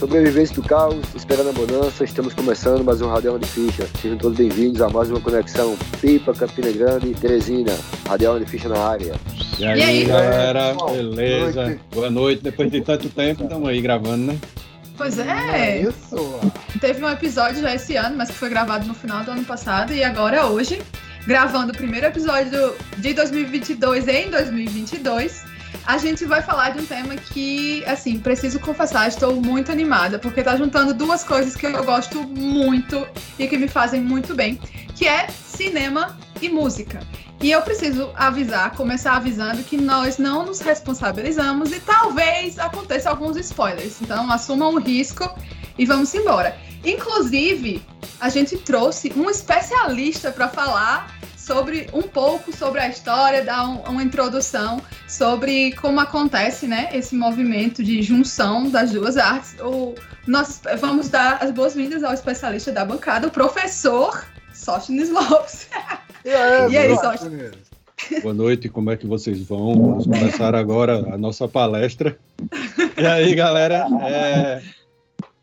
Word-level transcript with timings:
Sobreviventes 0.00 0.52
do 0.52 0.62
caos, 0.62 1.04
esperando 1.14 1.50
a 1.50 1.52
bonança, 1.52 2.04
estamos 2.04 2.32
começando 2.32 2.82
mais 2.82 3.02
um 3.02 3.08
Radial 3.10 3.38
de 3.38 3.46
Ficha. 3.46 3.86
Sejam 4.00 4.16
todos 4.16 4.38
bem-vindos 4.38 4.80
a 4.80 4.88
mais 4.88 5.10
uma 5.10 5.20
conexão 5.20 5.76
Pipa, 6.00 6.32
Campina 6.32 6.72
Grande, 6.72 7.12
Teresina. 7.12 7.76
Radial 8.08 8.38
de 8.38 8.46
Ficha 8.46 8.66
na 8.70 8.78
área. 8.78 9.12
E 9.58 9.64
aí, 9.66 9.78
e 9.78 9.82
aí 9.82 10.04
galera, 10.06 10.74
beleza? 10.90 11.66
Noite. 11.66 11.80
Boa 11.92 12.08
noite, 12.10 12.42
depois 12.42 12.70
de 12.70 12.80
tanto 12.80 13.10
tempo, 13.10 13.42
estamos 13.42 13.68
aí 13.68 13.82
gravando, 13.82 14.32
né? 14.32 14.38
Pois 14.96 15.18
é. 15.18 15.82
Isso. 15.82 16.16
Teve 16.80 17.04
um 17.04 17.10
episódio 17.10 17.60
já 17.60 17.74
esse 17.74 17.94
ano, 17.94 18.16
mas 18.16 18.30
que 18.30 18.36
foi 18.36 18.48
gravado 18.48 18.86
no 18.86 18.94
final 18.94 19.22
do 19.22 19.32
ano 19.32 19.44
passado, 19.44 19.92
e 19.92 20.02
agora 20.02 20.46
hoje, 20.46 20.80
gravando 21.26 21.74
o 21.74 21.76
primeiro 21.76 22.06
episódio 22.06 22.74
de 22.96 23.12
2022 23.12 24.08
em 24.08 24.30
2022 24.30 25.49
a 25.86 25.98
gente 25.98 26.24
vai 26.24 26.42
falar 26.42 26.70
de 26.70 26.80
um 26.80 26.86
tema 26.86 27.16
que, 27.16 27.84
assim, 27.84 28.18
preciso 28.18 28.60
confessar, 28.60 29.08
estou 29.08 29.36
muito 29.36 29.72
animada, 29.72 30.18
porque 30.18 30.42
tá 30.42 30.56
juntando 30.56 30.94
duas 30.94 31.24
coisas 31.24 31.56
que 31.56 31.66
eu 31.66 31.84
gosto 31.84 32.22
muito 32.22 33.06
e 33.38 33.46
que 33.46 33.56
me 33.56 33.68
fazem 33.68 34.00
muito 34.00 34.34
bem, 34.34 34.56
que 34.94 35.06
é 35.06 35.28
cinema 35.28 36.18
e 36.40 36.48
música. 36.48 37.00
E 37.42 37.50
eu 37.50 37.62
preciso 37.62 38.10
avisar, 38.14 38.72
começar 38.76 39.16
avisando 39.16 39.62
que 39.62 39.76
nós 39.76 40.18
não 40.18 40.44
nos 40.44 40.60
responsabilizamos 40.60 41.72
e 41.72 41.80
talvez 41.80 42.58
aconteça 42.58 43.08
alguns 43.08 43.36
spoilers. 43.38 44.00
Então, 44.02 44.30
assumam 44.30 44.74
o 44.74 44.78
risco 44.78 45.28
e 45.78 45.86
vamos 45.86 46.14
embora. 46.14 46.54
Inclusive, 46.84 47.82
a 48.20 48.28
gente 48.28 48.58
trouxe 48.58 49.10
um 49.16 49.30
especialista 49.30 50.30
para 50.30 50.48
falar 50.48 51.14
sobre 51.50 51.88
um 51.92 52.02
pouco 52.02 52.56
sobre 52.56 52.80
a 52.80 52.88
história, 52.88 53.44
dar 53.44 53.68
um, 53.68 53.80
uma 53.90 54.04
introdução 54.04 54.80
sobre 55.08 55.72
como 55.72 55.98
acontece, 55.98 56.68
né, 56.68 56.90
esse 56.94 57.16
movimento 57.16 57.82
de 57.82 58.00
junção 58.02 58.70
das 58.70 58.92
duas 58.92 59.16
artes. 59.16 59.56
O, 59.58 59.96
nós 60.28 60.62
vamos 60.78 61.08
dar 61.08 61.42
as 61.42 61.50
boas-vindas 61.50 62.04
ao 62.04 62.14
especialista 62.14 62.70
da 62.70 62.84
bancada, 62.84 63.26
o 63.26 63.32
professor 63.32 64.24
Sostnes 64.54 65.10
Lopes. 65.10 65.68
É, 66.24 66.68
e 66.70 66.78
aí, 66.78 66.96
Sostnes? 66.96 67.50
Boa 68.22 68.32
noite, 68.32 68.68
como 68.68 68.92
é 68.92 68.96
que 68.96 69.08
vocês 69.08 69.42
vão? 69.42 69.74
Vamos 69.74 70.04
começar 70.04 70.54
agora 70.54 70.98
a 71.12 71.18
nossa 71.18 71.48
palestra. 71.48 72.16
E 72.96 73.04
aí, 73.04 73.34
galera? 73.34 73.88
É... 74.02 74.62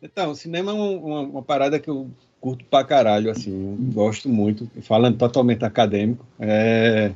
Então, 0.02 0.30
o 0.30 0.34
cinema 0.34 0.70
é 0.70 0.74
uma, 0.74 1.20
uma, 1.20 1.42
parada 1.42 1.78
que 1.78 1.90
eu 1.90 2.10
curto 2.40 2.64
pra 2.64 2.84
caralho, 2.84 3.30
assim, 3.30 3.76
gosto 3.92 4.28
muito, 4.28 4.70
falando 4.82 5.16
totalmente 5.16 5.64
acadêmico. 5.64 6.24
É, 6.38 7.12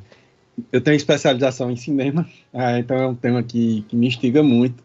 eu 0.71 0.81
tenho 0.81 0.95
especialização 0.95 1.71
em 1.71 1.75
cinema, 1.75 2.27
é, 2.53 2.79
então 2.79 2.97
é 2.97 3.07
um 3.07 3.15
tema 3.15 3.41
que, 3.43 3.83
que 3.87 3.95
me 3.95 4.07
instiga 4.07 4.43
muito. 4.43 4.83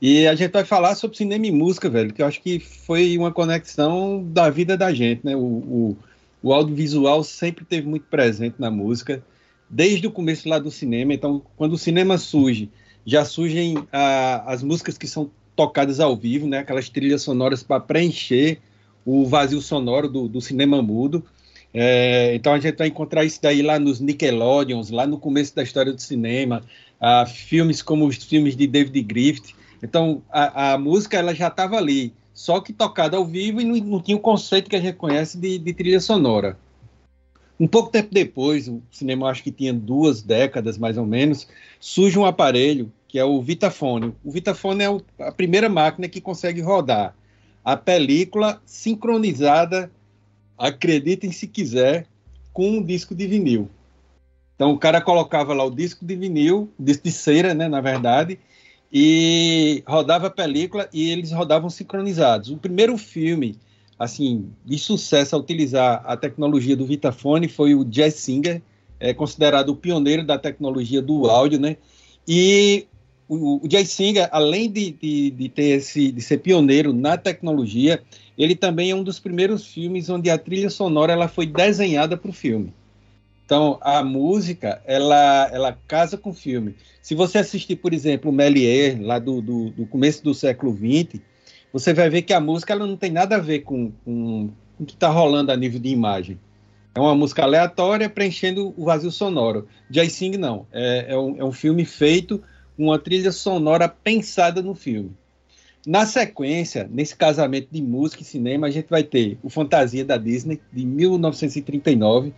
E 0.00 0.26
a 0.28 0.34
gente 0.34 0.52
vai 0.52 0.64
falar 0.64 0.94
sobre 0.94 1.16
cinema 1.16 1.46
e 1.46 1.50
música, 1.50 1.90
velho, 1.90 2.12
que 2.12 2.22
eu 2.22 2.26
acho 2.26 2.40
que 2.40 2.60
foi 2.60 3.18
uma 3.18 3.32
conexão 3.32 4.24
da 4.24 4.48
vida 4.48 4.76
da 4.76 4.92
gente, 4.92 5.24
né? 5.24 5.34
O, 5.34 5.40
o, 5.40 5.96
o 6.40 6.52
audiovisual 6.52 7.24
sempre 7.24 7.64
teve 7.64 7.88
muito 7.88 8.06
presente 8.06 8.54
na 8.58 8.70
música, 8.70 9.22
desde 9.68 10.06
o 10.06 10.12
começo 10.12 10.48
lá 10.48 10.60
do 10.60 10.70
cinema. 10.70 11.12
Então, 11.12 11.42
quando 11.56 11.72
o 11.72 11.78
cinema 11.78 12.16
surge, 12.16 12.70
já 13.04 13.24
surgem 13.24 13.76
a, 13.92 14.52
as 14.52 14.62
músicas 14.62 14.96
que 14.96 15.08
são 15.08 15.30
tocadas 15.56 15.98
ao 15.98 16.16
vivo, 16.16 16.46
né? 16.46 16.58
Aquelas 16.58 16.88
trilhas 16.88 17.22
sonoras 17.22 17.64
para 17.64 17.80
preencher 17.80 18.60
o 19.04 19.26
vazio 19.26 19.60
sonoro 19.60 20.08
do, 20.08 20.28
do 20.28 20.40
cinema 20.40 20.82
mudo. 20.82 21.24
É, 21.72 22.34
então 22.34 22.54
a 22.54 22.58
gente 22.58 22.76
vai 22.76 22.88
encontrar 22.88 23.24
isso 23.24 23.40
daí 23.42 23.62
lá 23.62 23.78
nos 23.78 24.00
Nickelodeons, 24.00 24.90
lá 24.90 25.06
no 25.06 25.18
começo 25.18 25.54
da 25.54 25.62
história 25.62 25.92
do 25.92 26.00
cinema, 26.00 26.62
filmes 27.26 27.82
como 27.82 28.06
os 28.06 28.16
filmes 28.16 28.56
de 28.56 28.66
David 28.66 29.02
Griffith. 29.02 29.54
Então 29.82 30.22
a, 30.30 30.72
a 30.72 30.78
música 30.78 31.18
ela 31.18 31.34
já 31.34 31.48
estava 31.48 31.76
ali, 31.76 32.12
só 32.32 32.60
que 32.60 32.72
tocada 32.72 33.16
ao 33.16 33.24
vivo 33.24 33.60
e 33.60 33.64
não, 33.64 33.76
não, 33.76 34.00
tinha 34.00 34.16
o 34.16 34.20
conceito 34.20 34.70
que 34.70 34.76
a 34.76 34.80
gente 34.80 34.96
conhece 34.96 35.38
de, 35.38 35.58
de, 35.58 35.72
trilha 35.72 36.00
sonora. 36.00 36.58
Um 37.60 37.66
pouco 37.66 37.90
tempo 37.90 38.08
depois, 38.12 38.68
o 38.68 38.80
cinema 38.90 39.28
acho 39.28 39.42
que 39.42 39.50
tinha 39.50 39.72
duas 39.72 40.22
décadas 40.22 40.78
mais 40.78 40.96
ou 40.96 41.04
menos, 41.04 41.48
surge 41.80 42.18
um 42.18 42.24
aparelho 42.24 42.92
que 43.08 43.18
é 43.18 43.24
o 43.24 43.40
Vitafone. 43.40 44.14
O 44.22 44.30
Vitafone 44.30 44.84
é 44.84 45.24
a 45.24 45.32
primeira 45.32 45.68
máquina 45.68 46.08
que 46.08 46.20
consegue 46.20 46.60
rodar 46.60 47.14
a 47.68 47.76
película 47.76 48.62
sincronizada, 48.64 49.90
acreditem 50.56 51.30
se 51.30 51.46
quiser, 51.46 52.06
com 52.50 52.66
um 52.66 52.82
disco 52.82 53.14
de 53.14 53.26
vinil. 53.26 53.68
Então 54.54 54.72
o 54.72 54.78
cara 54.78 55.02
colocava 55.02 55.52
lá 55.52 55.66
o 55.66 55.70
disco 55.70 56.02
de 56.02 56.16
vinil, 56.16 56.72
disco 56.80 57.04
de 57.04 57.12
cera, 57.12 57.52
né, 57.52 57.68
na 57.68 57.82
verdade, 57.82 58.38
e 58.90 59.82
rodava 59.86 60.28
a 60.28 60.30
película 60.30 60.88
e 60.94 61.10
eles 61.10 61.30
rodavam 61.30 61.68
sincronizados. 61.68 62.48
O 62.48 62.56
primeiro 62.56 62.96
filme, 62.96 63.58
assim, 63.98 64.48
de 64.64 64.78
sucesso 64.78 65.36
a 65.36 65.38
utilizar 65.38 66.02
a 66.06 66.16
tecnologia 66.16 66.74
do 66.74 66.86
Vitafone 66.86 67.48
foi 67.48 67.74
o 67.74 67.84
Jazz 67.84 68.14
Singer, 68.14 68.62
é 68.98 69.12
considerado 69.12 69.68
o 69.68 69.76
pioneiro 69.76 70.24
da 70.24 70.38
tecnologia 70.38 71.02
do 71.02 71.28
áudio, 71.28 71.60
né? 71.60 71.76
E 72.26 72.86
o, 73.28 73.60
Jay 73.70 73.84
Singer, 73.84 74.28
além 74.32 74.70
de, 74.70 74.90
de, 74.92 75.30
de, 75.30 75.48
ter 75.48 75.78
esse, 75.78 76.10
de 76.10 76.22
ser 76.22 76.38
pioneiro 76.38 76.92
na 76.92 77.16
tecnologia, 77.16 78.02
ele 78.38 78.54
também 78.54 78.90
é 78.90 78.94
um 78.94 79.02
dos 79.02 79.20
primeiros 79.20 79.66
filmes 79.66 80.08
onde 80.08 80.30
a 80.30 80.38
trilha 80.38 80.70
sonora 80.70 81.12
ela 81.12 81.28
foi 81.28 81.46
desenhada 81.46 82.16
para 82.16 82.30
o 82.30 82.32
filme. 82.32 82.72
Então, 83.44 83.78
a 83.80 84.02
música, 84.02 84.80
ela, 84.86 85.48
ela 85.52 85.78
casa 85.86 86.16
com 86.16 86.30
o 86.30 86.34
filme. 86.34 86.74
Se 87.00 87.14
você 87.14 87.38
assistir, 87.38 87.76
por 87.76 87.92
exemplo, 87.94 88.30
o 88.30 88.34
Méliès, 88.34 89.00
lá 89.00 89.18
do, 89.18 89.40
do, 89.40 89.70
do, 89.70 89.86
começo 89.86 90.22
do 90.22 90.34
século 90.34 90.76
XX, 90.76 91.20
você 91.72 91.94
vai 91.94 92.10
ver 92.10 92.22
que 92.22 92.32
a 92.32 92.40
música 92.40 92.72
ela 92.72 92.86
não 92.86 92.96
tem 92.96 93.10
nada 93.10 93.36
a 93.36 93.40
ver 93.40 93.60
com, 93.60 93.90
com, 94.04 94.50
com 94.76 94.82
o 94.84 94.86
que 94.86 94.92
está 94.92 95.08
rolando 95.08 95.50
a 95.50 95.56
nível 95.56 95.80
de 95.80 95.88
imagem. 95.88 96.38
É 96.94 97.00
uma 97.00 97.14
música 97.14 97.42
aleatória 97.42 98.08
preenchendo 98.08 98.74
o 98.76 98.84
vazio 98.84 99.10
sonoro. 99.10 99.66
Jay 99.90 100.10
Sing, 100.10 100.36
não. 100.36 100.66
É, 100.72 101.06
é, 101.08 101.18
um, 101.18 101.36
é 101.38 101.44
um 101.44 101.52
filme 101.52 101.84
feito 101.84 102.42
uma 102.78 102.98
trilha 102.98 103.32
sonora 103.32 103.88
pensada 103.88 104.62
no 104.62 104.74
filme. 104.74 105.10
Na 105.86 106.06
sequência, 106.06 106.88
nesse 106.90 107.16
casamento 107.16 107.68
de 107.70 107.82
música 107.82 108.22
e 108.22 108.24
cinema, 108.24 108.66
a 108.66 108.70
gente 108.70 108.88
vai 108.88 109.02
ter 109.02 109.38
o 109.42 109.50
Fantasia 109.50 110.04
da 110.04 110.16
Disney, 110.16 110.60
de 110.72 110.86
1939. 110.86 112.32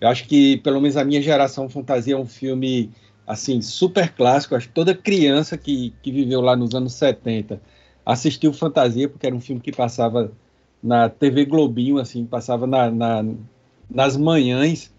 Eu 0.00 0.08
acho 0.08 0.26
que, 0.26 0.58
pelo 0.58 0.80
menos 0.80 0.96
a 0.96 1.04
minha 1.04 1.22
geração, 1.22 1.68
Fantasia 1.68 2.14
é 2.14 2.18
um 2.18 2.26
filme 2.26 2.90
assim 3.26 3.60
super 3.60 4.12
clássico. 4.12 4.54
acho 4.54 4.68
que 4.68 4.74
toda 4.74 4.94
criança 4.94 5.56
que, 5.56 5.92
que 6.02 6.12
viveu 6.12 6.40
lá 6.40 6.54
nos 6.54 6.74
anos 6.74 6.94
70 6.94 7.60
assistiu 8.04 8.52
Fantasia, 8.52 9.08
porque 9.08 9.26
era 9.26 9.34
um 9.34 9.40
filme 9.40 9.60
que 9.60 9.72
passava 9.72 10.32
na 10.82 11.08
TV 11.08 11.44
Globinho, 11.44 11.98
assim, 11.98 12.26
passava 12.26 12.66
na, 12.66 12.90
na, 12.90 13.24
nas 13.88 14.16
manhãs 14.16 14.91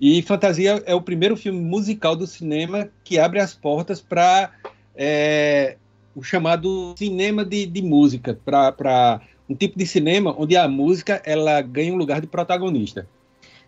e 0.00 0.22
Fantasia 0.22 0.82
é 0.86 0.94
o 0.94 1.02
primeiro 1.02 1.36
filme 1.36 1.60
musical 1.60 2.16
do 2.16 2.26
cinema 2.26 2.88
que 3.04 3.18
abre 3.18 3.38
as 3.38 3.54
portas 3.54 4.00
para 4.00 4.50
é, 4.96 5.76
o 6.14 6.22
chamado 6.22 6.94
cinema 6.96 7.44
de, 7.44 7.66
de 7.66 7.82
música, 7.82 8.38
para 8.44 9.20
um 9.48 9.54
tipo 9.54 9.78
de 9.78 9.86
cinema 9.86 10.34
onde 10.38 10.56
a 10.56 10.66
música 10.66 11.20
ela 11.24 11.60
ganha 11.60 11.92
um 11.92 11.96
lugar 11.96 12.20
de 12.20 12.26
protagonista. 12.26 13.06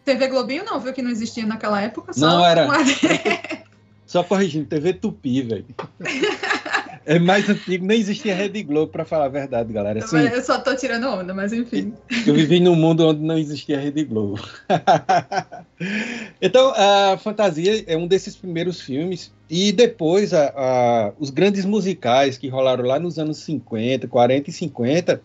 TV 0.05 0.27
Globinho 0.29 0.65
não, 0.65 0.81
viu 0.81 0.93
que 0.93 1.03
não 1.03 1.11
existia 1.11 1.47
naquela 1.47 1.81
época? 1.81 2.13
Só 2.13 2.27
não, 2.27 2.45
era. 2.45 2.67
Só 4.07 4.23
corrigindo, 4.23 4.67
TV 4.67 4.95
Tupi, 4.95 5.43
velho. 5.43 5.67
É 7.05 7.19
mais 7.19 7.49
antigo, 7.49 7.85
nem 7.85 7.99
existia 7.99 8.35
Rede 8.35 8.63
Globo, 8.63 8.93
para 8.93 9.05
falar 9.05 9.25
a 9.25 9.29
verdade, 9.29 9.73
galera. 9.73 10.05
Assim, 10.05 10.19
eu 10.19 10.43
só 10.43 10.59
tô 10.61 10.75
tirando 10.77 11.09
onda, 11.09 11.35
mas 11.35 11.53
enfim. 11.53 11.93
Eu 12.27 12.35
vivi 12.35 12.61
num 12.61 12.77
mundo 12.77 13.07
onde 13.09 13.21
não 13.21 13.37
existia 13.37 13.81
Rede 13.81 14.05
Globo. 14.05 14.41
então, 16.41 16.73
a 16.77 17.19
Fantasia 17.19 17.83
é 17.87 17.97
um 17.97 18.07
desses 18.07 18.37
primeiros 18.37 18.81
filmes, 18.81 19.33
e 19.51 19.73
depois 19.73 20.33
a, 20.33 20.53
a, 20.57 21.13
os 21.19 21.31
grandes 21.31 21.65
musicais 21.65 22.39
que 22.39 22.49
rolaram 22.49 22.85
lá 22.85 22.99
nos 22.99 23.19
anos 23.19 23.39
50, 23.39 24.09
40 24.09 24.49
e 24.49 24.53
50, 24.53 25.23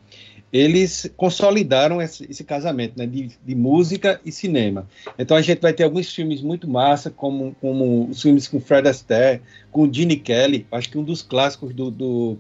eles 0.51 1.11
consolidaram 1.17 2.01
esse, 2.01 2.25
esse 2.29 2.43
casamento 2.43 2.97
né, 2.97 3.05
de, 3.05 3.31
de, 3.45 3.55
música 3.55 4.19
e 4.25 4.31
cinema. 4.31 4.87
Então 5.19 5.35
a 5.35 5.41
gente 5.41 5.61
vai 5.61 5.73
ter 5.73 5.83
alguns 5.83 6.13
filmes 6.13 6.41
muito 6.41 6.69
massa, 6.69 7.09
como, 7.09 7.55
como 7.59 8.07
os 8.09 8.21
filmes 8.21 8.47
com 8.47 8.59
Fred 8.59 8.87
Astaire, 8.87 9.41
com 9.71 9.91
Gene 9.91 10.15
Kelly, 10.15 10.65
acho 10.71 10.89
que 10.89 10.97
um 10.97 11.03
dos 11.03 11.21
clássicos 11.21 11.73
do, 11.73 11.91
do, 11.91 12.37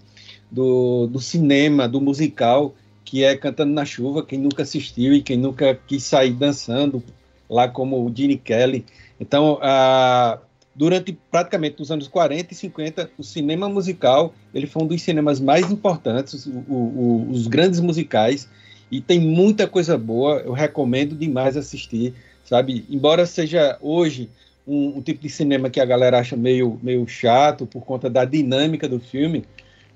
do, 0.49 1.07
do 1.07 1.19
cinema, 1.19 1.87
do 1.87 1.99
musical, 1.99 2.73
que 3.03 3.23
é 3.23 3.35
Cantando 3.35 3.73
na 3.73 3.85
Chuva, 3.85 4.25
quem 4.25 4.39
nunca 4.39 4.63
assistiu 4.63 5.13
e 5.13 5.21
quem 5.21 5.37
nunca 5.37 5.77
quis 5.87 6.03
sair 6.03 6.31
dançando 6.31 7.03
lá 7.49 7.67
como 7.67 8.05
o 8.05 8.13
Gene 8.13 8.37
Kelly. 8.37 8.85
Então, 9.19 9.57
a, 9.61 10.39
durante 10.77 11.17
praticamente 11.31 11.81
os 11.81 11.89
anos 11.89 12.07
40 12.07 12.53
e 12.53 12.55
50, 12.55 13.09
o 13.17 13.23
cinema 13.23 13.67
musical 13.67 14.33
ele 14.53 14.67
foi 14.67 14.83
um 14.83 14.87
dos 14.87 15.01
cinemas 15.01 15.39
mais 15.39 15.71
importantes, 15.71 16.45
o, 16.45 16.51
o, 16.51 17.27
os 17.31 17.47
grandes 17.47 17.79
musicais, 17.79 18.47
e 18.91 19.01
tem 19.01 19.19
muita 19.19 19.67
coisa 19.67 19.97
boa, 19.97 20.37
eu 20.45 20.53
recomendo 20.53 21.15
demais 21.15 21.57
assistir, 21.57 22.13
sabe? 22.45 22.85
Embora 22.89 23.25
seja 23.25 23.77
hoje 23.81 24.29
um, 24.67 24.99
um, 24.99 25.01
tipo 25.01 25.21
de 25.21 25.29
cinema 25.29 25.69
que 25.69 25.79
a 25.79 25.85
galera 25.85 26.19
acha 26.19 26.37
meio, 26.37 26.79
meio 26.83 27.05
chato 27.07 27.65
por 27.65 27.83
conta 27.83 28.07
da 28.07 28.23
dinâmica 28.23 28.87
do 28.87 28.99
filme, 28.99 29.43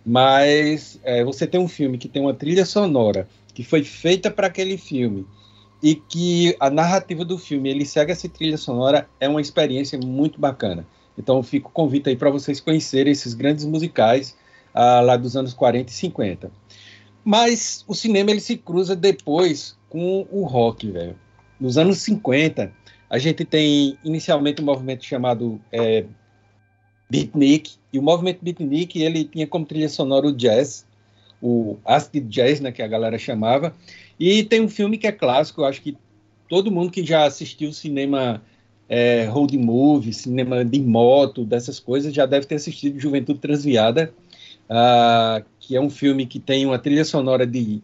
Mas 0.04 1.00
é, 1.04 1.24
você 1.24 1.46
tem 1.46 1.60
um 1.60 1.68
filme 1.68 2.00
que 2.00 2.10
tem 2.10 2.24
uma 2.24 2.34
trilha 2.34 2.66
sonora 2.66 3.28
que 3.54 3.64
foi 3.64 3.84
feita 3.84 4.32
para 4.32 4.48
aquele 4.48 4.78
filme 4.78 5.28
e 5.82 5.96
que 5.96 6.56
a 6.60 6.70
narrativa 6.70 7.26
do 7.26 7.38
filme 7.38 7.70
ele 7.70 7.86
segue 7.86 8.12
essa 8.12 8.30
trilha 8.30 8.58
sonora 8.58 9.10
é 9.20 9.28
uma 9.28 9.42
experiência 9.42 10.00
muito 10.00 10.40
bacana. 10.40 10.86
Então 11.18 11.42
fico 11.42 11.72
convite 11.72 12.10
aí 12.10 12.16
para 12.16 12.30
vocês 12.30 12.60
conhecerem 12.60 13.12
esses 13.12 13.34
grandes 13.34 13.66
musicais 13.66 14.36
ah, 14.74 15.02
lá 15.02 15.18
dos 15.18 15.36
anos 15.36 15.54
40 15.54 15.90
e 15.90 15.94
50. 15.94 16.52
Mas 17.24 17.84
o 17.88 17.94
cinema 17.94 18.32
ele 18.32 18.40
se 18.40 18.58
cruza 18.58 18.96
depois 18.96 19.78
com 19.90 20.26
o 20.32 20.44
rock, 20.44 20.90
velho. 20.90 21.16
Nos 21.60 21.78
anos 21.78 22.00
50, 22.00 22.72
a 23.10 23.18
gente 23.18 23.46
tem 23.46 23.98
inicialmente 24.04 24.62
um 24.62 24.66
movimento 24.66 25.06
chamado 25.06 25.62
é, 25.72 26.06
beatnik, 27.10 27.74
e 27.92 28.00
o 28.00 28.02
movimento 28.02 28.40
beatnik 28.42 29.00
ele 29.00 29.26
tinha 29.26 29.46
como 29.46 29.66
trilha 29.66 29.90
sonora 29.90 30.28
o 30.28 30.32
jazz, 30.32 30.88
o 31.42 31.78
acid 31.86 32.28
jazz, 32.28 32.60
né, 32.62 32.72
que 32.72 32.82
a 32.82 32.88
galera 32.88 33.18
chamava, 33.20 33.76
e 34.24 34.44
tem 34.44 34.62
um 34.62 34.70
filme 34.70 35.00
que 35.00 35.08
é 35.08 35.12
clássico, 35.12 35.62
eu 35.62 35.66
acho 35.66 35.82
que 35.82 35.98
todo 36.48 36.70
mundo 36.70 36.92
que 36.92 37.04
já 37.04 37.26
assistiu 37.26 37.74
cinema 37.74 38.40
é, 38.88 39.26
road 39.26 39.58
movie, 39.58 40.14
cinema 40.14 40.64
de 40.64 40.80
moto, 40.80 41.44
dessas 41.44 41.80
coisas, 41.80 42.14
já 42.14 42.28
deve 42.28 42.46
ter 42.46 42.54
assistido 42.54 43.00
Juventude 43.00 43.40
Transviada, 43.40 44.14
uh, 44.70 45.44
que 45.60 45.76
é 45.76 45.82
um 45.82 45.90
filme 45.90 46.28
que 46.28 46.40
tem 46.40 46.68
uma 46.68 46.78
trilha 46.78 47.04
sonora 47.04 47.48
de 47.48 47.82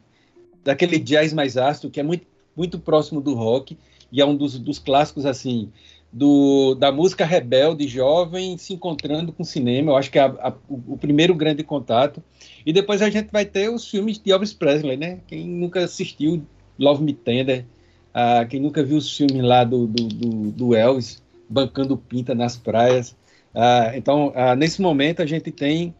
daquele 0.64 1.00
jazz 1.00 1.34
mais 1.34 1.58
ácido, 1.58 1.90
que 1.90 2.00
é 2.00 2.04
muito, 2.04 2.28
muito 2.56 2.78
próximo 2.78 3.20
do 3.20 3.34
rock, 3.34 3.76
e 4.12 4.22
é 4.22 4.26
um 4.26 4.36
dos, 4.36 4.60
dos 4.60 4.78
clássicos, 4.78 5.26
assim, 5.26 5.72
do, 6.12 6.76
da 6.76 6.92
música 6.92 7.26
rebelde, 7.26 7.88
jovem, 7.88 8.58
se 8.58 8.74
encontrando 8.74 9.32
com 9.32 9.44
o 9.44 9.46
cinema. 9.46 9.92
Eu 9.92 9.98
acho 9.98 10.10
que 10.10 10.18
é 10.18 10.22
a, 10.22 10.50
a, 10.50 10.54
o, 10.70 10.98
primeiro 10.98 11.36
grande 11.36 11.64
contato. 11.64 12.24
E 12.66 12.72
depois 12.74 13.02
a 13.02 13.10
gente 13.10 13.32
vai 13.32 13.46
ter 13.46 13.70
os 13.70 13.88
filmes 13.90 14.18
de 14.18 14.32
Elvis 14.32 14.54
Presley, 14.54 14.98
né? 14.98 15.20
Quem 15.28 15.48
nunca 15.48 15.82
assistiu 15.84 16.44
Love 16.80 17.04
Me 17.04 17.14
Tender, 17.14 17.66
uh, 18.10 18.48
quem 18.48 18.60
nunca 18.60 18.84
viu 18.84 18.98
os 18.98 19.16
filmes 19.16 19.44
lá 19.44 19.64
do, 19.64 19.88
do, 19.88 20.08
do, 20.08 20.52
do 20.52 20.76
Elvis, 20.76 21.22
bancando 21.50 21.98
pinta 21.98 22.34
nas 22.34 22.58
praias. 22.58 23.12
Uh, 23.54 23.96
então, 23.96 24.30
uh, 24.30 24.56
nesse 24.56 24.82
momento, 24.82 25.22
a 25.22 25.26
gente 25.26 25.52
tem 25.52 25.94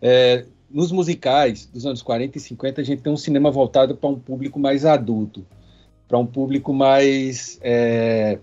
é, 0.00 0.44
nos 0.68 0.90
musicais 0.90 1.66
dos 1.66 1.86
anos 1.86 2.02
40 2.02 2.38
e 2.38 2.40
50, 2.40 2.80
a 2.80 2.84
gente 2.84 3.02
tem 3.02 3.12
um 3.12 3.16
cinema 3.16 3.50
voltado 3.50 3.94
para 3.94 4.08
um 4.08 4.18
público 4.18 4.58
mais 4.58 4.84
adulto, 4.84 5.46
para 6.08 6.18
um 6.18 6.26
público 6.26 6.72
mais 6.72 7.58
é, 7.62 8.38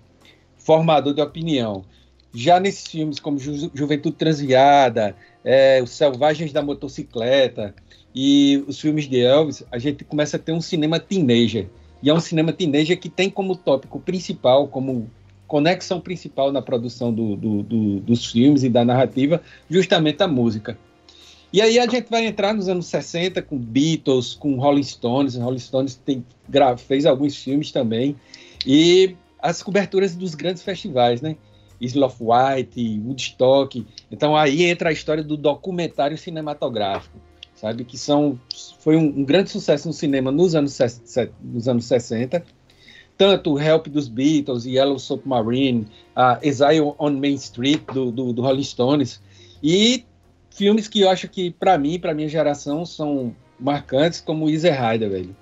formador 0.69 1.16
de 1.16 1.21
opinião. 1.21 1.83
Já 2.31 2.60
nesses 2.60 2.86
filmes 2.86 3.19
como 3.19 3.39
Ju 3.39 3.71
Juventude 3.74 4.16
Transviada, 4.16 5.16
é, 5.44 5.81
Os 5.81 5.89
Selvagens 5.89 6.54
da 6.54 6.62
Motocicleta 6.62 7.74
e 8.13 8.63
os 8.68 8.80
filmes 8.80 9.10
de 9.10 9.19
Elvis, 9.19 9.63
a 9.71 9.80
gente 9.80 10.04
começa 10.04 10.38
a 10.38 10.39
ter 10.39 10.51
um 10.51 10.62
cinema 10.62 11.00
teenager. 11.00 11.68
E 12.04 12.10
é 12.12 12.13
um 12.13 12.19
cinema 12.19 12.54
teenager 12.54 13.00
que 13.00 13.10
tem 13.10 13.31
como 13.31 13.56
tópico 13.56 14.00
principal, 14.00 14.68
como 14.68 15.10
conexão 15.48 16.00
principal 16.00 16.51
na 16.51 16.62
produção 16.62 17.12
do, 17.12 17.36
do, 17.36 17.63
do, 17.63 18.00
dos 18.01 18.27
filmes 18.27 18.62
e 18.63 18.69
da 18.69 18.86
narrativa, 18.86 19.42
justamente 19.68 20.21
a 20.21 20.27
música. 20.27 20.77
E 21.51 21.63
aí 21.63 21.80
a 21.80 21.88
gente 21.88 22.12
vai 22.12 22.27
entrar 22.27 22.54
nos 22.54 22.69
anos 22.69 22.86
60 22.86 23.42
com 23.42 23.57
Beatles, 23.57 24.36
com 24.36 24.56
Rolling 24.60 24.83
Stones. 24.83 25.36
Rolling 25.36 25.57
Stones 25.57 25.95
tem, 25.95 26.24
fez 26.77 27.07
alguns 27.07 27.36
filmes 27.36 27.71
também. 27.71 28.16
E 28.68 29.16
as 29.42 29.64
coberturas 29.64 30.16
dos 30.16 30.36
grandes 30.36 30.64
festivais, 30.64 31.22
né? 31.22 31.36
Isle 31.82 32.04
of 32.04 32.18
Wight, 32.20 33.02
Woodstock. 33.06 33.86
Então 34.12 34.36
aí 34.36 34.64
entra 34.66 34.90
a 34.90 34.92
história 34.92 35.24
do 35.24 35.38
documentário 35.38 36.18
cinematográfico, 36.18 37.18
sabe? 37.56 37.86
Que 37.86 37.98
são, 37.98 38.40
foi 38.80 38.96
um, 38.96 39.06
um 39.06 39.24
grande 39.24 39.50
sucesso 39.50 39.88
no 39.88 39.94
cinema 39.94 40.32
nos 40.32 40.56
anos, 40.56 40.78
nos 41.42 41.68
anos 41.68 41.86
60. 41.86 42.44
Tanto 43.18 43.60
Help 43.60 43.88
dos 43.88 44.08
Beatles, 44.08 44.66
Yellow 44.66 44.98
Submarine, 44.98 45.88
a 46.16 46.40
Exile 46.42 46.94
on 46.98 47.12
Main 47.12 47.36
Street 47.36 47.82
do, 47.94 48.12
do, 48.12 48.32
do 48.32 48.42
Rolling 48.42 48.64
Stones. 48.64 49.22
E 49.62 50.06
filmes 50.50 50.88
que 50.88 51.02
eu 51.02 51.10
acho 51.10 51.28
que, 51.28 51.52
para 51.52 51.78
mim, 51.78 52.00
para 52.00 52.14
minha 52.14 52.30
geração, 52.30 52.86
são 52.86 53.36
marcantes, 53.60 54.22
como 54.22 54.50
Easy 54.50 54.70
Rider, 54.70 55.10
velho. 55.10 55.36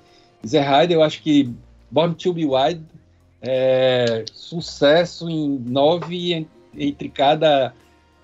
Easy 0.43 0.59
Rider, 0.59 0.97
eu 0.97 1.03
acho 1.03 1.21
que 1.21 1.53
Born 1.91 2.15
to 2.15 2.33
Be 2.33 2.45
Wild 2.45 2.83
é 3.41 4.25
sucesso 4.33 5.29
em 5.29 5.59
nove 5.59 6.47
entre 6.75 7.09
cada 7.09 7.73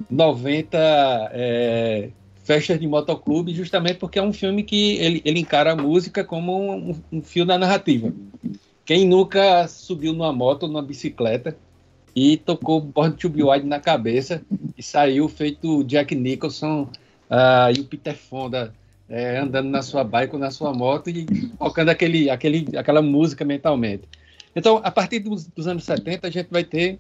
90 0.10 0.78
é, 1.32 2.10
festas 2.44 2.80
de 2.80 2.88
motoclube, 2.88 3.54
justamente 3.54 3.98
porque 3.98 4.20
é 4.20 4.24
um 4.24 4.34
filme 4.34 4.64
que 4.64 4.98
ele, 4.98 5.22
ele 5.24 5.40
encara 5.40 5.72
a 5.72 5.76
música 5.76 6.24
como 6.24 6.72
um, 6.74 7.02
um 7.12 7.22
fio 7.22 7.46
da 7.46 7.58
narrativa. 7.58 8.14
Quem 8.86 9.08
nunca 9.08 9.68
subiu 9.68 10.14
numa 10.14 10.34
moto, 10.34 10.68
numa 10.68 10.82
bicicleta, 10.82 11.56
e 12.16 12.38
tocou 12.38 12.80
Born 12.80 13.16
to 13.16 13.30
Be 13.30 13.44
Wild 13.44 13.66
na 13.66 13.80
cabeça 13.80 14.42
e 14.78 14.84
saiu 14.84 15.28
feito 15.28 15.84
Jack 15.84 16.14
Nicholson 16.14 16.84
uh, 17.30 17.76
e 17.76 17.80
o 17.80 17.86
Peter 17.86 18.16
Fonda 18.16 18.74
é, 19.10 19.38
andando 19.38 19.70
na 19.70 19.82
sua 19.82 20.04
bike 20.04 20.36
ou 20.36 20.40
na 20.40 20.52
sua 20.52 20.74
moto 20.74 21.10
e 21.10 21.26
tocando 21.58 21.90
aquele, 21.90 22.30
aquele, 22.30 22.78
aquela 22.78 23.02
música 23.02 23.44
mentalmente. 23.44 24.04
Então, 24.56 24.80
a 24.84 24.92
partir 24.92 25.20
dos, 25.20 25.46
dos 25.48 25.68
anos 25.68 25.84
70, 25.84 26.28
a 26.28 26.32
gente 26.32 26.48
vai 26.52 26.64
ter 26.64 27.00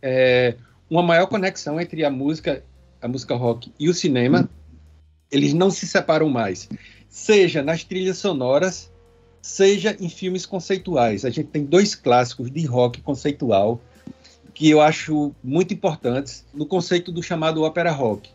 é, 0.00 0.56
uma 0.88 1.02
maior 1.02 1.26
conexão 1.26 1.80
entre 1.80 2.04
a 2.04 2.10
música, 2.10 2.62
a 3.00 3.08
música 3.08 3.34
rock 3.34 3.72
e 3.78 3.88
o 3.88 3.94
cinema. 3.94 4.48
Eles 5.30 5.54
não 5.54 5.70
se 5.70 5.86
separam 5.86 6.28
mais, 6.28 6.68
seja 7.08 7.62
nas 7.62 7.82
trilhas 7.84 8.18
sonoras, 8.18 8.92
seja 9.40 9.96
em 9.98 10.08
filmes 10.08 10.46
conceituais. 10.46 11.24
A 11.24 11.30
gente 11.30 11.48
tem 11.48 11.64
dois 11.64 11.94
clássicos 11.94 12.50
de 12.50 12.64
rock 12.66 13.00
conceitual 13.00 13.80
que 14.54 14.68
eu 14.68 14.80
acho 14.80 15.34
muito 15.42 15.72
importantes 15.72 16.44
no 16.52 16.66
conceito 16.66 17.10
do 17.10 17.22
chamado 17.22 17.62
ópera 17.62 17.90
rock, 17.90 18.30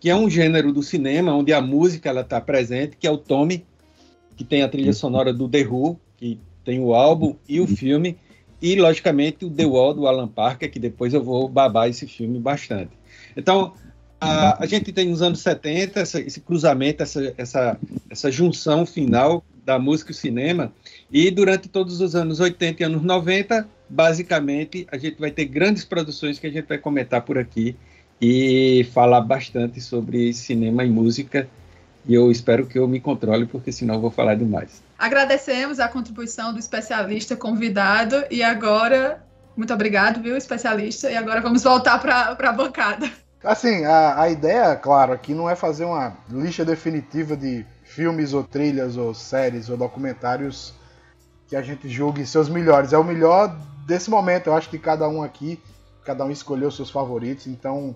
que 0.00 0.10
é 0.10 0.16
um 0.16 0.28
gênero 0.28 0.72
do 0.72 0.82
cinema 0.82 1.32
onde 1.32 1.52
a 1.52 1.60
música 1.60 2.08
ela 2.08 2.22
está 2.22 2.40
presente, 2.40 2.96
que 2.96 3.06
é 3.06 3.10
o 3.10 3.16
Tommy, 3.16 3.64
que 4.36 4.44
tem 4.44 4.62
a 4.62 4.68
trilha 4.68 4.92
sonora 4.92 5.32
do 5.32 5.48
The 5.48 5.64
Who, 5.64 5.98
que 6.16 6.38
tem 6.66 6.80
o 6.80 6.92
álbum 6.92 7.36
e 7.48 7.60
o 7.60 7.66
filme, 7.66 8.18
e 8.60 8.74
logicamente 8.74 9.44
o 9.44 9.50
The 9.50 9.64
Wall 9.64 9.94
do 9.94 10.06
Alan 10.08 10.26
Parker, 10.26 10.70
que 10.70 10.80
depois 10.80 11.14
eu 11.14 11.22
vou 11.22 11.48
babar 11.48 11.88
esse 11.88 12.06
filme 12.06 12.40
bastante. 12.40 12.90
Então, 13.36 13.72
a, 14.20 14.62
a 14.64 14.66
gente 14.66 14.92
tem 14.92 15.08
nos 15.08 15.22
anos 15.22 15.40
70 15.40 16.00
essa, 16.00 16.20
esse 16.20 16.40
cruzamento, 16.40 17.02
essa, 17.02 17.32
essa, 17.38 17.78
essa 18.10 18.32
junção 18.32 18.84
final 18.84 19.44
da 19.64 19.78
música 19.78 20.10
e 20.10 20.14
cinema, 20.14 20.72
e 21.10 21.30
durante 21.30 21.68
todos 21.68 22.00
os 22.00 22.16
anos 22.16 22.40
80 22.40 22.82
e 22.82 22.86
anos 22.86 23.02
90, 23.02 23.68
basicamente, 23.88 24.86
a 24.90 24.98
gente 24.98 25.18
vai 25.18 25.30
ter 25.30 25.44
grandes 25.44 25.84
produções 25.84 26.38
que 26.38 26.46
a 26.46 26.50
gente 26.50 26.66
vai 26.66 26.78
comentar 26.78 27.22
por 27.22 27.38
aqui 27.38 27.76
e 28.20 28.86
falar 28.92 29.20
bastante 29.20 29.80
sobre 29.80 30.32
cinema 30.32 30.84
e 30.84 30.90
música. 30.90 31.48
E 32.08 32.14
eu 32.14 32.30
espero 32.30 32.66
que 32.66 32.78
eu 32.78 32.88
me 32.88 33.00
controle, 33.00 33.46
porque 33.46 33.70
senão 33.70 33.94
eu 33.94 34.00
vou 34.00 34.10
falar 34.10 34.34
demais. 34.36 34.85
Agradecemos 34.98 35.78
a 35.78 35.88
contribuição 35.88 36.52
do 36.52 36.58
especialista 36.58 37.36
convidado 37.36 38.24
e 38.30 38.42
agora, 38.42 39.22
muito 39.56 39.72
obrigado, 39.72 40.22
viu, 40.22 40.36
especialista? 40.36 41.10
E 41.10 41.16
agora 41.16 41.40
vamos 41.40 41.62
voltar 41.62 41.98
para 41.98 42.36
a 42.38 42.52
bancada. 42.52 43.10
Assim, 43.44 43.84
a, 43.84 44.22
a 44.22 44.30
ideia, 44.30 44.74
claro, 44.74 45.12
aqui 45.12 45.34
não 45.34 45.48
é 45.48 45.54
fazer 45.54 45.84
uma 45.84 46.16
lista 46.28 46.64
definitiva 46.64 47.36
de 47.36 47.64
filmes 47.84 48.32
ou 48.32 48.42
trilhas 48.42 48.96
ou 48.96 49.14
séries 49.14 49.68
ou 49.68 49.76
documentários 49.76 50.74
que 51.46 51.54
a 51.54 51.62
gente 51.62 51.88
julgue 51.88 52.26
seus 52.26 52.48
melhores. 52.48 52.92
É 52.92 52.98
o 52.98 53.04
melhor 53.04 53.56
desse 53.86 54.10
momento. 54.10 54.48
Eu 54.48 54.54
acho 54.54 54.68
que 54.68 54.78
cada 54.78 55.08
um 55.08 55.22
aqui, 55.22 55.62
cada 56.04 56.24
um 56.24 56.30
escolheu 56.30 56.70
seus 56.70 56.90
favoritos. 56.90 57.46
Então, 57.46 57.94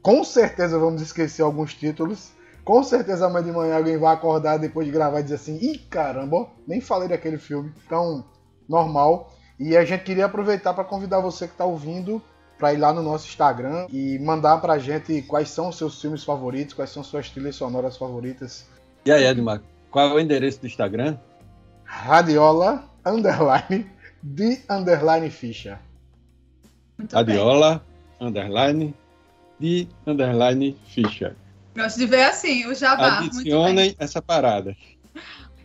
com 0.00 0.22
certeza 0.22 0.78
vamos 0.78 1.02
esquecer 1.02 1.42
alguns 1.42 1.74
títulos. 1.74 2.30
Com 2.64 2.82
certeza 2.82 3.26
amanhã 3.26 3.44
de 3.44 3.52
manhã 3.52 3.76
alguém 3.76 3.98
vai 3.98 4.14
acordar 4.14 4.58
depois 4.58 4.86
de 4.86 4.92
gravar 4.92 5.20
e 5.20 5.22
dizer 5.24 5.36
assim: 5.36 5.58
ih, 5.60 5.78
caramba, 5.78 6.48
nem 6.66 6.80
falei 6.80 7.08
daquele 7.08 7.38
filme. 7.38 7.72
Então, 7.84 8.24
normal. 8.68 9.32
E 9.58 9.76
a 9.76 9.84
gente 9.84 10.04
queria 10.04 10.26
aproveitar 10.26 10.74
para 10.74 10.84
convidar 10.84 11.20
você 11.20 11.46
que 11.46 11.54
está 11.54 11.64
ouvindo 11.64 12.22
para 12.58 12.72
ir 12.72 12.76
lá 12.76 12.92
no 12.92 13.02
nosso 13.02 13.26
Instagram 13.26 13.86
e 13.90 14.18
mandar 14.20 14.58
para 14.58 14.74
a 14.74 14.78
gente 14.78 15.22
quais 15.22 15.50
são 15.50 15.68
os 15.68 15.76
seus 15.76 16.00
filmes 16.00 16.22
favoritos, 16.22 16.74
quais 16.74 16.90
são 16.90 17.02
suas 17.02 17.28
trilhas 17.28 17.56
sonoras 17.56 17.96
favoritas. 17.96 18.66
E 19.04 19.10
aí, 19.10 19.24
Edmar, 19.24 19.60
qual 19.90 20.10
é 20.10 20.14
o 20.14 20.20
endereço 20.20 20.60
do 20.60 20.66
Instagram? 20.66 21.18
Radiola 21.84 22.84
underline 23.04 23.90
de 24.22 24.60
underline 24.70 25.28
ficha. 25.28 25.80
Muito 26.96 27.18
Adiola 27.18 27.82
bem. 28.18 28.28
underline 28.28 28.94
de 29.58 29.88
underline 30.06 30.78
ficha. 30.86 31.36
Gosto 31.74 31.98
de 31.98 32.06
ver 32.06 32.24
assim, 32.24 32.66
o 32.66 32.74
jabá. 32.74 33.18
Adicionem 33.20 33.96
essa 33.98 34.20
parada. 34.20 34.76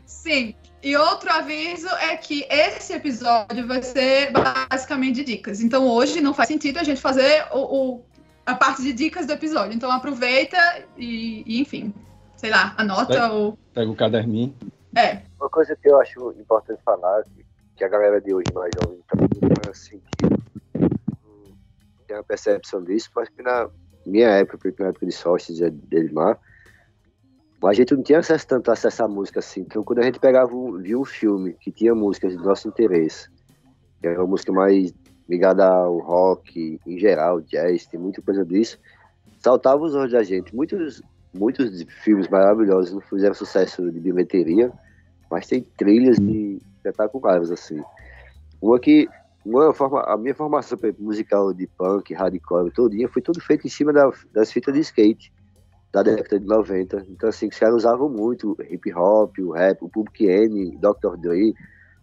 Sim. 0.05 0.55
E 0.81 0.95
outro 0.95 1.31
aviso 1.31 1.87
é 1.87 2.15
que 2.15 2.45
esse 2.49 2.93
episódio 2.93 3.67
vai 3.67 3.81
ser 3.81 4.31
basicamente 4.31 5.15
de 5.17 5.23
dicas. 5.23 5.61
Então 5.61 5.87
hoje 5.87 6.21
não 6.21 6.33
faz 6.33 6.47
sentido 6.47 6.77
a 6.77 6.83
gente 6.83 7.01
fazer 7.01 7.45
o, 7.51 7.59
o 7.95 8.05
a 8.45 8.55
parte 8.55 8.81
de 8.81 8.93
dicas 8.93 9.25
do 9.25 9.33
episódio. 9.33 9.73
Então 9.73 9.91
aproveita 9.91 10.85
e, 10.97 11.43
e 11.45 11.61
enfim, 11.61 11.93
sei 12.37 12.49
lá, 12.49 12.73
anota 12.77 13.07
pega, 13.07 13.33
ou. 13.33 13.59
Pega 13.73 13.91
o 13.91 13.95
caderninho. 13.95 14.55
É. 14.95 15.21
Uma 15.39 15.49
coisa 15.49 15.75
que 15.75 15.89
eu 15.89 15.99
acho 15.99 16.31
importante 16.39 16.79
falar, 16.85 17.23
que 17.75 17.83
a 17.83 17.89
galera 17.89 18.21
de 18.21 18.33
hoje 18.33 18.47
mais 18.53 18.71
jovem 18.81 18.99
também 19.09 19.27
não 19.41 19.49
tem 22.07 22.15
uma 22.15 22.23
percepção 22.23 22.83
disso, 22.83 23.09
mas 23.15 23.27
que 23.27 23.43
na 23.43 23.69
minha 24.07 24.29
época, 24.29 24.73
na 24.79 24.87
época 24.87 25.05
de 25.05 25.11
Sócios 25.11 25.59
e 25.59 25.69
de 25.69 25.97
Edmar, 25.97 26.39
a 27.63 27.73
gente 27.73 27.95
não 27.95 28.03
tinha 28.03 28.19
acesso 28.19 28.47
tanto 28.47 28.71
acesso 28.71 29.03
à 29.03 29.07
música 29.07 29.39
assim. 29.39 29.61
Então, 29.61 29.83
quando 29.83 29.99
a 29.99 30.03
gente 30.03 30.19
pegava 30.19 30.51
via 30.79 30.97
um 30.97 31.05
filme 31.05 31.53
que 31.53 31.71
tinha 31.71 31.95
músicas 31.95 32.35
do 32.35 32.43
nosso 32.43 32.67
interesse, 32.67 33.29
que 33.99 34.07
era 34.07 34.19
uma 34.19 34.27
música 34.27 34.51
mais 34.51 34.93
ligada 35.27 35.65
ao 35.65 35.97
rock, 35.97 36.79
em 36.85 36.99
geral, 36.99 37.41
jazz, 37.41 37.87
tem 37.87 37.99
muita 37.99 38.21
coisa 38.21 38.45
disso, 38.45 38.79
saltava 39.39 39.83
os 39.83 39.95
olhos 39.95 40.13
da 40.13 40.23
gente. 40.23 40.55
Muitos, 40.55 41.01
muitos 41.33 41.83
filmes 42.03 42.27
maravilhosos 42.27 42.93
não 42.93 43.01
fizeram 43.01 43.33
sucesso 43.33 43.91
de 43.91 43.99
bilheteria, 43.99 44.71
mas 45.29 45.47
tem 45.47 45.61
trilhas 45.77 46.17
de 46.17 46.61
espetaculares, 46.77 47.51
assim. 47.51 47.81
Uma 48.61 48.79
que, 48.79 49.09
a 50.05 50.17
minha 50.17 50.35
formação 50.35 50.77
musical 50.99 51.53
de 51.53 51.67
punk, 51.67 52.13
hardcore, 52.13 52.71
todinha, 52.71 53.07
foi 53.07 53.21
tudo 53.21 53.39
feito 53.41 53.65
em 53.65 53.69
cima 53.69 53.93
da, 53.93 54.11
das 54.33 54.51
fitas 54.51 54.73
de 54.73 54.81
skate 54.81 55.31
da 55.91 56.03
década 56.03 56.39
de 56.39 56.45
90. 56.45 57.05
Então, 57.09 57.29
assim, 57.29 57.47
os 57.47 57.57
caras 57.57 57.75
usavam 57.75 58.09
muito 58.09 58.55
hip 58.69 58.93
hop, 58.93 59.37
o 59.39 59.51
rap, 59.51 59.81
o 59.81 59.89
Public 59.89 60.27
Enemy, 60.27 60.77
Dr. 60.77 61.17
Dre, 61.17 61.53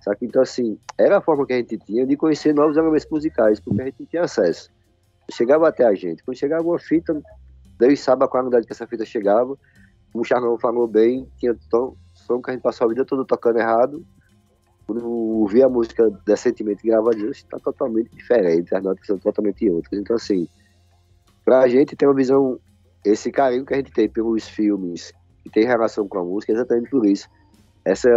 sabe? 0.01 0.19
Então, 0.23 0.43
assim, 0.43 0.79
era 0.99 1.19
a 1.19 1.21
forma 1.21 1.47
que 1.47 1.53
a 1.53 1.57
gente 1.57 1.79
tinha 1.79 2.07
de 2.07 2.17
conhecer 2.17 2.55
novos 2.55 2.77
elementos 2.77 3.07
musicais, 3.11 3.61
porque 3.61 3.83
a 3.83 3.85
gente 3.87 4.01
não 4.01 4.07
tinha 4.07 4.23
acesso. 4.23 4.71
Chegava 5.31 5.69
até 5.69 5.85
a 5.85 5.95
gente. 5.95 6.23
Quando 6.25 6.37
chegava 6.37 6.63
uma 6.63 6.79
fita, 6.79 7.21
Deus 7.79 8.01
sabe 8.01 8.25
a 8.25 8.29
qualidade 8.29 8.67
que 8.67 8.73
essa 8.73 8.87
fita 8.87 9.05
chegava. 9.05 9.57
Como 10.13 10.23
o 10.23 10.25
Charlão 10.25 10.59
falou 10.59 10.87
bem, 10.87 11.29
tinha 11.39 11.57
tom, 11.71 11.97
som 12.15 12.41
que 12.41 12.51
a 12.51 12.55
gente 12.55 12.63
passou 12.63 12.87
a 12.87 12.89
vida 12.89 13.05
toda 13.05 13.25
tocando 13.25 13.59
errado. 13.59 14.05
Quando 14.87 15.09
ouvir 15.09 15.63
a 15.63 15.69
música 15.69 16.11
decentemente 16.27 16.87
gravadinha, 16.87 17.31
está 17.31 17.59
totalmente 17.59 18.11
diferente, 18.15 18.75
as 18.75 18.83
notas 18.83 19.07
são 19.07 19.19
totalmente 19.19 19.69
outras. 19.71 19.99
Então, 19.99 20.17
assim, 20.17 20.47
pra 21.45 21.67
gente 21.69 21.97
ter 21.97 22.07
uma 22.07 22.15
visão 22.15 22.59
esse 23.05 23.31
carinho 23.31 23.67
que 23.67 23.75
a 23.75 23.77
gente 23.77 23.93
tem 23.93 24.09
pelos 24.09 24.49
filmes 24.49 25.13
que 25.43 25.51
tem 25.51 25.67
relação 25.67 26.09
com 26.09 26.19
a 26.19 26.25
música 26.25 26.53
é 26.53 26.55
exatamente 26.55 26.89
por 26.89 27.05
isso. 27.05 27.29
Essa 27.85 28.09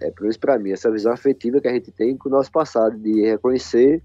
é, 0.00 0.10
pelo 0.10 0.22
menos 0.22 0.38
para 0.38 0.58
mim, 0.58 0.70
essa 0.70 0.90
visão 0.90 1.12
afetiva 1.12 1.60
que 1.60 1.68
a 1.68 1.74
gente 1.74 1.92
tem 1.92 2.16
com 2.16 2.30
o 2.30 2.32
nosso 2.32 2.50
passado, 2.50 2.96
de 2.96 3.20
reconhecer 3.20 4.02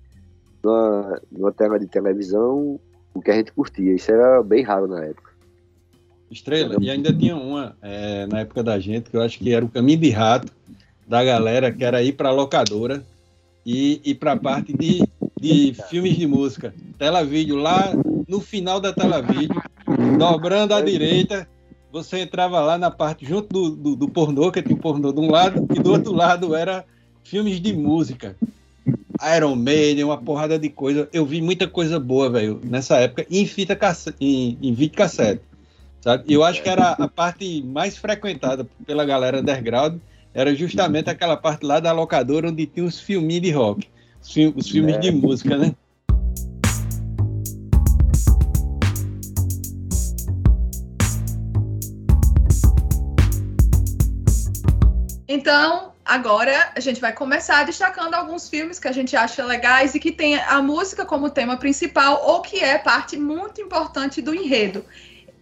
numa, 0.62 1.22
numa 1.32 1.52
tela 1.54 1.80
de 1.80 1.88
televisão 1.88 2.78
o 3.14 3.22
que 3.22 3.32
a 3.32 3.36
gente 3.36 3.54
curtia. 3.54 3.96
Isso 3.96 4.12
era 4.12 4.44
bem 4.44 4.62
raro 4.62 4.88
na 4.88 5.06
época. 5.06 5.32
Estrela, 6.30 6.76
e 6.82 6.90
ainda 6.90 7.14
tinha 7.14 7.38
uma 7.38 7.78
é, 7.82 8.28
na 8.28 8.40
época 8.42 8.62
da 8.62 8.78
gente 8.78 9.10
que 9.10 9.16
eu 9.16 9.22
acho 9.22 9.40
que 9.40 9.54
era 9.54 9.64
o 9.64 9.70
caminho 9.70 10.00
de 10.00 10.10
rato 10.10 10.52
da 11.08 11.24
galera, 11.24 11.72
que 11.72 11.84
era 11.84 12.02
ir 12.04 12.14
para 12.14 12.32
locadora 12.32 13.04
e 13.66 14.02
ir 14.04 14.16
para 14.16 14.34
a 14.34 14.38
parte 14.38 14.74
de, 14.74 15.04
de 15.40 15.76
filmes 15.90 16.18
de 16.18 16.28
música. 16.28 16.74
Tela 16.98 17.24
vídeo 17.24 17.56
lá 17.56 17.94
no 18.28 18.40
final 18.40 18.80
da 18.80 18.92
tela 18.92 19.22
vídeo 19.22 19.62
Dobrando 20.18 20.74
à 20.74 20.82
direita, 20.82 21.48
você 21.92 22.20
entrava 22.20 22.60
lá 22.60 22.78
na 22.78 22.90
parte 22.90 23.26
junto 23.26 23.48
do, 23.48 23.70
do, 23.70 23.96
do 23.96 24.10
pornô, 24.10 24.52
que 24.52 24.62
tinha 24.62 24.76
o 24.76 24.80
pornô 24.80 25.14
de 25.14 25.20
um 25.20 25.30
lado, 25.30 25.68
e 25.76 25.80
do 25.80 25.92
outro 25.92 26.12
lado 26.12 26.56
era 26.56 26.84
filmes 27.24 27.62
de 27.62 27.72
música. 27.72 28.36
Iron 29.38 29.56
Maiden, 29.56 30.04
uma 30.04 30.18
porrada 30.18 30.58
de 30.58 30.70
coisa. 30.70 31.08
Eu 31.14 31.26
vi 31.26 31.42
muita 31.42 31.68
coisa 31.68 32.00
boa, 32.00 32.30
velho, 32.30 32.60
nessa 32.64 32.98
época, 32.98 33.26
em 33.30 33.46
fita 33.46 33.76
cassete, 33.76 34.18
em, 34.20 34.58
em 34.62 34.74
vídeo 34.74 34.98
cassete. 34.98 35.42
Sabe? 36.02 36.24
Eu 36.28 36.44
acho 36.44 36.62
que 36.62 36.70
era 36.70 36.92
a 36.92 37.08
parte 37.08 37.62
mais 37.64 37.98
frequentada 37.98 38.68
pela 38.86 39.06
galera 39.06 39.40
underground, 39.40 40.00
era 40.36 40.54
justamente 40.54 41.10
aquela 41.10 41.38
parte 41.38 41.66
lá 41.66 41.80
da 41.80 41.94
locadora 41.94 42.50
onde 42.50 42.66
tinha 42.66 42.86
os 42.86 43.00
filmes 43.00 43.42
de 43.42 43.52
rock, 43.52 43.88
os, 44.22 44.36
os 44.54 44.70
filmes 44.70 44.96
é. 44.96 45.00
de 45.00 45.12
música, 45.12 45.58
né? 45.58 45.74
Então, 55.28 55.94
agora 56.04 56.72
a 56.76 56.80
gente 56.82 57.00
vai 57.00 57.14
começar 57.14 57.64
destacando 57.64 58.14
alguns 58.14 58.50
filmes 58.50 58.78
que 58.78 58.90
a 58.90 58.92
gente 58.92 59.16
acha 59.16 59.44
legais 59.46 59.96
e 59.96 60.00
que 60.00 60.12
tem 60.12 60.36
a 60.36 60.62
música 60.62 61.06
como 61.06 61.30
tema 61.30 61.56
principal 61.56 62.22
ou 62.26 62.42
que 62.42 62.62
é 62.62 62.78
parte 62.78 63.18
muito 63.18 63.62
importante 63.62 64.22
do 64.22 64.36
enredo. 64.36 64.84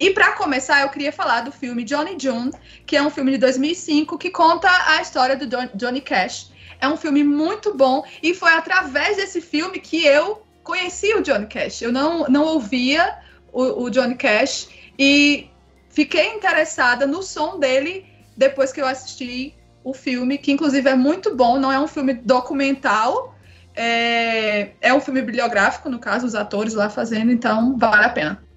E 0.03 0.09
para 0.09 0.33
começar, 0.33 0.81
eu 0.81 0.89
queria 0.89 1.13
falar 1.13 1.45
do 1.45 1.51
filme 1.53 1.81
Johnny 1.85 2.17
June, 2.19 2.51
que 2.85 2.97
é 2.97 3.01
um 3.01 3.09
filme 3.09 3.31
de 3.31 3.37
2005 3.37 4.17
que 4.17 4.29
conta 4.29 4.67
a 4.85 5.01
história 5.01 5.33
do 5.33 5.47
Johnny 5.75 6.01
Cash. 6.01 6.51
É 6.81 6.89
um 6.89 6.97
filme 6.97 7.23
muito 7.23 7.73
bom 7.73 8.03
e 8.21 8.33
foi 8.33 8.51
através 8.51 9.15
desse 9.15 9.39
filme 9.39 9.79
que 9.79 10.05
eu 10.05 10.45
conheci 10.61 11.13
o 11.13 11.21
Johnny 11.21 11.45
Cash. 11.45 11.83
Eu 11.83 11.93
não, 11.93 12.25
não 12.27 12.43
ouvia 12.43 13.17
o, 13.53 13.83
o 13.83 13.89
Johnny 13.89 14.15
Cash 14.15 14.67
e 14.99 15.49
fiquei 15.87 16.33
interessada 16.33 17.07
no 17.07 17.23
som 17.23 17.57
dele 17.57 18.05
depois 18.35 18.73
que 18.73 18.81
eu 18.81 18.85
assisti 18.85 19.55
o 19.85 19.93
filme, 19.93 20.37
que 20.37 20.51
inclusive 20.51 20.89
é 20.89 20.95
muito 20.95 21.33
bom, 21.33 21.57
não 21.57 21.71
é 21.71 21.79
um 21.79 21.87
filme 21.87 22.13
documental, 22.13 23.33
é, 23.73 24.71
é 24.81 24.93
um 24.93 24.99
filme 24.99 25.21
bibliográfico, 25.21 25.89
no 25.89 25.97
caso, 25.97 26.25
os 26.25 26.35
atores 26.35 26.73
lá 26.73 26.89
fazendo, 26.89 27.31
então 27.31 27.77
vale 27.77 28.03
a 28.03 28.09
pena. 28.09 28.52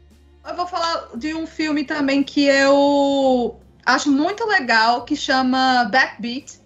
Eu 0.47 0.55
vou 0.55 0.67
falar 0.67 1.09
de 1.17 1.35
um 1.35 1.47
filme 1.47 1.85
também 1.85 2.23
que 2.23 2.45
eu 2.45 3.59
acho 3.85 4.11
muito 4.11 4.47
legal, 4.47 5.05
que 5.05 5.17
chama 5.17 5.85
Backbeat, 5.91 6.61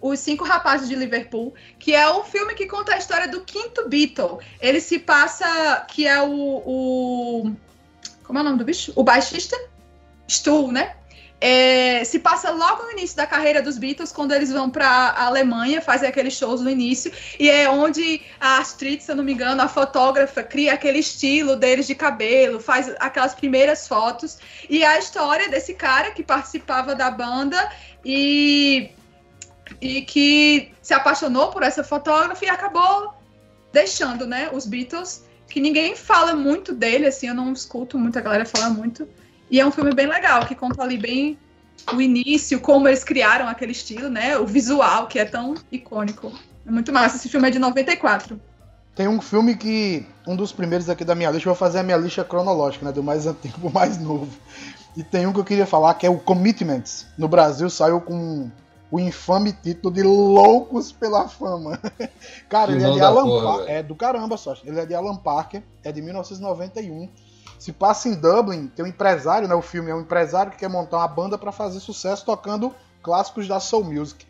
Os 0.00 0.20
Cinco 0.20 0.42
Rapazes 0.42 0.88
de 0.88 0.94
Liverpool, 0.94 1.54
que 1.78 1.94
é 1.94 2.10
um 2.10 2.24
filme 2.24 2.54
que 2.54 2.66
conta 2.66 2.94
a 2.94 2.98
história 2.98 3.28
do 3.28 3.42
quinto 3.42 3.88
Beatle. 3.88 4.38
Ele 4.58 4.80
se 4.80 4.98
passa, 4.98 5.84
que 5.88 6.06
é 6.06 6.22
o, 6.22 6.62
o 6.64 7.52
como 8.24 8.38
é 8.38 8.42
o 8.42 8.44
nome 8.44 8.58
do 8.58 8.64
bicho? 8.64 8.92
O 8.96 9.04
baixista? 9.04 9.56
Stu, 10.26 10.72
né? 10.72 10.96
É, 11.38 12.02
se 12.04 12.18
passa 12.18 12.50
logo 12.50 12.84
no 12.84 12.92
início 12.92 13.14
da 13.14 13.26
carreira 13.26 13.60
dos 13.60 13.76
Beatles, 13.76 14.10
quando 14.10 14.32
eles 14.32 14.50
vão 14.50 14.70
para 14.70 14.88
a 14.88 15.26
Alemanha, 15.26 15.82
fazem 15.82 16.08
aqueles 16.08 16.32
shows 16.32 16.62
no 16.62 16.70
início, 16.70 17.12
e 17.38 17.50
é 17.50 17.68
onde 17.68 18.22
a 18.40 18.58
Astrid, 18.58 19.02
se 19.02 19.10
eu 19.12 19.16
não 19.16 19.24
me 19.24 19.34
engano, 19.34 19.60
a 19.60 19.68
fotógrafa, 19.68 20.42
cria 20.42 20.72
aquele 20.72 20.98
estilo 20.98 21.54
deles 21.54 21.86
de 21.86 21.94
cabelo, 21.94 22.58
faz 22.58 22.94
aquelas 22.98 23.34
primeiras 23.34 23.86
fotos, 23.86 24.38
e 24.68 24.82
a 24.82 24.98
história 24.98 25.48
desse 25.50 25.74
cara 25.74 26.10
que 26.10 26.22
participava 26.22 26.94
da 26.94 27.10
banda 27.10 27.70
e, 28.02 28.88
e 29.78 30.02
que 30.02 30.72
se 30.80 30.94
apaixonou 30.94 31.50
por 31.50 31.62
essa 31.62 31.84
fotógrafa 31.84 32.46
e 32.46 32.48
acabou 32.48 33.14
deixando 33.70 34.26
né, 34.26 34.48
os 34.54 34.64
Beatles, 34.64 35.26
que 35.50 35.60
ninguém 35.60 35.94
fala 35.94 36.34
muito 36.34 36.72
dele, 36.72 37.06
assim, 37.06 37.28
eu 37.28 37.34
não 37.34 37.52
escuto 37.52 37.98
muita 37.98 38.22
galera 38.22 38.46
falar 38.46 38.70
muito. 38.70 39.06
E 39.50 39.60
é 39.60 39.66
um 39.66 39.70
filme 39.70 39.92
bem 39.94 40.06
legal, 40.06 40.44
que 40.44 40.54
conta 40.54 40.82
ali 40.82 40.98
bem 40.98 41.38
o 41.92 42.00
início, 42.00 42.60
como 42.60 42.88
eles 42.88 43.04
criaram 43.04 43.46
aquele 43.48 43.72
estilo, 43.72 44.08
né? 44.08 44.36
O 44.38 44.46
visual, 44.46 45.06
que 45.06 45.18
é 45.18 45.24
tão 45.24 45.54
icônico. 45.70 46.32
É 46.66 46.70
muito 46.70 46.92
massa. 46.92 47.16
Esse 47.16 47.28
filme 47.28 47.48
é 47.48 47.50
de 47.50 47.58
94. 47.58 48.40
Tem 48.94 49.06
um 49.06 49.20
filme 49.20 49.56
que. 49.56 50.04
Um 50.26 50.34
dos 50.34 50.50
primeiros 50.50 50.88
aqui 50.88 51.04
da 51.04 51.14
minha 51.14 51.30
lista, 51.30 51.48
eu 51.48 51.54
vou 51.54 51.58
fazer 51.58 51.78
a 51.78 51.82
minha 51.82 51.96
lista 51.96 52.24
cronológica, 52.24 52.84
né? 52.84 52.92
Do 52.92 53.02
mais 53.02 53.26
antigo 53.26 53.60
pro 53.60 53.70
mais 53.72 53.98
novo. 53.98 54.28
E 54.96 55.04
tem 55.04 55.26
um 55.26 55.32
que 55.32 55.38
eu 55.38 55.44
queria 55.44 55.66
falar 55.66 55.94
que 55.94 56.06
é 56.06 56.10
o 56.10 56.18
Commitments. 56.18 57.06
No 57.16 57.28
Brasil 57.28 57.68
saiu 57.70 58.00
com 58.00 58.50
o 58.90 58.98
infame 58.98 59.52
título 59.52 59.92
de 59.92 60.02
Loucos 60.02 60.90
pela 60.90 61.28
Fama. 61.28 61.78
Cara, 62.48 62.72
ele 62.72 62.82
é 62.82 62.90
de 62.90 63.00
Alan 63.00 63.42
Parker. 63.42 63.74
É 63.74 63.82
do 63.82 63.94
caramba 63.94 64.36
só. 64.36 64.56
Ele 64.64 64.80
é 64.80 64.86
de 64.86 64.94
Alan 64.94 65.16
Parker, 65.16 65.62
é 65.84 65.92
de 65.92 66.00
1991 66.00 67.08
se 67.58 67.72
passa 67.72 68.08
em 68.08 68.14
Dublin, 68.14 68.66
tem 68.68 68.84
um 68.84 68.88
empresário, 68.88 69.48
né? 69.48 69.54
O 69.54 69.62
filme 69.62 69.90
é 69.90 69.94
um 69.94 70.00
empresário 70.00 70.52
que 70.52 70.58
quer 70.58 70.68
montar 70.68 70.98
uma 70.98 71.08
banda 71.08 71.38
para 71.38 71.52
fazer 71.52 71.80
sucesso 71.80 72.24
tocando 72.24 72.74
clássicos 73.02 73.48
da 73.48 73.60
soul 73.60 73.84
music. 73.84 74.26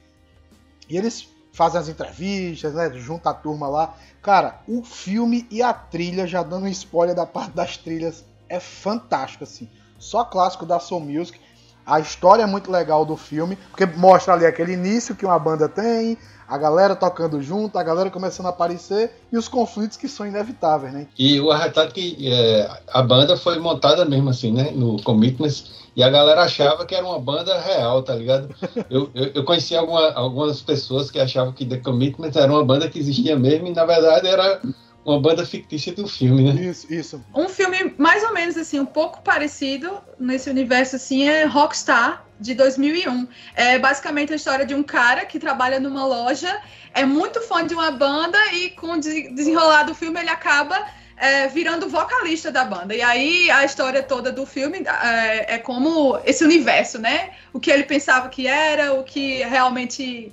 E 0.88 0.97
eles 0.97 1.28
fazem 1.52 1.80
as 1.80 1.88
entrevistas, 1.88 2.75
né? 2.75 2.92
Junta 2.95 3.30
a 3.30 3.35
turma 3.35 3.68
lá. 3.68 3.95
Cara, 4.23 4.61
o 4.68 4.83
filme 4.85 5.47
e 5.50 5.62
a 5.62 5.73
trilha, 5.73 6.26
já 6.26 6.42
dando 6.42 6.64
um 6.64 6.68
spoiler 6.68 7.14
da 7.14 7.25
parte 7.25 7.52
das 7.52 7.76
trilhas, 7.76 8.25
é 8.49 8.61
fantástico, 8.61 9.45
assim. 9.45 9.68
Só 9.99 10.25
clássico 10.25 10.66
da 10.66 10.78
soul 10.78 11.00
music. 11.00 11.40
A 11.87 12.00
história 12.00 12.42
é 12.42 12.47
muito 12.47 12.71
legal 12.71 13.04
do 13.04 13.16
filme, 13.16 13.56
porque 13.71 13.87
mostra 13.87 14.35
ali 14.35 14.45
aquele 14.45 14.73
início 14.73 15.14
que 15.14 15.25
uma 15.25 15.38
banda 15.38 15.68
tem, 15.68 16.18
a 16.49 16.59
galera 16.59 16.95
tocando 16.95 17.43
junto, 17.43 17.79
a 17.79 17.83
galera 17.83 18.11
começando 18.11 18.47
a 18.47 18.50
aparecer 18.50 19.12
e 19.33 19.37
os 19.37 19.49
conflitos 19.49 19.97
que 19.97 20.09
são 20.09 20.26
inevitáveis, 20.26 20.93
né? 20.93 21.07
E 21.19 21.41
o 21.41 21.50
arretado 21.50 21.93
que 21.93 22.17
é, 22.33 22.71
a 22.88 23.03
banda 23.03 23.37
foi 23.37 23.59
montada 23.59 24.05
mesmo 24.05 24.31
assim, 24.31 24.53
né? 24.53 24.71
No 24.73 25.03
Commitments, 25.03 25.87
e 25.97 26.03
a 26.03 26.11
galera 26.11 26.43
achava 26.43 26.85
que 26.85 26.95
era 26.95 27.07
uma 27.07 27.19
banda 27.19 27.59
real, 27.59 28.03
tá 28.03 28.15
ligado? 28.15 28.55
Eu, 28.88 29.11
eu, 29.15 29.33
eu 29.35 29.45
conheci 29.45 29.75
alguma, 29.75 30.12
algumas 30.12 30.61
pessoas 30.61 31.11
que 31.11 31.19
achavam 31.19 31.53
que 31.53 31.65
The 31.65 31.79
Commitments 31.79 32.37
era 32.37 32.53
uma 32.53 32.65
banda 32.65 32.88
que 32.88 32.99
existia 32.99 33.37
mesmo, 33.37 33.67
e 33.67 33.73
na 33.73 33.85
verdade 33.85 34.29
era 34.29 34.61
uma 35.07 35.21
banda 35.21 35.47
fictícia 35.47 35.93
do 35.93 36.09
filme, 36.09 36.53
né? 36.53 36.61
Isso, 36.61 36.93
isso. 36.93 37.25
Um 37.33 37.49
filme 37.49 37.95
mais 37.97 38.25
ou 38.25 38.35
menos 38.35 38.57
assim, 38.57 38.81
um 38.81 38.87
pouco 38.87 39.23
parecido 39.23 40.01
nesse 40.19 40.51
universo 40.51 40.97
assim 40.97 41.29
é 41.29 41.45
Rockstar 41.45 42.27
de 42.41 42.55
2001. 42.55 43.29
É 43.55 43.79
basicamente 43.79 44.33
a 44.33 44.37
história 44.37 44.67
de 44.67 44.75
um 44.75 44.83
cara 44.83 45.25
que 45.25 45.39
trabalha 45.39 45.79
numa 45.79 46.05
loja, 46.05 46.61
é 46.93 47.05
muito 47.05 47.41
fã 47.41 47.65
de 47.65 47.73
uma 47.73 47.93
banda 47.93 48.39
e 48.53 48.71
com 48.71 48.95
o 48.95 49.01
desenrolar 49.01 49.85
do 49.85 49.95
filme 49.95 50.19
ele 50.19 50.29
acaba 50.29 50.85
é, 51.17 51.47
virando 51.47 51.89
vocalista 51.89 52.51
da 52.51 52.65
banda. 52.65 52.93
E 52.93 53.01
aí 53.01 53.49
a 53.49 53.65
história 53.65 54.03
toda 54.03 54.33
do 54.33 54.45
filme 54.45 54.85
é, 55.05 55.55
é, 55.55 55.59
como 55.59 56.19
esse 56.25 56.45
universo, 56.45 56.99
né? 56.99 57.31
O 57.53 57.61
que 57.61 57.71
ele 57.71 57.85
pensava 57.85 58.29
que 58.29 58.49
era, 58.49 58.93
o 58.93 59.05
que 59.05 59.37
realmente 59.45 60.33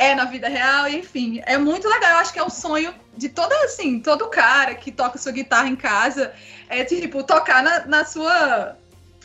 é 0.00 0.14
na 0.14 0.24
vida 0.24 0.48
real, 0.48 0.88
enfim. 0.88 1.42
É 1.44 1.58
muito 1.58 1.86
legal. 1.86 2.12
Eu 2.12 2.16
acho 2.16 2.32
que 2.32 2.38
é 2.38 2.42
o 2.42 2.48
sonho 2.48 2.94
de 3.18 3.28
todo, 3.28 3.52
assim, 3.64 4.00
todo 4.00 4.28
cara 4.28 4.74
que 4.74 4.90
toca 4.90 5.18
sua 5.18 5.30
guitarra 5.30 5.68
em 5.68 5.76
casa. 5.76 6.32
É 6.70 6.82
tipo, 6.82 7.22
tocar 7.22 7.62
na, 7.62 7.86
na 7.86 8.04
sua 8.06 8.78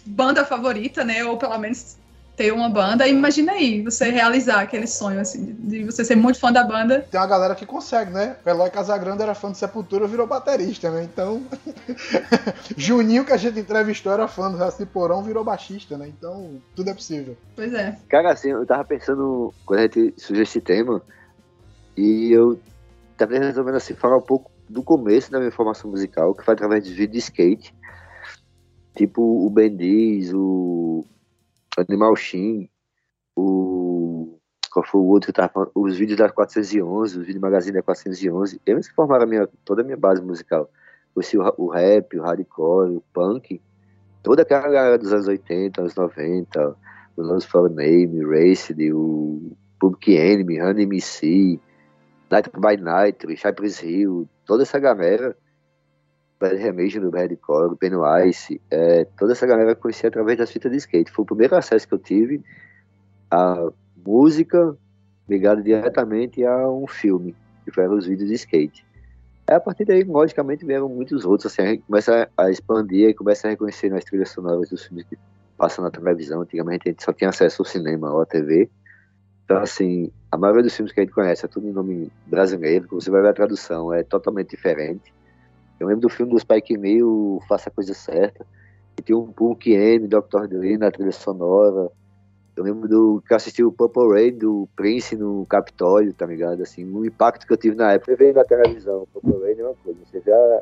banda 0.06 0.44
favorita, 0.46 1.06
né? 1.06 1.24
Ou 1.24 1.38
pelo 1.38 1.58
menos 1.58 1.98
ter 2.36 2.52
uma 2.52 2.70
banda. 2.70 3.08
Imagina 3.08 3.54
aí, 3.54 3.82
você 3.82 4.10
realizar 4.10 4.62
aquele 4.62 4.88
sonho, 4.88 5.20
assim, 5.20 5.56
de 5.60 5.84
você 5.84 6.04
ser 6.04 6.16
muito 6.16 6.40
fã 6.40 6.52
da 6.52 6.64
banda. 6.64 7.06
Tem 7.10 7.20
uma 7.20 7.28
galera 7.28 7.56
que 7.56 7.66
consegue, 7.66 8.12
né? 8.12 8.38
Eloy 8.46 8.70
Casagrande 8.70 9.22
era 9.24 9.34
fã 9.34 9.52
de 9.52 9.58
Sepultura, 9.58 10.08
virou 10.08 10.28
baterista, 10.28 10.92
né? 10.92 11.04
Então, 11.04 11.44
Juninho, 12.76 13.26
que 13.26 13.34
a 13.34 13.38
gente 13.38 13.60
entrevistou, 13.60 14.12
era 14.12 14.28
fã 14.28 14.52
do 14.52 14.58
Raci 14.58 14.86
Porão, 14.86 15.24
virou 15.24 15.44
baixista, 15.44 15.98
né? 15.98 16.08
Então, 16.08 16.62
tudo 16.76 16.90
é 16.90 16.94
possível. 16.94 17.38
Pois 17.56 17.74
é. 17.74 17.98
Cara, 18.10 18.32
assim, 18.32 18.50
eu 18.50 18.66
tava 18.66 18.84
pensando, 18.84 19.54
quando 19.66 19.80
a 19.80 19.84
gente 19.84 20.14
surgiu 20.18 20.44
esse 20.44 20.60
tema, 20.60 21.02
e 21.96 22.32
eu 22.32 22.60
tava 23.18 23.38
resolvendo, 23.38 23.76
assim, 23.76 23.94
falar 23.94 24.18
um 24.18 24.22
pouco 24.22 24.52
do 24.68 24.84
começo 24.84 25.32
da 25.32 25.40
minha 25.40 25.52
formação 25.52 25.90
musical, 25.90 26.34
que 26.34 26.44
foi 26.44 26.54
através 26.54 26.84
de 26.84 26.94
vídeo 26.94 27.14
de 27.14 27.20
skate, 27.20 27.74
tipo 28.96 29.46
o 29.46 29.50
Bendiz, 29.50 30.34
o 30.34 31.06
Animal 31.82 32.16
Shin, 32.16 32.70
o. 33.36 34.38
Qual 34.72 34.86
foi 34.86 35.00
o 35.00 35.06
outro 35.06 35.28
que 35.28 35.34
tava 35.34 35.50
falando? 35.50 35.72
Os 35.74 35.98
vídeos 35.98 36.18
da 36.18 36.30
411, 36.30 37.20
os 37.20 37.26
vídeos 37.26 37.42
magazine 37.42 37.78
da 37.78 37.82
411. 37.82 38.60
Eles 38.66 38.90
formaram 38.90 39.24
a 39.24 39.28
minha, 39.28 39.48
toda 39.64 39.82
a 39.82 39.86
minha 39.86 39.96
base 39.96 40.22
musical. 40.22 40.70
O, 41.16 41.22
o 41.64 41.70
rap, 41.70 42.18
o 42.18 42.22
hardcore, 42.22 42.98
o 42.98 43.04
punk, 43.14 43.62
toda 44.22 44.42
aquela 44.42 44.70
galera 44.70 44.98
dos 44.98 45.14
anos 45.14 45.28
80, 45.30 45.80
anos 45.80 45.96
90, 45.96 46.76
o 47.16 47.22
Lance 47.22 47.48
for 47.48 47.70
Name, 47.70 48.26
Raced, 48.26 48.92
o 48.92 49.56
Public 49.80 50.18
Enemy, 50.18 50.60
Honey 50.60 50.84
MC, 50.84 51.58
Night 52.30 52.52
by 52.60 52.76
Night, 52.76 53.26
Cypress 53.38 53.82
Hill, 53.82 54.28
toda 54.46 54.64
essa 54.64 54.78
galera 54.78 55.38
Bad 56.40 56.56
Remage 56.58 57.00
do 57.00 57.10
Hardcore, 57.10 57.70
do 57.70 57.78
Pennywise, 57.78 58.62
é, 58.70 59.06
toda 59.18 59.32
essa 59.32 59.46
galera 59.46 59.72
eu 59.72 59.76
conheci 59.76 60.06
através 60.06 60.38
das 60.38 60.52
fitas 60.52 60.72
de 60.72 60.78
skate. 60.78 61.12
Foi 61.12 61.24
o 61.24 61.26
primeiro 61.26 61.56
acesso 61.56 61.88
que 61.88 61.94
eu 61.94 62.00
tive 62.00 62.44
à 63.32 63.70
música 64.06 64.78
ligada 65.28 65.62
diretamente 65.62 66.44
a 66.46 66.70
um 66.70 66.88
filme, 66.88 67.36
que 67.64 67.72
foram 67.72 67.96
os 67.96 68.06
vídeos 68.06 68.30
de 68.30 68.36
skate. 68.36 68.86
É, 69.48 69.56
a 69.56 69.60
partir 69.60 69.86
daí, 69.86 70.04
logicamente, 70.04 70.66
vieram 70.66 70.90
muitos 70.90 71.24
outros, 71.24 71.52
assim, 71.52 71.62
a 71.62 71.66
gente 71.68 71.84
começa 71.84 72.30
a 72.36 72.50
expandir 72.50 73.10
e 73.10 73.14
começa 73.14 73.48
a 73.48 73.52
reconhecer 73.52 73.90
nas 73.90 74.04
trilhas 74.04 74.30
sonoras 74.30 74.70
dos 74.70 74.86
filmes 74.86 75.06
que 75.06 75.18
passam 75.58 75.84
na 75.84 75.92
televisão. 75.92 76.42
Antigamente 76.42 76.90
a 76.90 76.92
gente 76.92 77.04
só 77.04 77.14
tinha 77.14 77.30
acesso 77.30 77.62
ao 77.62 77.66
cinema 77.66 78.12
ou 78.12 78.22
à 78.22 78.26
TV. 78.26 78.70
Então, 79.46 79.58
assim, 79.58 80.12
a 80.32 80.38
maioria 80.38 80.64
dos 80.64 80.76
filmes 80.76 80.92
que 80.92 81.00
a 81.00 81.04
gente 81.04 81.14
conhece 81.14 81.46
é 81.46 81.48
tudo 81.48 81.68
em 81.68 81.72
nome 81.72 82.12
brasileiro, 82.26 82.88
que 82.88 82.96
você 82.96 83.12
vai 83.12 83.22
ver 83.22 83.30
a 83.30 83.34
tradução, 83.34 83.94
é 83.94 84.02
totalmente 84.04 84.50
diferente. 84.50 85.14
Eu 85.80 85.88
lembro 85.88 86.02
do 86.02 86.10
filme 86.10 86.32
do 86.32 86.40
Spike 86.40 86.78
Lee, 86.78 87.04
o 87.04 87.42
Faça 87.48 87.70
a 87.70 87.72
Coisa 87.72 87.94
Certa, 87.94 88.46
que 88.96 89.04
tinha 89.04 89.18
um 89.18 89.32
Punk 89.32 89.72
M, 89.72 90.08
Dr. 90.08 90.48
Dre 90.48 90.78
na 90.78 90.90
trilha 90.90 91.12
sonora. 91.12 91.92
Eu 92.56 92.64
lembro 92.64 92.88
do 92.88 93.22
que 93.28 93.34
eu 93.34 93.38
assisti 93.38 93.64
o 93.64 93.72
Purple 93.72 94.14
Rain 94.14 94.38
do 94.38 94.70
Prince 94.76 95.18
no 95.18 95.46
Capitólio, 95.46 96.14
tá 96.14 96.26
ligado? 96.26 96.64
Assim, 96.64 96.86
o 96.86 97.06
impacto 97.06 97.46
que 97.46 97.52
eu 97.52 97.58
tive 97.58 97.76
na 97.76 97.92
época. 97.92 98.12
Você 98.12 98.18
vê 98.18 98.32
na 98.32 98.46
televisão, 98.46 99.06
Purple 99.12 99.42
Rain 99.42 99.60
é 99.60 99.64
uma 99.64 99.76
coisa. 99.76 100.00
Você 100.06 100.32
a, 100.32 100.62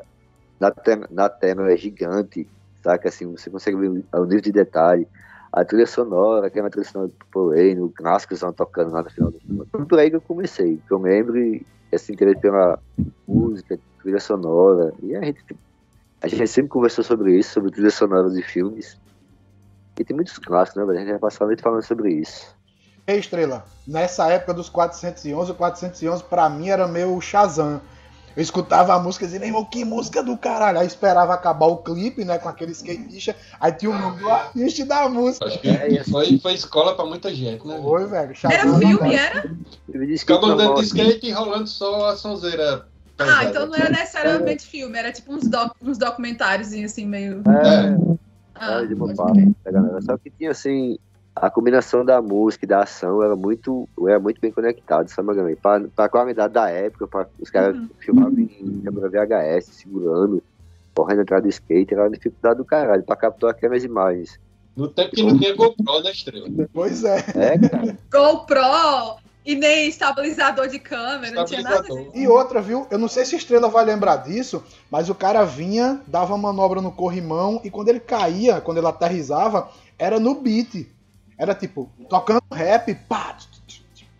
na, 0.58 0.70
tela, 0.72 1.08
na 1.10 1.28
tela 1.28 1.72
é 1.72 1.76
gigante, 1.76 2.48
saca? 2.82 3.08
Assim, 3.08 3.30
você 3.30 3.48
consegue 3.48 3.76
ver 3.76 3.88
o 4.12 4.24
nível 4.24 4.40
de 4.40 4.50
detalhe. 4.50 5.06
A 5.52 5.64
trilha 5.64 5.86
sonora, 5.86 6.48
aquela 6.48 6.68
trilha 6.68 6.88
sonora 6.88 7.12
do 7.12 7.14
Purple 7.14 7.56
Rain, 7.56 7.80
o 7.80 7.88
clássico 7.88 8.34
estão 8.34 8.52
tocando 8.52 8.90
lá 8.90 9.04
no 9.04 9.10
final 9.10 9.30
do 9.30 9.38
filme. 9.38 9.64
Foi 9.70 9.86
por 9.86 9.98
aí 10.00 10.10
que 10.10 10.16
eu 10.16 10.20
comecei. 10.20 10.80
Que 10.88 10.92
eu 10.92 10.98
lembro 10.98 11.36
esse 11.92 12.12
interesse 12.12 12.40
pela 12.40 12.76
música, 13.28 13.78
trilha 14.04 14.20
sonora. 14.20 14.92
E 15.02 15.16
a 15.16 15.20
gente, 15.22 15.42
a 16.22 16.28
gente 16.28 16.46
sempre 16.46 16.70
conversou 16.70 17.02
sobre 17.02 17.36
isso, 17.36 17.54
sobre 17.54 17.70
trilha 17.70 17.90
sonora 17.90 18.30
de 18.30 18.42
filmes. 18.42 18.96
E 19.98 20.04
tem 20.04 20.14
muitos 20.14 20.38
clássicos, 20.38 20.86
né? 20.86 20.92
A 20.92 20.96
gente 20.98 21.10
vai 21.10 21.18
passar 21.18 21.44
a 21.44 21.46
noite 21.48 21.62
falando 21.62 21.82
sobre 21.82 22.12
isso. 22.12 22.54
Ei, 23.06 23.18
Estrela, 23.18 23.64
nessa 23.86 24.28
época 24.30 24.54
dos 24.54 24.68
411, 24.68 25.50
o 25.50 25.54
411 25.54 26.24
pra 26.24 26.48
mim 26.48 26.68
era 26.68 26.86
meu 26.86 27.20
Shazam. 27.20 27.80
Eu 28.36 28.42
escutava 28.42 28.94
a 28.94 28.98
música 28.98 29.24
e 29.24 29.28
dizia, 29.28 29.46
irmão, 29.46 29.64
que 29.64 29.84
música 29.84 30.20
do 30.20 30.36
caralho. 30.36 30.80
Aí 30.80 30.86
esperava 30.86 31.32
acabar 31.32 31.66
o 31.66 31.76
clipe, 31.76 32.24
né, 32.24 32.36
com 32.36 32.48
aquele 32.48 32.72
skatista. 32.72 33.36
Aí 33.60 33.70
tinha 33.72 33.92
o 33.92 33.98
nome 33.98 34.18
do 34.18 34.28
artista 34.28 34.84
da 34.84 35.08
música. 35.08 35.46
Acho 35.46 35.60
que 35.60 35.68
é, 35.68 36.02
foi, 36.02 36.38
foi 36.40 36.54
escola 36.54 36.96
pra 36.96 37.04
muita 37.04 37.32
gente, 37.32 37.64
né? 37.64 37.78
Foi, 37.80 38.06
velho. 38.06 38.34
Shazam 38.34 38.58
era 38.58 38.78
filme, 38.78 39.14
era? 39.14 39.56
Ficava 40.18 40.46
andando 40.46 40.80
de 40.80 40.86
skate 40.86 41.26
e 41.28 41.30
rolando 41.30 41.68
só 41.68 42.08
a 42.08 42.16
sonzeira 42.16 42.88
ah, 43.18 43.44
então 43.44 43.66
não 43.66 43.74
era 43.74 43.90
necessariamente 43.90 44.66
filme, 44.66 44.98
era 44.98 45.12
tipo 45.12 45.32
uns, 45.32 45.48
doc, 45.48 45.72
uns 45.80 45.98
documentários 45.98 46.72
assim, 46.72 47.06
meio. 47.06 47.42
É, 47.46 47.96
ah, 48.54 48.82
é 48.82 48.86
de 48.86 48.94
uma 48.94 49.14
parte 49.14 49.54
da 49.64 49.70
galera. 49.70 50.02
Só 50.02 50.16
que 50.16 50.30
tinha 50.30 50.50
assim, 50.50 50.98
a 51.34 51.50
combinação 51.50 52.04
da 52.04 52.20
música 52.20 52.64
e 52.64 52.68
da 52.68 52.82
ação 52.82 53.22
era 53.22 53.36
muito, 53.36 53.88
era 54.06 54.18
muito 54.18 54.40
bem 54.40 54.50
conectado, 54.50 55.08
sabe, 55.08 55.56
Para 55.56 55.88
a 55.96 56.08
qualidade 56.08 56.54
da 56.54 56.68
época, 56.70 57.06
para 57.06 57.28
os 57.40 57.50
caras 57.50 57.76
uhum. 57.76 57.88
filmavam 57.98 58.38
em 58.38 58.80
câmera 58.84 59.08
VHS, 59.08 59.66
segurando, 59.66 60.42
correndo 60.94 61.22
atrás 61.22 61.42
do 61.42 61.48
skate, 61.48 61.94
era 61.94 62.04
uma 62.04 62.10
dificuldade 62.10 62.58
do 62.58 62.64
caralho 62.64 63.02
para 63.02 63.16
capturar 63.16 63.54
aquelas 63.54 63.82
imagens. 63.82 64.38
No 64.76 64.88
tempo 64.88 65.14
que 65.14 65.22
não 65.22 65.38
tinha 65.38 65.54
GoPro, 65.54 66.02
né, 66.02 66.10
Estrela? 66.10 66.48
Pois 66.72 67.04
é. 67.04 67.18
É, 67.36 67.68
cara. 67.68 67.96
GoPro! 68.10 69.23
E 69.44 69.54
nem 69.54 69.88
estabilizador 69.88 70.68
de 70.68 70.78
câmera, 70.78 71.34
não 71.34 71.44
tinha 71.44 71.60
nada 71.60 71.86
E 72.14 72.26
outra, 72.26 72.62
viu? 72.62 72.86
Eu 72.90 72.98
não 72.98 73.08
sei 73.08 73.26
se 73.26 73.36
Estrela 73.36 73.68
vai 73.68 73.84
lembrar 73.84 74.16
disso, 74.16 74.64
mas 74.90 75.10
o 75.10 75.14
cara 75.14 75.44
vinha, 75.44 76.00
dava 76.06 76.36
manobra 76.38 76.80
no 76.80 76.90
corrimão 76.90 77.60
e 77.62 77.70
quando 77.70 77.90
ele 77.90 78.00
caía, 78.00 78.62
quando 78.62 78.78
ele 78.78 78.86
aterrizava, 78.86 79.68
era 79.98 80.18
no 80.18 80.36
beat. 80.36 80.88
Era 81.36 81.54
tipo, 81.54 81.90
tocando 82.08 82.42
rap, 82.50 82.94
pá, 83.06 83.36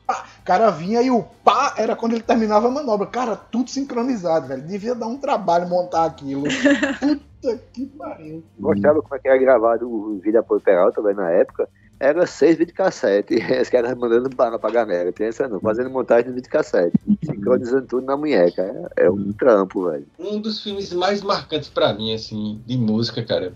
pá. 0.06 0.26
O 0.40 0.44
cara 0.44 0.68
vinha 0.70 1.00
e 1.00 1.10
o 1.10 1.22
pá 1.22 1.74
era 1.78 1.96
quando 1.96 2.12
ele 2.12 2.22
terminava 2.22 2.68
a 2.68 2.70
manobra. 2.70 3.06
Cara, 3.06 3.34
tudo 3.34 3.70
sincronizado, 3.70 4.48
velho. 4.48 4.62
Devia 4.62 4.94
dar 4.94 5.06
um 5.06 5.16
trabalho 5.16 5.66
montar 5.66 6.04
aquilo. 6.04 6.44
Puta 7.00 7.58
que 7.72 7.87
pariu. 7.87 8.44
Mostrava 8.58 9.00
como 9.00 9.14
é 9.14 9.18
que 9.18 9.28
era 9.28 9.38
gravado 9.38 9.88
o 9.88 10.18
vídeo 10.18 10.40
apoio 10.40 10.60
Peralta, 10.60 11.00
velho, 11.00 11.16
na 11.16 11.30
época 11.30 11.66
era 12.04 12.26
seis 12.26 12.58
videocassete. 12.58 13.34
Os 13.60 13.68
caras 13.70 13.96
mandando 13.96 14.28
para 14.28 14.58
pra 14.58 14.70
galera. 14.70 15.10
Pensa 15.10 15.48
não, 15.48 15.58
fazendo 15.58 15.88
montagem 15.88 16.26
de 16.26 16.32
videocassete. 16.32 16.98
Sincronizando 17.24 17.86
tudo 17.86 18.06
na 18.06 18.16
munheca. 18.16 18.62
É, 18.96 19.06
é 19.06 19.10
um 19.10 19.32
trampo, 19.32 19.90
velho. 19.90 20.06
Um 20.18 20.38
dos 20.38 20.62
filmes 20.62 20.92
mais 20.92 21.22
marcantes 21.22 21.70
para 21.70 21.94
mim, 21.94 22.12
assim, 22.12 22.60
de 22.66 22.76
música, 22.76 23.24
cara. 23.24 23.54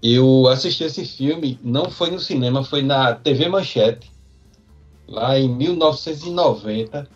Eu 0.00 0.46
assisti 0.48 0.84
esse 0.84 1.04
filme, 1.04 1.58
não 1.62 1.90
foi 1.90 2.10
no 2.10 2.20
cinema, 2.20 2.64
foi 2.64 2.80
na 2.80 3.14
TV 3.14 3.48
Manchete, 3.48 4.10
lá 5.06 5.38
em 5.38 5.48
1990. 5.48 7.08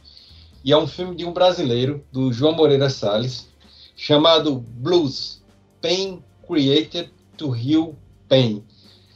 E 0.65 0.73
é 0.73 0.77
um 0.77 0.87
filme 0.87 1.15
de 1.15 1.25
um 1.25 1.33
brasileiro, 1.33 2.05
do 2.11 2.33
João 2.33 2.53
Moreira 2.53 2.91
Salles, 2.91 3.49
chamado 3.97 4.57
Blues 4.57 5.41
Pain 5.81 6.23
Created 6.47 7.11
to 7.37 7.55
Heal 7.55 7.95
Pain 8.29 8.63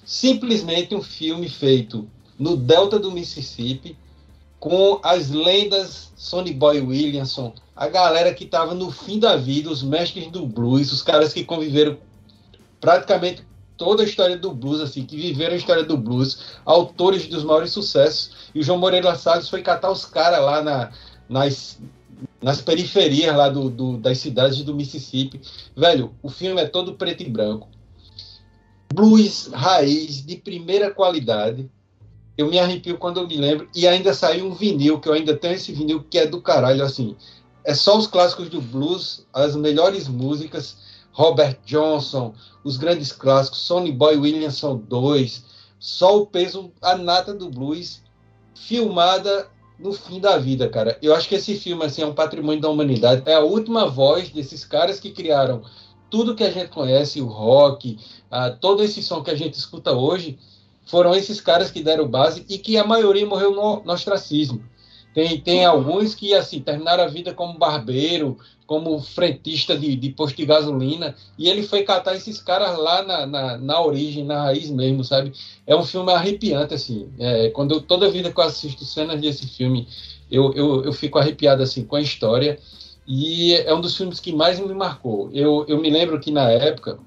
simplesmente 0.08 0.94
um 0.94 1.02
filme 1.02 1.50
feito 1.50 2.08
no 2.38 2.56
delta 2.56 2.98
do 2.98 3.12
Mississippi 3.12 3.94
com 4.58 4.98
as 5.02 5.28
lendas 5.28 6.10
Sonny 6.16 6.54
Boy 6.54 6.80
Williamson, 6.80 7.52
a 7.76 7.88
galera 7.88 8.32
que 8.32 8.44
estava 8.44 8.72
no 8.72 8.90
fim 8.90 9.18
da 9.18 9.36
vida, 9.36 9.68
os 9.68 9.82
mestres 9.82 10.28
do 10.28 10.46
blues, 10.46 10.90
os 10.92 11.02
caras 11.02 11.34
que 11.34 11.44
conviveram 11.44 11.98
praticamente 12.80 13.42
toda 13.76 14.02
a 14.02 14.06
história 14.06 14.38
do 14.38 14.50
blues, 14.50 14.80
assim, 14.80 15.04
que 15.04 15.14
viveram 15.14 15.52
a 15.52 15.58
história 15.58 15.84
do 15.84 15.98
blues, 15.98 16.38
autores 16.64 17.26
dos 17.26 17.44
maiores 17.44 17.70
sucessos. 17.70 18.30
E 18.54 18.60
o 18.60 18.62
João 18.62 18.78
Moreira 18.78 19.14
Salles 19.14 19.50
foi 19.50 19.60
catar 19.60 19.90
os 19.90 20.06
caras 20.06 20.40
lá 20.40 20.62
na, 20.62 20.90
nas, 21.28 21.78
nas 22.40 22.62
periferias 22.62 23.36
lá 23.36 23.50
do, 23.50 23.68
do, 23.68 23.98
das 23.98 24.16
cidades 24.16 24.62
do 24.62 24.74
Mississippi. 24.74 25.38
Velho, 25.76 26.14
o 26.22 26.30
filme 26.30 26.62
é 26.62 26.66
todo 26.66 26.94
preto 26.94 27.22
e 27.22 27.28
branco 27.28 27.68
blues 28.92 29.48
raiz 29.53 30.24
de 30.24 30.37
primeira 30.37 30.90
qualidade. 30.90 31.70
Eu 32.37 32.48
me 32.48 32.59
arrepio 32.59 32.98
quando 32.98 33.20
eu 33.20 33.27
me 33.27 33.37
lembro. 33.37 33.68
E 33.74 33.87
ainda 33.87 34.14
saiu 34.14 34.46
um 34.46 34.55
vinil, 34.55 35.01
que 35.01 35.09
eu 35.09 35.12
ainda 35.12 35.37
tenho 35.37 35.55
esse 35.55 35.72
vinil, 35.72 36.05
que 36.09 36.18
é 36.18 36.27
do 36.27 36.40
caralho, 36.40 36.85
assim. 36.85 37.16
é 37.64 37.74
só 37.74 37.98
os 37.98 38.07
clássicos 38.07 38.48
do 38.48 38.61
blues, 38.61 39.27
as 39.33 39.55
melhores 39.55 40.09
músicas, 40.09 40.77
Robert 41.12 41.59
Johnson, 41.66 42.33
os 42.64 42.77
grandes 42.77 43.12
clássicos, 43.12 43.59
Sonny 43.61 43.92
Boy 43.92 44.16
Williamson 44.16 44.77
2, 44.77 45.44
só 45.79 46.16
o 46.16 46.27
peso, 46.27 46.72
a 46.81 46.96
nata 46.96 47.35
do 47.35 47.51
blues, 47.51 48.03
filmada 48.55 49.51
no 49.79 49.92
fim 49.92 50.20
da 50.20 50.37
vida, 50.38 50.68
cara. 50.68 50.98
Eu 51.01 51.14
acho 51.14 51.29
que 51.29 51.37
esse 51.37 51.57
filme 51.57 51.85
assim, 51.85 52.03
é 52.03 52.07
um 52.07 52.14
patrimônio 52.14 52.61
da 52.61 52.68
humanidade. 52.68 53.22
É 53.27 53.35
a 53.35 53.40
última 53.40 53.87
voz 53.87 54.31
desses 54.31 54.64
caras 54.64 54.98
que 54.98 55.11
criaram 55.11 55.62
tudo 56.10 56.34
que 56.34 56.44
a 56.44 56.50
gente 56.50 56.68
conhece, 56.68 57.20
o 57.20 57.26
rock, 57.26 57.98
a, 58.30 58.50
todo 58.50 58.82
esse 58.82 59.02
som 59.02 59.22
que 59.22 59.30
a 59.30 59.36
gente 59.36 59.54
escuta 59.54 59.92
hoje, 59.92 60.38
foram 60.86 61.14
esses 61.14 61.40
caras 61.40 61.70
que 61.70 61.82
deram 61.82 62.08
base 62.08 62.44
e 62.48 62.58
que 62.58 62.76
a 62.76 62.84
maioria 62.84 63.26
morreu 63.26 63.54
no, 63.54 63.82
no 63.84 63.92
ostracismo. 63.92 64.62
Tem, 65.14 65.40
tem 65.40 65.64
alguns 65.64 66.14
que 66.14 66.34
assim 66.34 66.60
terminaram 66.60 67.02
a 67.02 67.08
vida 67.08 67.34
como 67.34 67.58
barbeiro, 67.58 68.38
como 68.66 69.00
frentista 69.00 69.76
de, 69.76 69.96
de 69.96 70.10
posto 70.10 70.36
de 70.36 70.44
gasolina, 70.44 71.16
e 71.38 71.48
ele 71.48 71.62
foi 71.62 71.82
catar 71.82 72.14
esses 72.14 72.40
caras 72.40 72.78
lá 72.78 73.02
na, 73.02 73.26
na, 73.26 73.56
na 73.56 73.80
origem, 73.80 74.24
na 74.24 74.42
raiz 74.42 74.70
mesmo, 74.70 75.02
sabe? 75.02 75.32
É 75.66 75.74
um 75.74 75.82
filme 75.82 76.12
arrepiante, 76.12 76.74
assim. 76.74 77.08
É, 77.18 77.48
quando 77.50 77.72
eu, 77.72 77.80
toda 77.80 78.10
vida 78.10 78.30
que 78.30 78.38
eu 78.38 78.44
assisto 78.44 78.84
cenas 78.84 79.20
desse 79.20 79.46
filme, 79.46 79.88
eu, 80.30 80.52
eu, 80.52 80.84
eu 80.84 80.92
fico 80.92 81.18
arrepiado 81.18 81.62
assim 81.62 81.84
com 81.84 81.96
a 81.96 82.00
história. 82.00 82.58
E 83.10 83.54
é 83.54 83.74
um 83.74 83.80
dos 83.80 83.96
filmes 83.96 84.20
que 84.20 84.34
mais 84.34 84.60
me 84.60 84.74
marcou. 84.74 85.30
Eu, 85.32 85.64
eu 85.66 85.80
me 85.80 85.88
lembro 85.88 86.20
que 86.20 86.30
na 86.30 86.50
época, 86.50 86.98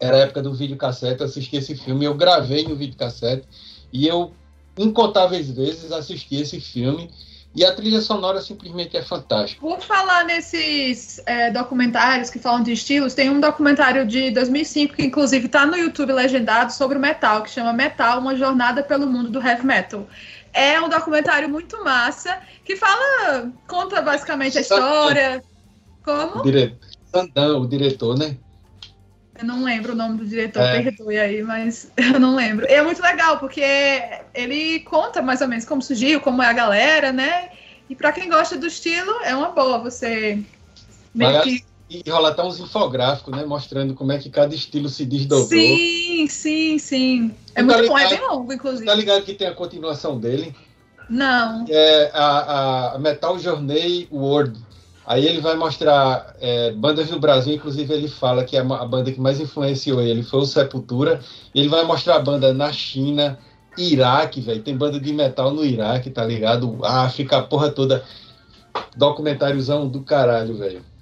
era 0.00 0.16
a 0.16 0.20
época 0.20 0.42
do 0.42 0.52
videocassete, 0.52 1.20
eu 1.20 1.26
assisti 1.26 1.56
esse 1.56 1.76
filme, 1.76 2.04
eu 2.04 2.14
gravei 2.14 2.64
no 2.64 2.74
videocassete, 2.74 3.46
e 3.92 4.08
eu, 4.08 4.32
incontáveis 4.76 5.48
vezes, 5.48 5.92
assisti 5.92 6.34
esse 6.34 6.60
filme, 6.60 7.08
e 7.56 7.64
a 7.64 7.72
trilha 7.72 8.02
sonora 8.02 8.42
simplesmente 8.42 8.96
é 8.96 9.02
fantástica. 9.02 9.60
Por 9.60 9.80
falar 9.80 10.24
nesses 10.24 11.22
é, 11.24 11.50
documentários 11.50 12.28
que 12.28 12.38
falam 12.38 12.62
de 12.62 12.72
estilos, 12.72 13.14
tem 13.14 13.30
um 13.30 13.40
documentário 13.40 14.04
de 14.04 14.30
2005 14.32 14.94
que 14.94 15.04
inclusive 15.04 15.46
está 15.46 15.64
no 15.64 15.74
YouTube 15.74 16.12
legendado 16.12 16.70
sobre 16.70 16.98
o 16.98 17.00
metal, 17.00 17.42
que 17.42 17.50
chama 17.50 17.72
Metal, 17.72 18.20
uma 18.20 18.36
jornada 18.36 18.82
pelo 18.82 19.06
mundo 19.06 19.30
do 19.30 19.40
heavy 19.40 19.64
metal. 19.64 20.06
É 20.56 20.80
um 20.80 20.88
documentário 20.88 21.50
muito 21.50 21.84
massa 21.84 22.40
que 22.64 22.76
fala, 22.76 23.52
conta 23.68 24.00
basicamente 24.00 24.56
a 24.56 24.62
história. 24.62 25.44
Como? 26.02 26.38
O 26.38 26.42
diretor, 26.42 26.88
Sandan, 27.12 27.58
o 27.58 27.68
diretor, 27.68 28.18
né? 28.18 28.38
Eu 29.38 29.44
não 29.44 29.62
lembro 29.62 29.92
o 29.92 29.94
nome 29.94 30.16
do 30.16 30.26
diretor, 30.26 30.62
é. 30.62 30.82
perdoe 30.82 31.18
aí, 31.18 31.42
mas 31.42 31.92
eu 31.96 32.18
não 32.18 32.34
lembro. 32.34 32.66
E 32.66 32.72
é 32.72 32.82
muito 32.82 33.02
legal, 33.02 33.38
porque 33.38 33.62
ele 34.32 34.80
conta 34.80 35.20
mais 35.20 35.42
ou 35.42 35.48
menos 35.48 35.66
como 35.66 35.82
surgiu, 35.82 36.22
como 36.22 36.42
é 36.42 36.46
a 36.46 36.54
galera, 36.54 37.12
né? 37.12 37.50
E 37.90 37.94
para 37.94 38.12
quem 38.12 38.30
gosta 38.30 38.56
do 38.56 38.66
estilo, 38.66 39.12
é 39.24 39.36
uma 39.36 39.50
boa 39.50 39.78
você 39.78 40.42
meio 41.14 41.42
que... 41.42 41.64
E 41.88 42.02
rola 42.10 42.30
até 42.30 42.42
uns 42.42 42.58
infográficos, 42.58 43.34
né? 43.34 43.44
Mostrando 43.44 43.94
como 43.94 44.10
é 44.10 44.18
que 44.18 44.28
cada 44.28 44.52
estilo 44.52 44.88
se 44.88 45.04
desdobrou. 45.04 45.46
Sim, 45.46 46.26
sim, 46.28 46.78
sim. 46.78 47.34
É 47.54 47.62
muito 47.62 47.82
ligado, 47.82 47.92
bom, 47.92 47.98
é 47.98 48.08
bem 48.08 48.28
longo, 48.28 48.52
inclusive. 48.52 48.86
Tá 48.86 48.94
ligado 48.94 49.22
que 49.22 49.34
tem 49.34 49.46
a 49.46 49.54
continuação 49.54 50.18
dele? 50.18 50.54
Não. 51.08 51.64
É 51.68 52.10
a, 52.12 52.94
a 52.94 52.98
Metal 52.98 53.38
Journey 53.38 54.08
World. 54.10 54.58
Aí 55.06 55.24
ele 55.24 55.40
vai 55.40 55.54
mostrar 55.54 56.34
é, 56.40 56.72
bandas 56.72 57.08
do 57.08 57.20
Brasil, 57.20 57.54
inclusive 57.54 57.94
ele 57.94 58.08
fala 58.08 58.42
que 58.42 58.56
a, 58.56 58.62
a, 58.62 58.84
banda 58.84 59.12
que 59.12 59.20
mais 59.20 59.38
influenciou 59.38 60.00
ele 60.02 60.24
foi 60.24 60.40
o 60.40 60.46
Sepultura. 60.46 61.20
Ele 61.54 61.68
vai 61.68 61.84
mostrar 61.84 62.16
a 62.16 62.20
banda 62.20 62.52
na 62.52 62.72
China, 62.72 63.38
Iraque, 63.78 64.40
velho. 64.40 64.60
Tem 64.60 64.76
banda 64.76 64.98
de 64.98 65.12
metal 65.12 65.54
no 65.54 65.64
Iraque, 65.64 66.10
tá 66.10 66.24
ligado? 66.24 66.84
África, 66.84 67.38
a 67.38 67.42
porra 67.42 67.70
toda. 67.70 68.02
Documentáriozão 68.96 69.86
do 69.86 70.02
caralho, 70.02 70.58
velho 70.58 70.95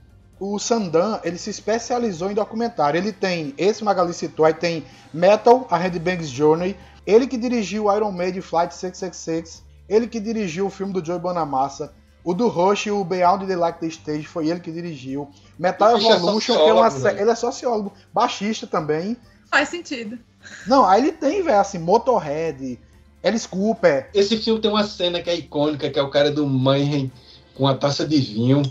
o 0.52 0.58
Sandan 0.58 1.20
ele 1.24 1.38
se 1.38 1.48
especializou 1.48 2.30
em 2.30 2.34
documentário. 2.34 2.98
Ele 2.98 3.12
tem 3.12 3.54
esse 3.56 3.82
Magali 3.82 4.12
citou, 4.12 4.44
aí 4.44 4.52
tem 4.52 4.84
Metal, 5.12 5.66
a 5.70 5.78
Headbang's 5.78 6.28
Journey. 6.28 6.76
Ele 7.06 7.26
que 7.26 7.38
dirigiu 7.38 7.90
Iron 7.94 8.12
Maiden 8.12 8.42
Flight 8.42 8.74
666. 8.74 9.62
Ele 9.88 10.06
que 10.06 10.20
dirigiu 10.20 10.66
o 10.66 10.70
filme 10.70 10.92
do 10.92 11.04
Joey 11.04 11.18
Bonamassa. 11.18 11.94
O 12.22 12.32
do 12.32 12.48
Rush, 12.48 12.86
o 12.86 13.04
Beyond 13.04 13.46
the 13.46 13.56
Light 13.56 13.78
the 13.78 13.86
Stage, 13.86 14.26
foi 14.26 14.48
ele 14.48 14.60
que 14.60 14.72
dirigiu. 14.72 15.28
Metal 15.58 15.98
Evolution, 15.98 16.54
é 16.54 16.56
que 16.56 16.70
é 16.70 16.72
uma 16.72 16.90
série. 16.90 17.20
Ele 17.20 17.30
é 17.30 17.34
sociólogo, 17.34 17.92
baixista 18.12 18.66
também. 18.66 19.16
Faz 19.50 19.68
sentido. 19.68 20.18
Não, 20.66 20.86
aí 20.86 21.02
ele 21.02 21.12
tem, 21.12 21.42
velho, 21.42 21.60
assim, 21.60 21.78
Motorhead, 21.78 22.78
Alice 23.22 23.46
Cooper. 23.46 24.08
Esse 24.14 24.38
filme 24.38 24.58
tem 24.58 24.70
uma 24.70 24.84
cena 24.84 25.20
que 25.20 25.28
é 25.28 25.36
icônica, 25.36 25.90
que 25.90 25.98
é 25.98 26.02
o 26.02 26.08
cara 26.08 26.30
do 26.30 26.46
Mayhem 26.46 27.12
com 27.54 27.68
a 27.68 27.74
taça 27.74 28.06
de 28.06 28.18
vinho 28.18 28.62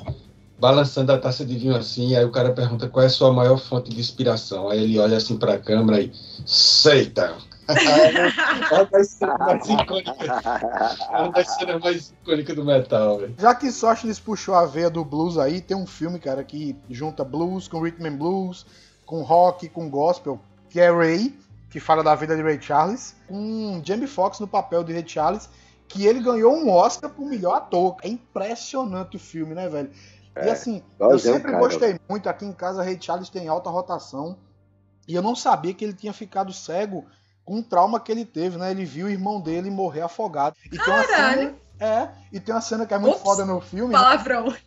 balançando 0.63 1.11
a 1.11 1.17
taça 1.17 1.43
de 1.43 1.57
vinho 1.57 1.75
assim, 1.75 2.15
aí 2.15 2.23
o 2.23 2.31
cara 2.31 2.53
pergunta 2.53 2.87
qual 2.87 3.03
é 3.03 3.07
a 3.07 3.09
sua 3.09 3.33
maior 3.33 3.57
fonte 3.57 3.89
de 3.89 3.99
inspiração. 3.99 4.69
Aí 4.69 4.81
ele 4.81 4.97
olha 4.97 5.17
assim 5.17 5.37
para 5.37 5.55
a 5.55 5.59
câmera 5.59 5.99
e 5.99 6.09
seita. 6.45 7.35
é 7.67 8.73
uma 8.73 8.85
das 8.85 9.09
cenas 9.09 9.37
mais 9.39 9.67
icônicas. 9.67 10.15
É 11.11 11.17
uma 11.17 11.31
das 11.33 11.55
cenas 11.55 11.81
mais 11.81 12.13
icônicas 12.21 12.55
do 12.55 12.63
metal, 12.63 13.17
velho. 13.17 13.35
Já 13.37 13.53
que 13.53 13.69
Sóstenes 13.73 14.21
puxou 14.21 14.55
a 14.55 14.65
veia 14.65 14.89
do 14.89 15.03
blues 15.03 15.37
aí, 15.37 15.59
tem 15.59 15.75
um 15.75 15.85
filme, 15.85 16.17
cara, 16.17 16.41
que 16.45 16.77
junta 16.89 17.25
blues 17.25 17.67
com 17.67 17.81
rhythm 17.81 18.05
and 18.05 18.15
blues, 18.15 18.65
com 19.05 19.21
rock, 19.21 19.67
com 19.67 19.89
gospel, 19.89 20.39
que 20.69 20.79
é 20.79 20.89
Ray, 20.89 21.37
que 21.69 21.81
fala 21.81 22.01
da 22.01 22.15
vida 22.15 22.37
de 22.37 22.41
Ray 22.41 22.61
Charles, 22.61 23.17
com 23.27 23.81
Jamie 23.83 24.07
Foxx 24.07 24.39
no 24.39 24.47
papel 24.47 24.81
de 24.81 24.93
Ray 24.93 25.03
Charles, 25.05 25.49
que 25.89 26.05
ele 26.05 26.21
ganhou 26.21 26.55
um 26.55 26.69
Oscar 26.69 27.09
por 27.09 27.25
melhor 27.25 27.55
ator. 27.55 27.97
É 28.01 28.07
impressionante 28.07 29.17
o 29.17 29.19
filme, 29.19 29.53
né, 29.53 29.67
velho? 29.67 29.91
É, 30.35 30.47
e 30.47 30.49
assim, 30.49 30.83
eu 30.99 31.19
sempre 31.19 31.51
cara. 31.51 31.59
gostei 31.59 31.99
muito. 32.09 32.27
Aqui 32.27 32.45
em 32.45 32.53
casa, 32.53 32.83
Ray 32.83 32.97
Charles 32.99 33.29
tem 33.29 33.47
alta 33.47 33.69
rotação. 33.69 34.37
E 35.07 35.13
eu 35.13 35.21
não 35.21 35.35
sabia 35.35 35.73
que 35.73 35.83
ele 35.83 35.93
tinha 35.93 36.13
ficado 36.13 36.53
cego 36.53 37.05
com 37.43 37.59
o 37.59 37.63
trauma 37.63 37.99
que 37.99 38.11
ele 38.11 38.25
teve, 38.25 38.57
né? 38.57 38.71
Ele 38.71 38.85
viu 38.85 39.07
o 39.07 39.09
irmão 39.09 39.41
dele 39.41 39.69
morrer 39.69 40.01
afogado. 40.01 40.55
E 40.65 40.77
tem 40.77 40.93
uma 40.93 41.03
cena, 41.03 41.55
é, 41.79 42.09
e 42.31 42.39
tem 42.39 42.55
uma 42.55 42.61
cena 42.61 42.85
que 42.85 42.93
é 42.93 42.97
muito 42.97 43.15
Ups, 43.15 43.23
foda 43.23 43.45
no 43.45 43.59
filme. 43.59 43.93
Né? 43.93 43.99
Palavrão. 43.99 44.45
Né? 44.47 44.59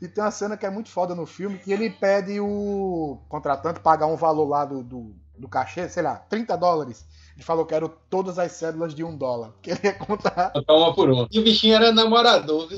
e 0.00 0.08
tem 0.08 0.24
uma 0.24 0.30
cena 0.30 0.56
que 0.56 0.64
é 0.64 0.70
muito 0.70 0.88
foda 0.88 1.14
no 1.14 1.26
filme, 1.26 1.58
que 1.58 1.72
ele 1.72 1.90
pede 1.90 2.40
o 2.40 3.18
contratante 3.28 3.80
pagar 3.80 4.06
um 4.06 4.16
valor 4.16 4.48
lá 4.48 4.64
do, 4.64 4.82
do, 4.82 5.14
do 5.38 5.48
cachê, 5.48 5.88
sei 5.88 6.02
lá, 6.02 6.16
30 6.16 6.56
dólares. 6.56 7.04
Ele 7.34 7.44
falou 7.44 7.64
que 7.64 7.74
eram 7.74 7.90
todas 8.10 8.38
as 8.38 8.52
cédulas 8.52 8.94
de 8.94 9.02
um 9.02 9.16
dólar. 9.16 9.52
Que 9.62 9.70
ele 9.70 9.80
ia 9.84 9.94
contar. 9.94 10.52
Uma 10.68 10.94
por 10.94 11.10
uma. 11.10 11.28
E 11.30 11.38
o 11.38 11.44
bichinho 11.44 11.76
era 11.76 11.92
namorador. 11.92 12.68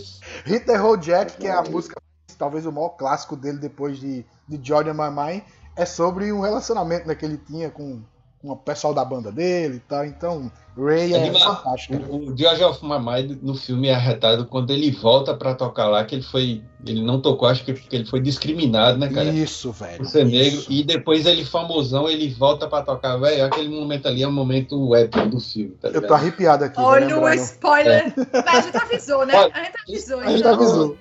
Hit 0.44 0.66
the 0.66 0.76
Road 0.76 1.04
Jack, 1.04 1.36
que 1.38 1.46
é 1.46 1.52
a 1.52 1.62
música, 1.62 2.00
talvez 2.38 2.66
o 2.66 2.72
maior 2.72 2.90
clássico 2.90 3.36
dele 3.36 3.58
depois 3.58 3.98
de, 3.98 4.24
de 4.48 4.60
Jordan 4.62 4.94
My 4.94 5.10
Mind, 5.10 5.42
é 5.76 5.84
sobre 5.84 6.32
um 6.32 6.40
relacionamento 6.40 7.06
né, 7.08 7.14
que 7.14 7.24
ele 7.24 7.38
tinha 7.38 7.70
com, 7.70 8.02
com 8.44 8.52
o 8.52 8.56
pessoal 8.56 8.92
da 8.92 9.02
banda 9.02 9.32
dele 9.32 9.76
e 9.76 9.80
tal. 9.80 10.04
Então, 10.04 10.52
Ray 10.76 11.14
é, 11.14 11.28
é 11.28 11.32
fantástico. 11.32 11.94
O, 12.08 12.30
o 12.30 12.36
George 12.36 12.62
of 12.62 12.84
My 12.84 12.98
Mind 12.98 13.38
no 13.42 13.54
filme 13.54 13.88
é 13.88 13.94
arretado 13.94 14.44
quando 14.44 14.70
ele 14.70 14.90
volta 14.90 15.34
para 15.34 15.54
tocar 15.54 15.86
lá, 15.86 16.04
que 16.04 16.16
ele 16.16 16.22
foi. 16.22 16.62
Ele 16.86 17.02
não 17.02 17.20
tocou, 17.20 17.48
acho 17.48 17.64
que 17.64 17.72
porque 17.72 17.96
ele 17.96 18.04
foi 18.04 18.20
discriminado, 18.20 18.98
né, 18.98 19.08
cara? 19.08 19.30
Isso, 19.30 19.72
velho. 19.72 19.96
Por 19.96 20.06
ser 20.06 20.26
negro. 20.26 20.62
E 20.68 20.84
depois 20.84 21.24
ele, 21.24 21.42
famosão, 21.44 22.08
ele 22.08 22.28
volta 22.34 22.68
para 22.68 22.84
tocar, 22.84 23.16
velho. 23.16 23.46
Aquele 23.46 23.70
momento 23.70 24.06
ali 24.06 24.22
é 24.22 24.28
um 24.28 24.32
momento 24.32 24.94
épico 24.94 25.26
do 25.26 25.40
filme. 25.40 25.74
Tá 25.80 25.88
Eu 25.88 26.06
tô 26.06 26.12
arrepiado 26.12 26.64
aqui. 26.64 26.78
Olha 26.78 27.18
o 27.18 27.28
spoiler. 27.32 28.12
É. 28.34 28.42
Mas 28.44 28.58
a 28.58 28.60
gente 28.60 28.76
avisou, 28.76 29.24
né? 29.24 29.34
A 29.34 29.64
gente 29.64 29.76
avisou. 29.88 30.20
A 30.20 30.26
gente 30.26 30.40
então. 30.40 30.54
avisou. 30.54 30.96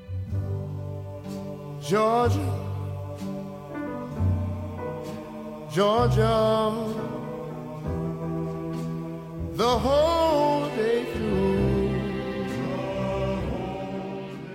Georgia. 1.82 2.64
Georgia 5.70 7.13
the 9.56 9.64
whole 9.64 10.70
day 10.76 11.06
through. 11.14 11.44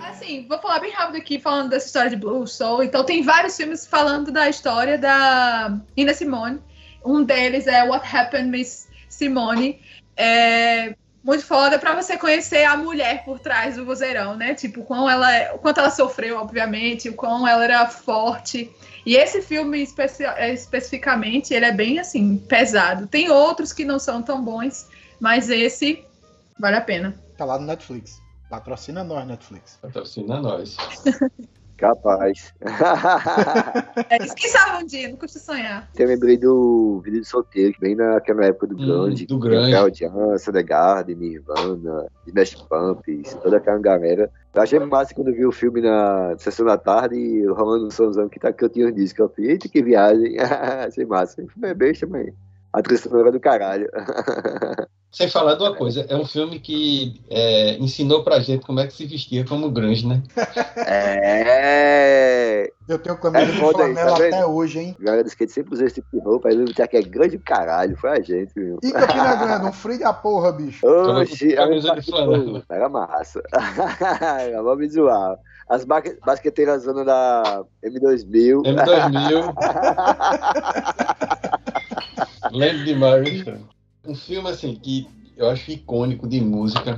Assim, 0.01 0.45
vou 0.47 0.59
falar 0.59 0.79
bem 0.79 0.91
rápido 0.91 1.17
aqui, 1.17 1.39
falando 1.39 1.69
dessa 1.69 1.85
história 1.85 2.09
de 2.09 2.15
blues, 2.15 2.53
soul. 2.53 2.83
Então, 2.83 3.03
tem 3.03 3.21
vários 3.21 3.55
filmes 3.55 3.87
falando 3.87 4.31
da 4.31 4.49
história 4.49 4.97
da 4.97 5.77
Ina 5.95 6.13
Simone. 6.13 6.59
Um 7.03 7.23
deles 7.23 7.67
é 7.67 7.83
What 7.83 8.05
Happened 8.15 8.49
Miss 8.49 8.89
Simone. 9.07 9.81
É 10.17 10.93
muito 11.23 11.45
foda 11.45 11.77
para 11.77 11.95
você 11.95 12.17
conhecer 12.17 12.63
a 12.63 12.75
mulher 12.77 13.23
por 13.23 13.39
trás 13.39 13.75
do 13.75 13.85
vozeirão, 13.85 14.35
né? 14.35 14.53
Tipo, 14.53 14.83
quão 14.83 15.09
ela, 15.09 15.53
o 15.53 15.59
quanto 15.59 15.79
ela 15.79 15.91
sofreu, 15.91 16.37
obviamente, 16.37 17.09
o 17.09 17.13
quão 17.13 17.47
ela 17.47 17.63
era 17.63 17.85
forte. 17.87 18.69
E 19.05 19.15
esse 19.15 19.41
filme 19.41 19.81
especi 19.81 20.23
é, 20.23 20.53
especificamente, 20.53 21.53
ele 21.53 21.65
é 21.65 21.71
bem 21.71 21.99
assim, 21.99 22.37
pesado. 22.37 23.07
Tem 23.07 23.29
outros 23.29 23.73
que 23.73 23.85
não 23.85 23.99
são 23.99 24.21
tão 24.21 24.43
bons, 24.43 24.87
mas 25.19 25.49
esse 25.49 26.03
vale 26.59 26.77
a 26.77 26.81
pena. 26.81 27.15
Tá 27.37 27.45
lá 27.45 27.57
no 27.57 27.65
Netflix. 27.65 28.21
Patrocina 28.49 29.03
nós, 29.03 29.27
Netflix. 29.27 29.77
Patrocina 29.81 30.41
nós. 30.41 30.75
Capaz. 31.79 32.53
é 34.09 34.23
isso 34.23 34.35
que 34.35 34.49
salva 34.49 34.79
um 34.79 34.85
dia, 34.85 35.07
não 35.07 35.15
custa 35.15 35.39
sonhar. 35.39 35.89
Eu 35.97 36.07
lembrei 36.07 36.37
do 36.37 36.99
vídeo 37.03 37.21
de 37.21 37.27
solteiro, 37.27 37.73
bem 37.79 37.95
naquela 37.95 38.45
época 38.45 38.67
do 38.67 38.75
hum, 38.75 38.85
grande. 38.85 39.25
do 39.25 39.39
grande. 39.39 39.71
Pearl 39.71 39.89
Jam, 39.93 40.37
Soundgarden, 40.37 41.15
Nirvana, 41.15 42.07
Smash 42.27 42.55
Pumps, 42.55 43.33
toda 43.41 43.57
aquela 43.57 43.79
galera. 43.79 44.29
Eu 44.53 44.61
achei 44.61 44.79
massa 44.79 45.15
quando 45.15 45.31
vi 45.31 45.45
o 45.45 45.51
filme 45.51 45.79
na 45.79 46.35
sessão 46.37 46.65
da 46.65 46.77
tarde 46.77 47.15
e 47.15 47.47
o 47.47 47.53
Romano 47.53 47.89
Sonzão 47.89 48.27
que, 48.27 48.39
tá, 48.39 48.51
que 48.51 48.65
eu 48.65 48.69
tinha 48.69 48.87
um 48.87 48.91
disco. 48.91 49.21
Eu 49.21 49.29
falei, 49.29 49.51
eita 49.51 49.69
que 49.69 49.81
viagem. 49.81 50.35
achei 50.85 51.05
massa. 51.05 51.41
O 51.41 51.47
filme 51.47 51.69
é 51.69 51.73
besta, 51.73 52.05
mas 52.05 52.33
a 52.73 52.81
trilha 52.81 52.99
sonora 52.99 53.31
do 53.31 53.39
caralho. 53.39 53.89
Sem 55.11 55.27
falar 55.27 55.55
de 55.55 55.63
uma 55.63 55.75
coisa, 55.75 56.05
é 56.07 56.15
um 56.15 56.25
filme 56.25 56.59
que 56.59 57.19
é, 57.29 57.75
ensinou 57.77 58.23
pra 58.23 58.39
gente 58.39 58.63
como 58.63 58.79
é 58.79 58.85
que 58.85 58.93
se 58.93 59.07
vestia 59.07 59.43
como 59.43 59.71
grunge, 59.71 60.07
né? 60.07 60.21
É. 60.77 62.71
Eu 62.87 62.97
tenho 62.97 63.17
camisa 63.17 63.43
é 63.43 63.45
de 63.45 63.51
flanela 63.59 63.93
tá 63.93 64.15
até 64.15 64.45
hoje, 64.45 64.79
hein? 64.79 64.95
Galera 64.99 65.23
do 65.23 65.27
skate 65.27 65.51
sempre 65.51 65.73
usou 65.75 65.85
esse 65.85 65.95
tipo 65.95 66.07
de 66.11 66.19
roupa, 66.23 66.49
aí 66.49 66.55
ele 66.55 66.73
que 66.73 66.81
é 66.81 67.01
grande 67.01 67.37
caralho, 67.37 67.95
foi 67.97 68.09
a 68.11 68.21
gente, 68.21 68.51
viu? 68.55 68.79
E 68.81 68.91
Campina 68.91 69.35
Grande, 69.35 69.65
um 69.67 69.71
frio 69.71 69.99
da 69.99 70.11
porra, 70.11 70.51
bicho. 70.51 70.87
Oxi, 70.87 71.53
camisa 71.53 71.93
de 71.93 72.01
flanela. 72.01 72.63
Era 72.69 72.89
massa. 72.89 73.43
Vamos 74.63 74.93
zoar. 74.93 75.37
As 75.69 75.85
basqueteiras 75.85 76.83
zona 76.83 77.05
da 77.05 77.63
M2000. 77.83 78.63
M2000. 78.63 79.53
Lembro 82.51 82.85
demais, 82.85 83.43
Um 84.09 84.15
filme 84.15 84.49
assim 84.49 84.73
que 84.73 85.07
eu 85.37 85.47
acho 85.47 85.69
icônico 85.69 86.27
de 86.27 86.41
música 86.41 86.97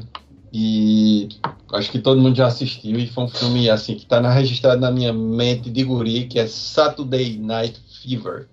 e 0.53 1.27
acho 1.73 1.91
que 1.91 1.99
todo 1.99 2.21
mundo 2.21 2.37
já 2.37 2.47
assistiu 2.47 2.97
e 2.97 3.05
foi 3.05 3.25
um 3.25 3.27
filme 3.27 3.69
assim 3.69 3.95
que 3.95 4.03
está 4.03 4.21
registrado 4.29 4.79
na 4.79 4.89
minha 4.89 5.11
mente 5.11 5.69
de 5.69 5.83
guri 5.83 6.25
que 6.27 6.39
é 6.39 6.47
Saturday 6.47 7.37
Night 7.37 7.81
Fever 8.01 8.47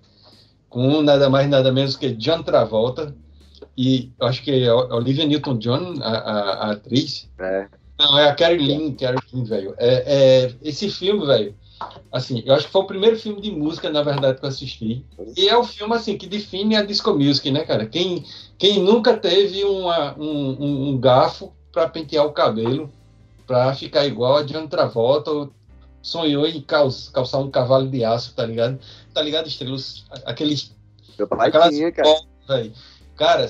com 0.67 1.01
nada 1.01 1.29
mais 1.29 1.49
nada 1.49 1.71
menos 1.71 1.95
que 1.95 2.11
John 2.11 2.43
Travolta 2.43 3.15
e 3.77 4.11
eu 4.19 4.27
acho 4.27 4.43
que 4.43 4.51
é 4.51 4.73
Olivia 4.73 5.25
Newton-John 5.25 5.95
a, 6.01 6.09
a, 6.09 6.39
a, 6.41 6.71
atriz 6.71 7.29
é. 7.39 7.65
não 7.97 8.19
é 8.19 8.27
a 8.27 8.35
Carrie 8.35 8.57
Lynn 8.57 8.93
velho 9.45 9.73
é, 9.77 10.03
é, 10.05 10.55
esse 10.61 10.89
filme 10.89 11.25
velho 11.25 11.55
Assim, 12.11 12.41
eu 12.45 12.55
acho 12.55 12.65
que 12.65 12.71
foi 12.71 12.81
o 12.81 12.87
primeiro 12.87 13.17
filme 13.17 13.39
de 13.39 13.51
música, 13.51 13.89
na 13.89 14.01
verdade, 14.01 14.39
que 14.39 14.45
eu 14.45 14.49
assisti. 14.49 15.05
E 15.37 15.47
é 15.47 15.57
o 15.57 15.63
filme, 15.63 15.95
assim, 15.95 16.17
que 16.17 16.27
define 16.27 16.75
a 16.75 16.83
disco 16.83 17.13
music, 17.13 17.49
né, 17.51 17.63
cara? 17.63 17.85
Quem, 17.85 18.25
quem 18.57 18.79
nunca 18.79 19.15
teve 19.15 19.63
uma, 19.63 20.17
um, 20.17 20.57
um, 20.59 20.89
um 20.89 20.97
garfo 20.97 21.53
para 21.71 21.87
pentear 21.87 22.25
o 22.25 22.33
cabelo, 22.33 22.91
para 23.45 23.73
ficar 23.73 24.05
igual 24.05 24.37
a 24.37 24.43
John 24.43 24.67
Travolta, 24.67 25.31
ou 25.31 25.51
sonhou 26.01 26.47
em 26.47 26.61
calçar 26.61 27.39
um 27.39 27.51
cavalo 27.51 27.87
de 27.87 28.03
aço, 28.03 28.33
tá 28.35 28.45
ligado? 28.45 28.79
Tá 29.13 29.21
ligado, 29.21 29.47
estrelas? 29.47 30.05
Aqueles. 30.25 30.75
Meu 31.17 31.27
pai 31.27 31.49
aquelas 31.49 31.75
tinha, 31.75 31.91
cara. 31.91 32.09
Cara, 33.15 33.49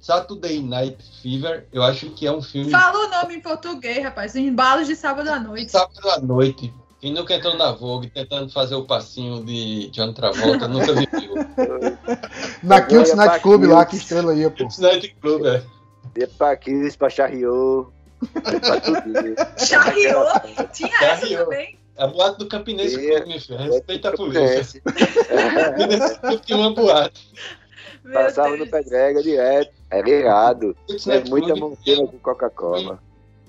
Saturday 0.00 0.62
Night 0.62 0.96
Fever, 1.22 1.68
eu 1.72 1.82
acho 1.82 2.08
que 2.10 2.26
é 2.26 2.32
um 2.32 2.40
filme. 2.40 2.70
Fala 2.70 3.06
o 3.06 3.10
nome 3.10 3.36
em 3.36 3.40
português, 3.40 4.02
rapaz. 4.02 4.34
Embalos 4.34 4.86
de 4.86 4.96
sábado 4.96 5.28
à 5.28 5.38
noite. 5.38 5.70
Sábado 5.70 6.08
à 6.08 6.18
noite. 6.18 6.72
Quem 7.00 7.14
nunca 7.14 7.34
entrou 7.34 7.56
na 7.56 7.72
Vogue 7.72 8.10
tentando 8.10 8.52
fazer 8.52 8.74
o 8.74 8.84
passinho 8.84 9.42
de 9.42 9.88
John 9.88 10.12
Travolta 10.12 10.68
nunca 10.68 10.92
viveu. 10.92 11.34
na 12.62 12.82
Kills 12.82 13.16
Night 13.16 13.40
Club 13.40 13.64
lá, 13.64 13.86
que 13.86 13.96
estrela 13.96 14.34
ia, 14.34 14.50
pô. 14.50 14.68
Night 14.78 15.16
Club, 15.20 15.46
é. 15.46 15.62
Ia 16.18 16.28
pra 16.28 16.54
Kills, 16.56 16.98
pra 16.98 17.08
Charriot. 17.08 17.88
Charriot? 19.56 20.68
Tinha 20.74 20.94
essa 21.00 21.26
também? 21.26 21.78
A 21.96 22.06
boate 22.06 22.38
do 22.38 22.48
Campinense 22.48 22.98
Clube, 22.98 23.26
minha 23.26 23.40
filha. 23.40 23.58
Respeita 23.58 24.10
a 24.10 24.12
polícia. 24.12 24.82
Campinense 24.82 26.40
tinha 26.44 26.58
uma 26.58 26.74
boate. 26.74 27.32
Passava 28.12 28.56
no 28.58 28.66
Pedrega 28.66 29.22
direto. 29.22 29.72
Era 29.90 30.08
irado. 30.08 30.76
É 31.08 31.28
muita 31.28 31.56
monteira 31.56 32.06
com 32.06 32.18
Coca-Cola. 32.18 32.98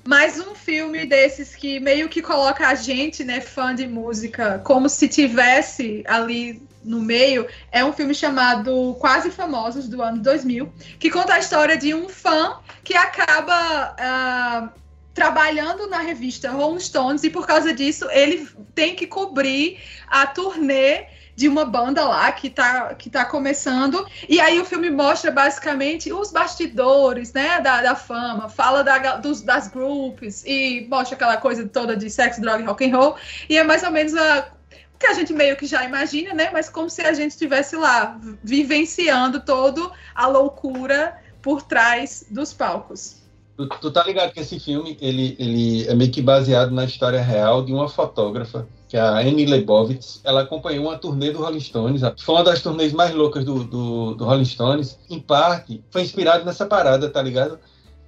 Mais 0.04 0.40
um 0.40 0.56
filme 0.56 1.06
desses 1.06 1.56
que 1.56 1.80
meio 1.80 2.10
que 2.10 2.22
coloca 2.22 2.68
a 2.68 2.76
gente, 2.76 3.24
né, 3.24 3.40
fã 3.40 3.74
de 3.76 3.88
música, 3.88 4.60
como 4.64 4.90
se 4.90 5.08
tivesse 5.08 6.04
ali 6.08 6.62
no 6.84 7.00
meio, 7.00 7.48
é 7.72 7.86
um 7.86 7.94
filme 7.94 8.14
chamado 8.14 8.96
Quase 9.00 9.30
Famosos, 9.30 9.88
do 9.88 10.02
ano 10.02 10.20
2000, 10.20 10.72
que 11.00 11.12
conta 11.12 11.36
a 11.36 11.40
história 11.40 11.78
de 11.78 11.94
um 11.94 12.10
fã 12.10 12.58
que 12.84 12.96
acaba 12.96 13.96
uh, 13.96 14.82
trabalhando 15.14 15.88
na 15.88 16.00
revista 16.00 16.50
Rolling 16.50 16.80
Stones 16.80 17.24
e 17.24 17.30
por 17.30 17.46
causa 17.46 17.74
disso 17.74 18.10
ele 18.10 18.48
tem 18.74 18.96
que 18.96 19.06
cobrir 19.06 19.80
a 20.08 20.26
turnê 20.26 21.06
de 21.42 21.48
uma 21.48 21.66
banda 21.66 22.08
lá 22.08 22.32
que 22.32 22.52
tá, 22.52 22.94
que 22.94 23.10
tá 23.10 23.26
começando. 23.26 24.06
E 24.30 24.40
aí 24.40 24.60
o 24.60 24.66
filme 24.66 24.92
mostra 24.92 25.32
basicamente 25.32 26.14
os 26.14 26.32
bastidores, 26.32 27.34
né, 27.34 27.60
da, 27.60 27.82
da 27.82 27.96
fama, 27.96 28.48
fala 28.48 28.84
da, 28.84 29.16
dos, 29.16 29.42
das 29.42 29.68
groups 29.68 30.44
e 30.46 30.86
mostra 30.88 31.16
aquela 31.16 31.38
coisa 31.38 31.68
toda 31.68 31.98
de 31.98 32.12
sexo, 32.12 32.40
droga 32.40 32.62
e 32.62 32.66
rock 32.66 32.86
and 32.86 32.96
roll. 32.96 33.16
E 33.50 33.58
é 33.58 33.64
mais 33.64 33.82
ou 33.82 33.90
menos 33.90 34.14
a, 34.14 34.52
que 35.00 35.08
a 35.08 35.14
gente 35.14 35.34
meio 35.34 35.58
que 35.58 35.66
já 35.66 35.84
imagina, 35.84 36.32
né? 36.32 36.52
Mas 36.54 36.70
como 36.70 36.92
se 36.92 37.02
a 37.02 37.12
gente 37.12 37.32
estivesse 37.32 37.76
lá 37.76 38.20
vivenciando 38.44 39.40
todo 39.40 39.92
a 40.14 40.28
loucura 40.28 41.18
por 41.42 41.64
trás 41.64 42.24
dos 42.30 42.54
palcos. 42.54 43.20
Tu, 43.58 43.68
tu, 43.68 43.92
tá 43.92 44.04
ligado 44.04 44.32
que 44.32 44.42
esse 44.42 44.60
filme 44.60 44.96
ele, 45.02 45.36
ele 45.40 45.88
é 45.88 45.96
meio 45.96 46.12
que 46.12 46.22
baseado 46.22 46.70
na 46.70 46.86
história 46.86 47.20
real 47.20 47.66
de 47.66 47.74
uma 47.74 47.90
fotógrafa 47.90 48.68
que 48.92 48.98
é 48.98 49.00
a 49.00 49.20
Annie 49.20 49.46
Leibovitz, 49.46 50.20
ela 50.22 50.42
acompanhou 50.42 50.88
uma 50.88 50.98
turnê 50.98 51.32
do 51.32 51.40
Rolling 51.40 51.62
Stones, 51.62 52.02
foi 52.18 52.36
uma 52.36 52.44
das 52.44 52.62
turnês 52.62 52.92
mais 52.92 53.16
loucas 53.16 53.46
do, 53.46 53.64
do, 53.64 54.16
do 54.16 54.26
Rolling 54.26 54.44
Stones, 54.44 55.00
em 55.10 55.18
parte 55.18 55.82
foi 55.90 56.02
inspirado 56.02 56.44
nessa 56.44 56.66
parada, 56.66 57.10
tá 57.10 57.22
ligado? 57.22 57.58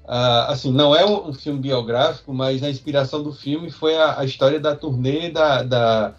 Ah, 0.05 0.47
assim, 0.51 0.73
não 0.73 0.93
é 0.93 1.05
um, 1.05 1.29
um, 1.29 1.33
filme 1.33 1.57
biográfico, 1.57 2.33
mas 2.33 2.61
a 2.61 2.69
inspiração 2.69 3.23
do 3.23 3.31
filme 3.31 3.71
foi 3.71 3.95
a, 3.95 4.19
a 4.19 4.25
história 4.25 4.59
da 4.59 4.75
turnê 4.75 5.31
da, 5.31 5.63
da, 5.63 6.15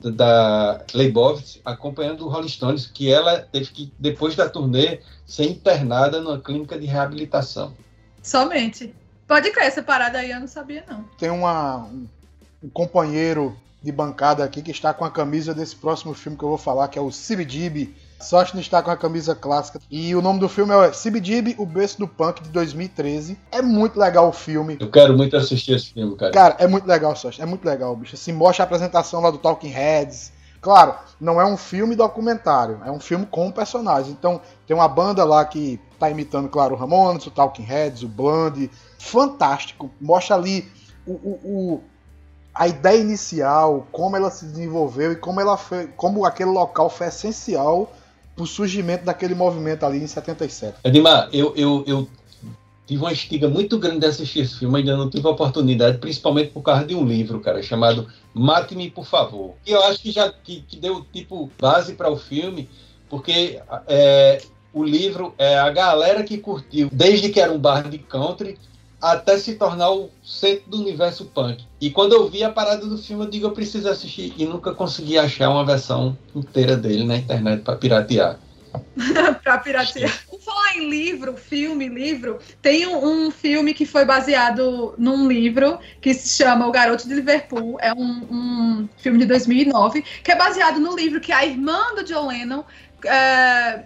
da 0.00 0.84
Leibovitz 0.92 1.60
acompanhando 1.64 2.26
o 2.26 2.28
Rolling 2.28 2.48
Stones, 2.48 2.88
que 2.88 3.08
ela 3.08 3.38
teve 3.38 3.70
que, 3.70 3.92
depois 4.00 4.34
da 4.34 4.48
turnê, 4.48 4.98
ser 5.24 5.44
internada 5.44 6.20
numa 6.20 6.40
clínica 6.40 6.76
de 6.76 6.86
reabilitação. 6.86 7.72
Somente. 8.20 8.92
Pode 9.28 9.48
crer, 9.52 9.68
essa 9.68 9.80
parada 9.84 10.18
aí 10.18 10.32
eu 10.32 10.40
não 10.40 10.48
sabia, 10.48 10.84
não. 10.90 11.04
Tem 11.16 11.30
uma, 11.30 11.84
um, 11.84 12.08
um 12.64 12.68
companheiro 12.68 13.56
de 13.86 13.92
bancada 13.92 14.42
aqui 14.42 14.60
que 14.60 14.72
está 14.72 14.92
com 14.92 15.04
a 15.04 15.10
camisa 15.10 15.54
desse 15.54 15.76
próximo 15.76 16.12
filme 16.12 16.36
que 16.36 16.42
eu 16.42 16.48
vou 16.48 16.58
falar, 16.58 16.88
que 16.88 16.98
é 16.98 17.02
o. 17.02 17.08
Sorte 18.20 18.54
não 18.54 18.60
está 18.60 18.82
com 18.82 18.90
a 18.90 18.96
camisa 18.96 19.34
clássica. 19.34 19.80
E 19.88 20.14
o 20.16 20.20
nome 20.20 20.40
do 20.40 20.48
filme 20.48 20.72
é 20.72 20.90
CBGB, 20.90 21.54
o 21.58 21.64
berço 21.64 21.98
do 21.98 22.08
punk, 22.08 22.42
de 22.42 22.48
2013. 22.48 23.38
É 23.52 23.62
muito 23.62 23.98
legal 23.98 24.28
o 24.28 24.32
filme. 24.32 24.76
Eu 24.80 24.90
quero 24.90 25.16
muito 25.16 25.36
assistir 25.36 25.74
esse 25.74 25.92
filme, 25.92 26.16
cara. 26.16 26.32
Cara, 26.32 26.56
é 26.58 26.66
muito 26.66 26.86
legal, 26.86 27.14
Sorte. 27.14 27.40
É 27.40 27.46
muito 27.46 27.64
legal, 27.64 27.94
bicho. 27.94 28.16
Assim, 28.16 28.32
mostra 28.32 28.64
a 28.64 28.66
apresentação 28.66 29.20
lá 29.20 29.30
do 29.30 29.38
Talking 29.38 29.68
Heads. 29.68 30.32
Claro, 30.60 30.94
não 31.20 31.40
é 31.40 31.44
um 31.44 31.56
filme 31.56 31.94
documentário, 31.94 32.80
é 32.84 32.90
um 32.90 32.98
filme 32.98 33.24
com 33.24 33.52
personagens. 33.52 34.08
Então, 34.10 34.40
tem 34.66 34.74
uma 34.74 34.88
banda 34.88 35.22
lá 35.22 35.44
que 35.44 35.78
tá 35.96 36.10
imitando, 36.10 36.48
claro, 36.48 36.74
o 36.74 36.78
Ramones, 36.78 37.26
o 37.26 37.30
Talking 37.30 37.62
Heads, 37.62 38.02
o 38.02 38.08
Blonde. 38.08 38.68
Fantástico. 38.98 39.90
Mostra 40.00 40.34
ali 40.34 40.68
o, 41.06 41.12
o, 41.12 41.40
o 41.44 41.82
a 42.58 42.66
ideia 42.66 43.00
inicial, 43.00 43.86
como 43.92 44.16
ela 44.16 44.30
se 44.30 44.46
desenvolveu 44.46 45.12
e 45.12 45.16
como 45.16 45.40
ela 45.40 45.58
foi, 45.58 45.88
como 45.88 46.24
aquele 46.24 46.50
local 46.50 46.88
foi 46.88 47.08
essencial 47.08 47.92
para 48.34 48.44
o 48.44 48.46
surgimento 48.46 49.04
daquele 49.04 49.34
movimento 49.34 49.84
ali 49.84 49.98
em 49.98 50.06
77. 50.06 50.78
Edmar, 50.82 51.28
eu, 51.32 51.52
eu, 51.54 51.84
eu 51.86 52.08
tive 52.86 53.02
uma 53.02 53.12
estiga 53.12 53.48
muito 53.48 53.78
grande 53.78 54.00
de 54.00 54.06
assistir 54.06 54.40
esse 54.40 54.58
filme, 54.58 54.78
ainda 54.78 54.96
não 54.96 55.10
tive 55.10 55.26
a 55.26 55.30
oportunidade, 55.30 55.98
principalmente 55.98 56.50
por 56.50 56.62
causa 56.62 56.86
de 56.86 56.94
um 56.94 57.04
livro, 57.04 57.40
cara, 57.40 57.62
chamado 57.62 58.06
Mate-me, 58.32 58.90
por 58.90 59.04
favor. 59.04 59.54
E 59.66 59.72
eu 59.72 59.82
acho 59.84 60.00
que 60.00 60.10
já 60.10 60.30
que, 60.30 60.62
que 60.62 60.76
deu 60.76 61.04
tipo 61.12 61.50
base 61.60 61.94
para 61.94 62.10
o 62.10 62.16
filme, 62.16 62.70
porque 63.10 63.60
é, 63.86 64.40
o 64.72 64.82
livro 64.82 65.34
é 65.36 65.58
a 65.58 65.70
galera 65.70 66.22
que 66.22 66.38
curtiu, 66.38 66.88
desde 66.90 67.28
que 67.28 67.40
era 67.40 67.52
um 67.52 67.58
bar 67.58 67.88
de 67.88 67.98
country, 67.98 68.58
até 69.00 69.38
se 69.38 69.54
tornar 69.54 69.90
o 69.90 70.10
centro 70.22 70.70
do 70.70 70.80
universo 70.80 71.26
punk. 71.26 71.64
E 71.80 71.90
quando 71.90 72.14
eu 72.14 72.28
vi 72.28 72.42
a 72.42 72.50
parada 72.50 72.86
do 72.86 72.98
filme, 72.98 73.24
eu 73.24 73.30
digo, 73.30 73.46
eu 73.46 73.52
preciso 73.52 73.88
assistir. 73.88 74.34
E 74.36 74.44
nunca 74.44 74.74
consegui 74.74 75.18
achar 75.18 75.50
uma 75.50 75.64
versão 75.64 76.16
inteira 76.34 76.76
dele 76.76 77.04
na 77.04 77.16
internet 77.16 77.62
para 77.62 77.76
piratear. 77.76 78.38
para 79.42 79.58
piratear. 79.58 80.12
Por 80.28 80.40
falar 80.40 80.76
em 80.76 80.88
livro, 80.88 81.36
filme, 81.36 81.88
livro, 81.88 82.38
tem 82.60 82.86
um, 82.86 83.26
um, 83.26 83.30
filme 83.30 83.74
que 83.74 83.86
foi 83.86 84.04
baseado 84.04 84.94
num 84.98 85.28
livro 85.28 85.78
que 86.00 86.12
se 86.14 86.36
chama 86.36 86.66
O 86.66 86.72
Garoto 86.72 87.06
de 87.06 87.14
Liverpool. 87.14 87.78
É 87.80 87.92
um, 87.92 88.26
um 88.30 88.88
filme 88.96 89.18
de 89.18 89.26
2009 89.26 90.02
que 90.22 90.30
é 90.30 90.36
baseado 90.36 90.80
no 90.80 90.96
livro 90.96 91.20
que 91.20 91.32
a 91.32 91.44
irmã 91.44 91.94
do 91.94 92.04
John 92.04 92.28
Lennon 92.28 92.64
é, 93.04 93.84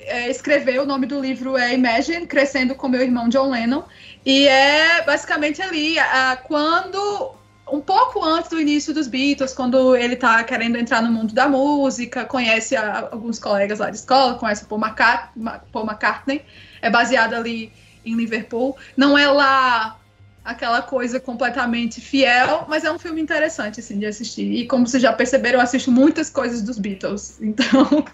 é, 0.00 0.30
escreveu. 0.30 0.82
O 0.82 0.86
nome 0.86 1.06
do 1.06 1.20
livro 1.20 1.56
é 1.56 1.74
Imagine, 1.74 2.26
Crescendo 2.26 2.74
com 2.74 2.88
Meu 2.88 3.02
Irmão 3.02 3.28
John 3.28 3.50
Lennon. 3.50 3.82
E 4.24 4.46
é 4.46 5.02
basicamente 5.04 5.62
ali, 5.62 5.98
a, 5.98 6.36
quando 6.36 7.34
um 7.72 7.80
pouco 7.80 8.22
antes 8.24 8.50
do 8.50 8.60
início 8.60 8.92
dos 8.92 9.06
Beatles, 9.06 9.54
quando 9.54 9.96
ele 9.96 10.16
tá 10.16 10.42
querendo 10.44 10.76
entrar 10.76 11.00
no 11.02 11.10
mundo 11.10 11.32
da 11.32 11.48
música, 11.48 12.24
conhece 12.24 12.76
a, 12.76 13.08
alguns 13.12 13.38
colegas 13.38 13.78
lá 13.78 13.90
de 13.90 13.96
escola, 13.96 14.34
conhece 14.34 14.64
o 14.64 14.66
Paul 14.66 14.80
McCartney, 14.80 15.60
Paul 15.72 15.86
McCartney, 15.86 16.42
é 16.82 16.90
baseado 16.90 17.34
ali 17.34 17.72
em 18.04 18.14
Liverpool. 18.14 18.76
Não 18.96 19.16
é 19.16 19.26
lá 19.28 19.96
aquela 20.44 20.82
coisa 20.82 21.20
completamente 21.20 22.00
fiel, 22.00 22.64
mas 22.68 22.84
é 22.84 22.90
um 22.90 22.98
filme 22.98 23.20
interessante 23.20 23.80
assim 23.80 23.98
de 23.98 24.06
assistir. 24.06 24.52
E 24.52 24.66
como 24.66 24.86
vocês 24.86 25.02
já 25.02 25.12
perceberam, 25.12 25.58
eu 25.58 25.62
assisto 25.62 25.92
muitas 25.92 26.28
coisas 26.28 26.62
dos 26.62 26.78
Beatles, 26.78 27.38
então 27.40 28.04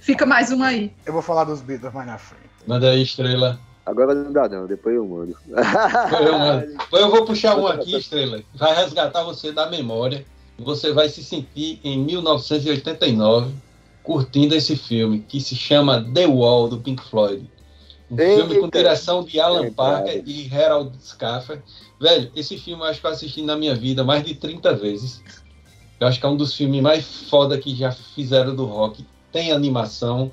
fica 0.00 0.24
mais 0.24 0.50
um 0.50 0.62
aí. 0.62 0.92
Eu 1.04 1.12
vou 1.12 1.22
falar 1.22 1.44
dos 1.44 1.60
Beatles 1.60 1.92
mais 1.92 2.06
na 2.06 2.18
frente. 2.18 2.42
Manda 2.66 2.90
aí, 2.90 3.02
estrela. 3.02 3.58
Agora 3.84 4.14
não 4.14 4.32
dá 4.32 4.48
não, 4.48 4.66
depois 4.66 4.94
eu 4.94 5.06
mando. 5.06 5.36
Depois 5.46 6.26
eu 6.26 6.38
mando. 6.38 6.66
Depois 6.66 7.02
eu 7.02 7.10
vou 7.10 7.24
puxar 7.24 7.56
um 7.58 7.66
aqui, 7.66 7.96
estrela. 7.98 8.40
Vai 8.54 8.74
resgatar 8.74 9.24
você 9.24 9.50
da 9.50 9.68
memória. 9.68 10.24
Você 10.58 10.92
vai 10.92 11.08
se 11.08 11.24
sentir 11.24 11.80
em 11.82 11.98
1989 11.98 13.52
curtindo 14.02 14.54
esse 14.54 14.76
filme 14.76 15.20
que 15.20 15.40
se 15.40 15.56
chama 15.56 16.04
The 16.12 16.26
Wall 16.26 16.68
do 16.68 16.78
Pink 16.78 17.02
Floyd. 17.02 17.48
Um 18.10 18.20
Eita. 18.20 18.36
filme 18.36 18.60
com 18.60 18.68
direção 18.68 19.24
de 19.24 19.40
Alan 19.40 19.64
Eita. 19.64 19.74
Parker 19.74 20.22
e 20.26 20.54
Harold 20.54 20.92
Schaffer. 21.02 21.62
Velho, 22.00 22.30
esse 22.36 22.58
filme 22.58 22.82
eu 22.82 22.86
acho 22.86 23.00
que 23.00 23.06
eu 23.06 23.10
assisti 23.10 23.42
na 23.42 23.56
minha 23.56 23.74
vida 23.74 24.04
mais 24.04 24.24
de 24.24 24.34
30 24.34 24.74
vezes. 24.74 25.22
Eu 25.98 26.06
acho 26.06 26.20
que 26.20 26.26
é 26.26 26.28
um 26.28 26.36
dos 26.36 26.54
filmes 26.54 26.82
mais 26.82 27.04
foda 27.28 27.56
que 27.56 27.74
já 27.74 27.90
fizeram 27.92 28.54
do 28.54 28.64
rock. 28.64 29.04
Tem 29.30 29.50
animação, 29.50 30.30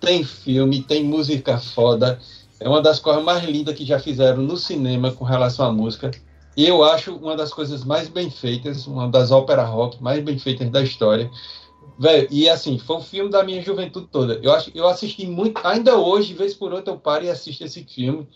tem 0.00 0.24
filme, 0.24 0.82
tem 0.82 1.04
música 1.04 1.58
foda. 1.58 2.18
É 2.60 2.68
uma 2.68 2.82
das 2.82 3.00
coisas 3.00 3.24
mais 3.24 3.42
lindas 3.42 3.74
que 3.74 3.86
já 3.86 3.98
fizeram 3.98 4.42
no 4.42 4.56
cinema 4.56 5.10
com 5.10 5.24
relação 5.24 5.66
à 5.66 5.72
música. 5.72 6.10
E 6.56 6.66
eu 6.66 6.84
acho 6.84 7.16
uma 7.16 7.34
das 7.34 7.54
coisas 7.54 7.84
mais 7.84 8.08
bem 8.08 8.30
feitas, 8.30 8.86
uma 8.86 9.08
das 9.08 9.30
óperas 9.30 9.68
rock 9.68 10.02
mais 10.02 10.22
bem 10.22 10.38
feitas 10.38 10.68
da 10.68 10.82
história. 10.82 11.30
Velho, 11.98 12.28
e 12.30 12.48
assim, 12.48 12.78
foi 12.78 12.96
um 12.96 13.00
filme 13.00 13.30
da 13.30 13.42
minha 13.42 13.62
juventude 13.62 14.08
toda. 14.10 14.38
Eu, 14.42 14.52
acho, 14.52 14.70
eu 14.74 14.86
assisti 14.86 15.26
muito, 15.26 15.60
ainda 15.64 15.96
hoje, 15.96 16.34
vez 16.34 16.54
por 16.54 16.72
outra, 16.72 16.92
eu 16.92 16.98
paro 16.98 17.24
e 17.24 17.30
assisto 17.30 17.64
esse 17.64 17.82
filme 17.84 18.28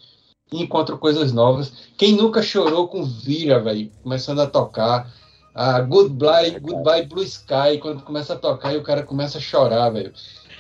e 0.53 0.63
encontro 0.63 0.99
coisas 0.99 1.33
novas. 1.33 1.73
Quem 1.97 2.13
nunca 2.13 2.43
chorou 2.43 2.89
com 2.89 3.05
Vira, 3.05 3.61
velho, 3.61 3.91
começando 4.03 4.41
a 4.41 4.47
tocar. 4.47 5.13
A 5.55 5.81
Goodbye, 5.81 6.59
Goodbye 6.59 7.07
Blue 7.07 7.23
Sky, 7.23 7.79
quando 7.81 8.03
começa 8.03 8.35
a 8.35 8.37
tocar 8.37 8.75
e 8.75 8.77
o 8.77 8.83
cara 8.83 9.03
começa 9.03 9.39
a 9.39 9.41
chorar, 9.41 9.91
velho. 9.91 10.13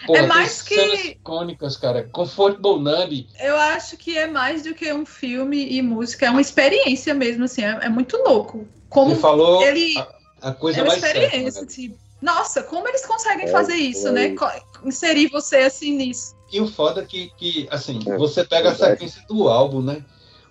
É 0.09 0.27
mais 0.27 0.62
que 0.62 0.75
icônicas, 1.11 1.77
cara. 1.77 2.09
Comfortable 2.12 2.81
Numb. 2.81 3.27
Eu 3.40 3.57
acho 3.57 3.97
que 3.97 4.17
é 4.17 4.27
mais 4.27 4.62
do 4.62 4.75
que 4.75 4.93
um 4.93 5.07
filme 5.07 5.73
e 5.73 5.83
música, 5.83 6.27
é 6.27 6.31
uma 6.31 6.40
experiência 6.40 7.14
mesmo, 7.14 7.45
assim, 7.45 7.62
é, 7.62 7.79
é 7.83 7.88
muito 7.88 8.17
louco. 8.19 8.67
Como 8.88 9.14
Você 9.14 9.21
falou 9.21 9.62
ele 9.62 9.99
a, 9.99 10.51
a 10.51 10.53
coisa 10.53 10.81
é 10.81 10.83
uma 10.83 10.88
mais 10.88 11.03
experiência, 11.03 11.53
certa, 11.53 11.67
tipo, 11.67 11.99
nossa, 12.25 12.62
como 12.62 12.88
eles 12.88 13.05
conseguem 13.05 13.47
é, 13.47 13.51
fazer 13.51 13.75
isso, 13.75 14.11
né? 14.11 14.35
Inserir 14.83 15.29
você 15.29 15.59
assim 15.59 15.95
nisso. 15.95 16.35
E 16.51 16.61
o 16.61 16.67
foda 16.67 17.03
é 17.03 17.05
que, 17.05 17.31
que 17.37 17.69
assim, 17.71 18.01
é, 18.07 18.17
você 18.17 18.43
pega 18.43 18.71
a 18.71 18.75
sequência 18.75 19.23
do 19.29 19.49
álbum, 19.49 19.83
né? 19.83 20.03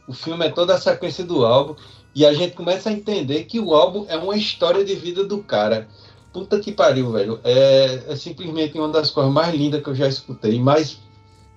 O 0.07 0.13
filme 0.13 0.45
é 0.45 0.49
toda 0.51 0.75
a 0.75 0.81
sequência 0.81 1.23
do 1.23 1.45
álbum 1.45 1.75
e 2.13 2.25
a 2.25 2.33
gente 2.33 2.55
começa 2.55 2.89
a 2.89 2.93
entender 2.93 3.45
que 3.45 3.59
o 3.59 3.73
álbum 3.73 4.05
é 4.07 4.15
uma 4.15 4.35
história 4.35 4.85
de 4.85 4.93
vida 4.93 5.23
do 5.23 5.41
cara. 5.41 5.87
Puta 6.33 6.59
que 6.59 6.71
pariu, 6.71 7.11
velho. 7.11 7.39
É, 7.43 8.05
é 8.07 8.15
simplesmente 8.15 8.77
uma 8.77 8.89
das 8.89 9.11
coisas 9.11 9.31
mais 9.31 9.53
lindas 9.53 9.83
que 9.83 9.89
eu 9.89 9.95
já 9.95 10.07
escutei, 10.07 10.59
mais 10.59 10.99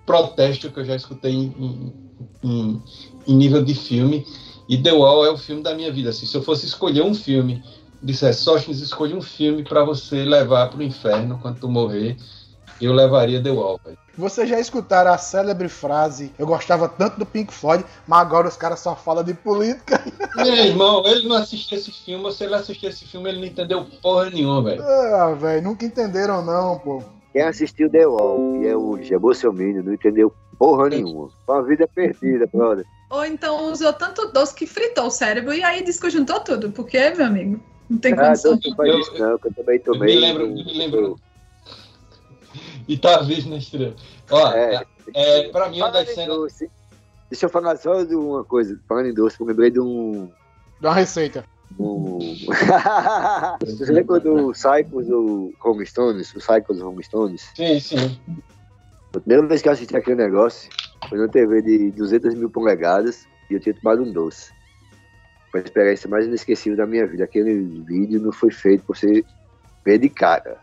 protesto 0.04 0.70
que 0.70 0.78
eu 0.78 0.84
já 0.84 0.94
escutei 0.94 1.32
em, 1.32 1.92
em, 2.44 2.82
em 3.26 3.34
nível 3.34 3.64
de 3.64 3.74
filme. 3.74 4.26
E 4.68 4.76
The 4.76 4.92
Wall 4.92 5.24
é 5.24 5.30
o 5.30 5.38
filme 5.38 5.62
da 5.62 5.74
minha 5.74 5.90
vida. 5.90 6.10
Assim, 6.10 6.26
se 6.26 6.36
eu 6.36 6.42
fosse 6.42 6.66
escolher 6.66 7.02
um 7.02 7.14
filme 7.14 7.62
dissesse, 8.02 8.42
Sóstenes, 8.42 8.80
escolhe 8.80 9.14
um 9.14 9.22
filme 9.22 9.64
para 9.64 9.84
você 9.84 10.24
levar 10.24 10.68
para 10.68 10.78
o 10.78 10.82
inferno 10.82 11.38
quando 11.40 11.60
tu 11.60 11.68
morrer, 11.68 12.16
eu 12.80 12.92
levaria 12.92 13.42
The 13.42 13.50
Wall, 13.50 13.80
velho. 13.84 13.98
Vocês 14.16 14.48
já 14.48 14.58
escutaram 14.58 15.12
a 15.12 15.18
célebre 15.18 15.68
frase, 15.68 16.32
eu 16.38 16.46
gostava 16.46 16.88
tanto 16.88 17.18
do 17.18 17.26
Pink 17.26 17.52
Floyd, 17.52 17.84
mas 18.06 18.20
agora 18.20 18.48
os 18.48 18.56
caras 18.56 18.80
só 18.80 18.96
falam 18.96 19.22
de 19.22 19.34
política. 19.34 20.02
Meu 20.36 20.54
irmão, 20.54 21.06
ele 21.06 21.28
não 21.28 21.36
assistiu 21.36 21.76
esse 21.76 21.92
filme, 21.92 22.32
se 22.32 22.44
ele 22.44 22.54
assistiu 22.54 22.88
esse 22.88 23.06
filme, 23.06 23.28
ele 23.28 23.40
não 23.40 23.46
entendeu 23.46 23.86
porra 24.00 24.30
nenhuma, 24.30 24.62
velho. 24.62 24.82
Ah, 24.82 25.34
velho, 25.34 25.62
nunca 25.62 25.84
entenderam 25.84 26.42
não, 26.42 26.78
pô. 26.78 27.02
Quem 27.32 27.42
assistiu 27.42 27.90
The 27.90 28.06
Wall 28.06 28.62
e 28.62 28.68
é 28.68 28.74
o 28.74 29.20
Bolsonaro, 29.20 29.82
não 29.84 29.92
entendeu 29.92 30.32
porra 30.58 30.88
nenhuma. 30.88 31.28
Uma 31.46 31.62
vida 31.62 31.86
perdida, 31.86 32.48
brother. 32.50 32.86
Ou 33.10 33.24
então 33.24 33.70
usou 33.70 33.92
tanto 33.92 34.32
doce 34.32 34.54
que 34.54 34.66
fritou 34.66 35.06
o 35.06 35.10
cérebro 35.10 35.52
e 35.52 35.62
aí 35.62 35.84
desconjuntou 35.84 36.40
tudo. 36.40 36.70
Porque, 36.70 37.10
meu 37.10 37.26
amigo, 37.26 37.60
não 37.88 37.98
tem 37.98 38.14
ah, 38.14 38.28
condição. 38.28 38.58
Não, 38.78 38.86
eu, 38.86 38.98
isso, 38.98 39.18
não, 39.18 39.38
que 39.38 39.48
eu 39.48 39.54
também 39.54 39.78
tomei. 39.78 40.14
Me 40.14 40.20
lembro, 40.20 40.48
me 40.48 40.78
lembro. 40.78 41.20
E 42.88 42.96
tá 42.96 43.20
visto 43.20 43.48
na 43.48 43.56
estrela. 43.56 43.94
Ó, 44.30 44.52
é, 44.52 44.84
é, 45.14 45.48
pra 45.48 45.68
mim, 45.68 45.78
uma 45.78 45.90
das 45.90 46.08
cenas. 46.10 46.36
Doce. 46.36 46.70
Deixa 47.30 47.46
eu 47.46 47.50
falar 47.50 47.76
só 47.76 48.04
de 48.04 48.14
uma 48.14 48.44
coisa. 48.44 48.78
Falando 48.88 49.08
em 49.08 49.14
doce, 49.14 49.40
eu 49.40 49.46
lembrei 49.46 49.70
de 49.70 49.80
um. 49.80 50.30
De 50.80 50.86
uma 50.86 50.94
receita. 50.94 51.44
Um... 51.78 52.18
Você 53.60 53.92
lembra 53.92 54.20
do 54.20 54.54
Cycles 54.54 55.08
do 55.08 55.52
Home 55.64 55.84
Stones? 55.84 56.34
O 56.34 56.40
Cycles 56.40 56.78
do 56.78 56.88
Home 56.88 57.02
Stones? 57.02 57.50
Sim, 57.56 57.80
sim. 57.80 58.20
A 59.14 59.18
primeira 59.18 59.46
vez 59.46 59.62
que 59.62 59.68
eu 59.68 59.72
assisti 59.72 59.96
aquele 59.96 60.16
negócio 60.16 60.70
foi 61.08 61.18
na 61.18 61.26
TV 61.26 61.62
de 61.62 61.90
200 61.90 62.34
mil 62.34 62.50
polegadas 62.50 63.26
e 63.50 63.54
eu 63.54 63.60
tinha 63.60 63.74
tomado 63.74 64.02
um 64.02 64.12
doce 64.12 64.54
foi 65.56 65.60
a 65.60 65.64
experiência 65.64 66.08
mais 66.08 66.26
inesquecível 66.26 66.76
da 66.76 66.86
minha 66.86 67.06
vida. 67.06 67.24
Aquele 67.24 67.82
vídeo 67.84 68.20
não 68.20 68.32
foi 68.32 68.50
feito 68.50 68.84
por 68.84 68.96
você 68.96 69.24
ver 69.84 69.98
de 69.98 70.08
cara. 70.08 70.58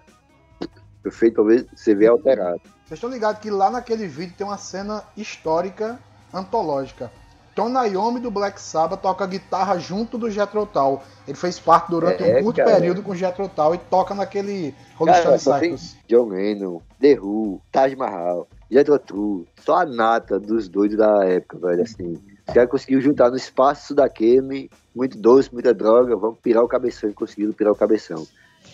Foi 1.04 1.12
feito 1.12 1.36
para 1.36 1.44
você 1.76 1.94
ver 1.94 2.08
alterado. 2.08 2.62
Vocês 2.86 2.98
estão 2.98 3.10
ligados 3.10 3.42
que 3.42 3.52
lá 3.52 3.70
naquele 3.70 4.08
vídeo 4.08 4.34
tem 4.38 4.48
uma 4.48 4.58
cena 4.58 5.04
histórica 5.16 6.00
antológica. 6.34 7.12
Tom 7.56 7.70
Naomi 7.70 8.20
do 8.20 8.32
Black 8.32 8.60
Sabbath 8.60 9.02
toca 9.02 9.28
guitarra 9.28 9.78
junto 9.78 10.18
do 10.18 10.30
Jethro 10.32 10.66
Tull. 10.66 11.02
Ele 11.28 11.38
fez 11.38 11.60
parte 11.60 11.92
durante 11.92 12.24
é, 12.24 12.40
um 12.40 12.44
curto 12.44 12.58
cara. 12.58 12.72
período 12.72 13.04
com 13.04 13.12
o 13.12 13.16
Jethro 13.16 13.48
Tull 13.48 13.76
e 13.76 13.78
toca 13.78 14.16
naquele 14.16 14.74
Rolling 14.96 15.14
Stone 15.14 15.40
Cycles. 15.40 15.96
John 16.08 16.30
Lennon, 16.30 16.82
The 17.00 17.20
Who, 17.20 17.62
Taj 17.72 17.96
Mahal, 17.96 18.48
Jethro 18.72 18.98
Tull, 18.98 19.48
só 19.64 19.78
a 19.78 19.86
nata 19.86 20.40
dos 20.40 20.68
doidos 20.68 20.98
da 20.98 21.26
época, 21.26 21.60
velho, 21.60 21.84
assim. 21.84 22.20
O 22.48 22.54
cara 22.54 22.68
conseguiu 22.68 23.00
juntar 23.00 23.30
no 23.30 23.38
espaço 23.38 23.94
daquele, 23.94 24.70
muito 24.96 25.18
doce, 25.18 25.54
muita 25.54 25.74
droga, 25.74 26.16
vamos 26.16 26.40
pirar 26.40 26.64
o 26.64 26.68
cabeção. 26.68 27.10
E 27.10 27.14
conseguiram 27.14 27.54
pirar 27.54 27.72
o 27.72 27.76
cabeção. 27.76 28.26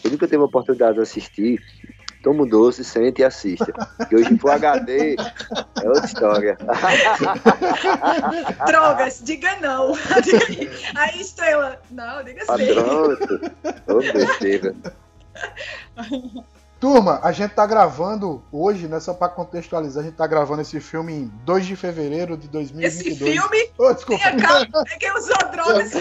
Eu 0.04 0.12
nunca 0.12 0.28
teve 0.28 0.42
a 0.42 0.46
oportunidade 0.46 0.96
de 0.96 1.02
assistir, 1.02 1.62
toma 2.24 2.44
um 2.44 2.48
doce, 2.48 2.84
sente 2.84 3.22
e 3.22 3.26
assista. 3.26 3.72
Que 4.08 4.16
hoje 4.16 4.38
for 4.38 4.52
HD 4.52 5.16
é 5.16 5.88
outra 5.88 6.06
história. 6.06 6.58
Drogas, 8.66 9.22
diga 9.24 9.56
não. 9.62 9.94
Aí, 10.96 11.22
estrela, 11.22 11.80
não, 11.92 12.24
diga 12.24 12.42
sim. 12.42 12.48
Ah, 12.52 12.58
pronto. 12.74 13.52
Ô, 13.88 14.00
besteira. 14.14 14.76
Turma, 16.80 17.20
a 17.22 17.32
gente 17.34 17.52
tá 17.52 17.66
gravando 17.66 18.42
hoje, 18.52 18.88
né? 18.88 19.00
Só 19.02 19.14
pra 19.14 19.28
contextualizar, 19.28 20.02
a 20.02 20.06
gente 20.06 20.16
tá 20.16 20.26
gravando 20.26 20.62
esse 20.62 20.80
filme 20.80 21.12
em 21.14 21.26
2 21.44 21.66
de 21.66 21.76
fevereiro 21.76 22.38
de 22.38 22.48
2022. 22.48 23.06
Esse 23.06 23.18
filme? 23.18 23.70
Oh, 23.78 23.94
desculpa. 23.94 24.24
É 24.24 24.32
quem 24.98 25.12
usou 25.12 25.36
drogas 25.52 25.92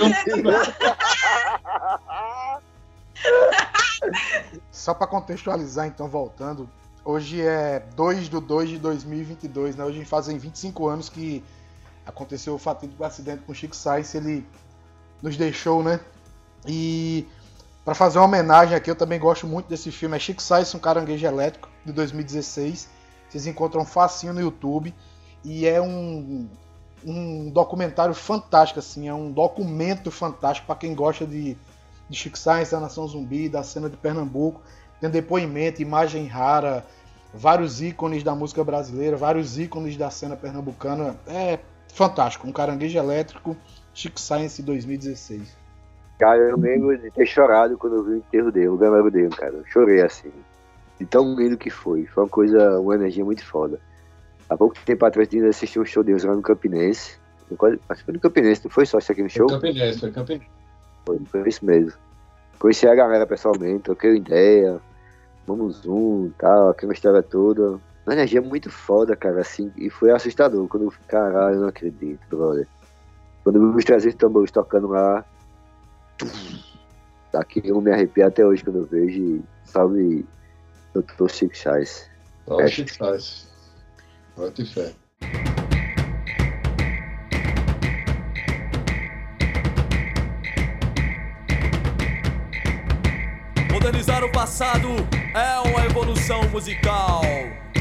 Só 4.71 4.95
pra 4.95 5.07
contextualizar, 5.07 5.87
então, 5.87 6.09
voltando. 6.09 6.69
Hoje 7.05 7.41
é 7.41 7.81
2 7.95 8.29
de 8.29 8.41
2 8.41 8.69
de 8.71 8.79
2022, 8.79 9.77
né? 9.77 9.85
Hoje 9.85 10.05
fazem 10.05 10.39
25 10.39 10.89
anos 10.89 11.09
que 11.09 11.45
aconteceu 12.05 12.55
o 12.55 12.59
fatídico 12.59 13.03
acidente 13.05 13.43
com 13.45 13.53
o 13.53 13.55
Chico 13.55 13.75
Sainz. 13.75 14.15
Ele 14.15 14.47
nos 15.23 15.37
deixou, 15.37 15.83
né? 15.83 16.01
E 16.67 17.27
para 17.85 17.95
fazer 17.95 18.19
uma 18.19 18.27
homenagem 18.27 18.77
aqui, 18.77 18.91
eu 18.91 18.97
também 18.97 19.19
gosto 19.19 19.47
muito 19.47 19.69
desse 19.69 19.91
filme. 19.91 20.17
É 20.17 20.19
Chico 20.19 20.43
Sainz, 20.43 20.75
um 20.75 20.79
caranguejo 20.79 21.27
elétrico, 21.27 21.69
de 21.85 21.93
2016. 21.93 22.89
Vocês 23.29 23.47
encontram 23.47 23.85
facinho 23.85 24.33
no 24.35 24.41
YouTube. 24.41 24.95
E 25.45 25.67
é 25.67 25.81
um, 25.81 26.49
um 27.05 27.51
documentário 27.51 28.15
fantástico, 28.15 28.81
assim. 28.81 29.09
É 29.09 29.15
um 29.15 29.31
documento 29.31 30.11
fantástico 30.11 30.67
para 30.67 30.77
quem 30.77 30.95
gosta 30.95 31.27
de, 31.27 31.57
de 32.09 32.17
Chico 32.17 32.39
Sainz, 32.39 32.71
da 32.71 32.81
Nação 32.81 33.07
Zumbi, 33.07 33.49
da 33.49 33.63
cena 33.63 33.89
de 33.89 33.97
Pernambuco. 33.97 34.63
Tem 35.01 35.11
depoimento, 35.11 35.81
imagem 35.81 36.27
rara, 36.27 36.85
vários 37.33 37.81
ícones 37.81 38.23
da 38.23 38.35
música 38.35 38.65
brasileira, 38.65 39.17
vários 39.17 39.59
ícones 39.59 39.97
da 39.97 40.11
cena 40.11 40.37
pernambucana. 40.37 41.17
É 41.27 41.59
fantástico. 41.93 42.47
Um 42.47 42.53
caranguejo 42.53 42.99
elétrico, 42.99 43.57
Chico 43.95 44.21
Science 44.21 44.63
2016. 44.63 45.57
Cara, 46.19 46.39
eu 46.39 46.59
lembro 46.59 46.99
de 46.99 47.11
ter 47.13 47.27
chorado 47.27 47.79
quando 47.79 47.97
eu 47.97 48.05
vi 48.05 48.11
o 48.11 48.17
enterro 48.17 48.51
dele, 48.51 48.69
o 48.69 48.77
velório 48.77 49.11
dele, 49.11 49.29
cara. 49.29 49.55
Eu 49.55 49.65
chorei 49.67 50.03
assim. 50.03 50.33
De 50.99 51.07
tão 51.07 51.37
lindo 51.37 51.57
que 51.57 51.71
foi. 51.71 52.07
Foi 52.07 52.25
uma 52.25 52.31
coisa, 52.31 52.81
uma 52.81 52.97
energia 52.97 53.25
muito 53.25 53.45
foda. 53.45 53.79
Há 54.49 54.57
pouco 54.57 54.75
tempo 54.85 55.05
atrás 55.05 55.29
eu 55.33 55.49
assisti 55.49 55.79
um 55.79 55.85
show 55.85 56.03
deles 56.03 56.25
lá 56.25 56.35
no 56.35 56.43
Campinense. 56.43 57.19
Acho 57.89 58.01
que 58.01 58.05
foi 58.05 58.15
no 58.15 58.21
Campinense, 58.21 58.65
não 58.65 58.71
foi 58.71 58.85
só 58.85 58.99
isso 58.99 59.13
aqui 59.13 59.23
no 59.23 59.31
show? 59.31 59.49
Foi 59.49 59.61
Campinense, 59.61 60.01
foi 60.01 60.11
Campinense. 60.11 60.58
Foi, 61.09 61.19
foi 61.31 61.49
isso 61.49 61.65
mesmo. 61.65 61.93
Conheci 62.59 62.87
a 62.87 62.95
galera 62.95 63.27
pessoalmente, 63.27 63.85
troquei 63.85 64.17
ideia, 64.17 64.79
vamos 65.47 65.87
um 65.87 66.31
tal, 66.37 66.69
aquela 66.69 66.93
história 66.93 67.23
toda. 67.23 67.81
Uma 68.05 68.13
energia 68.13 68.43
muito 68.43 68.71
foda, 68.71 69.17
cara, 69.17 69.41
assim, 69.41 69.73
e 69.77 69.89
foi 69.89 70.11
assustador. 70.11 70.67
Quando 70.69 70.85
eu 70.85 70.93
caralho, 71.07 71.57
eu 71.57 71.61
não 71.63 71.69
acredito, 71.69 72.21
brother. 72.29 72.67
Quando 73.43 73.57
eu 73.57 73.73
vi 73.73 73.79
os 73.79 73.85
300 73.85 74.17
tambores 74.17 74.51
tocando 74.51 74.89
lá, 74.89 75.25
daqui 77.33 77.63
eu 77.65 77.81
me 77.81 77.91
arrepio 77.91 78.27
até 78.27 78.45
hoje 78.45 78.63
quando 78.63 78.81
eu 78.81 78.85
vejo. 78.85 79.43
Salve, 79.65 80.27
Dr. 80.95 81.29
Chico 81.29 81.57
Chais. 81.57 82.11
Salve, 82.47 82.69
Chico 82.69 82.93
Chais. 82.93 83.49
Bota 84.37 84.65
fé. 84.65 84.93
O 94.21 94.33
passado 94.33 94.89
é 95.33 95.69
uma 95.69 95.87
evolução 95.87 96.43
musical. 96.49 97.23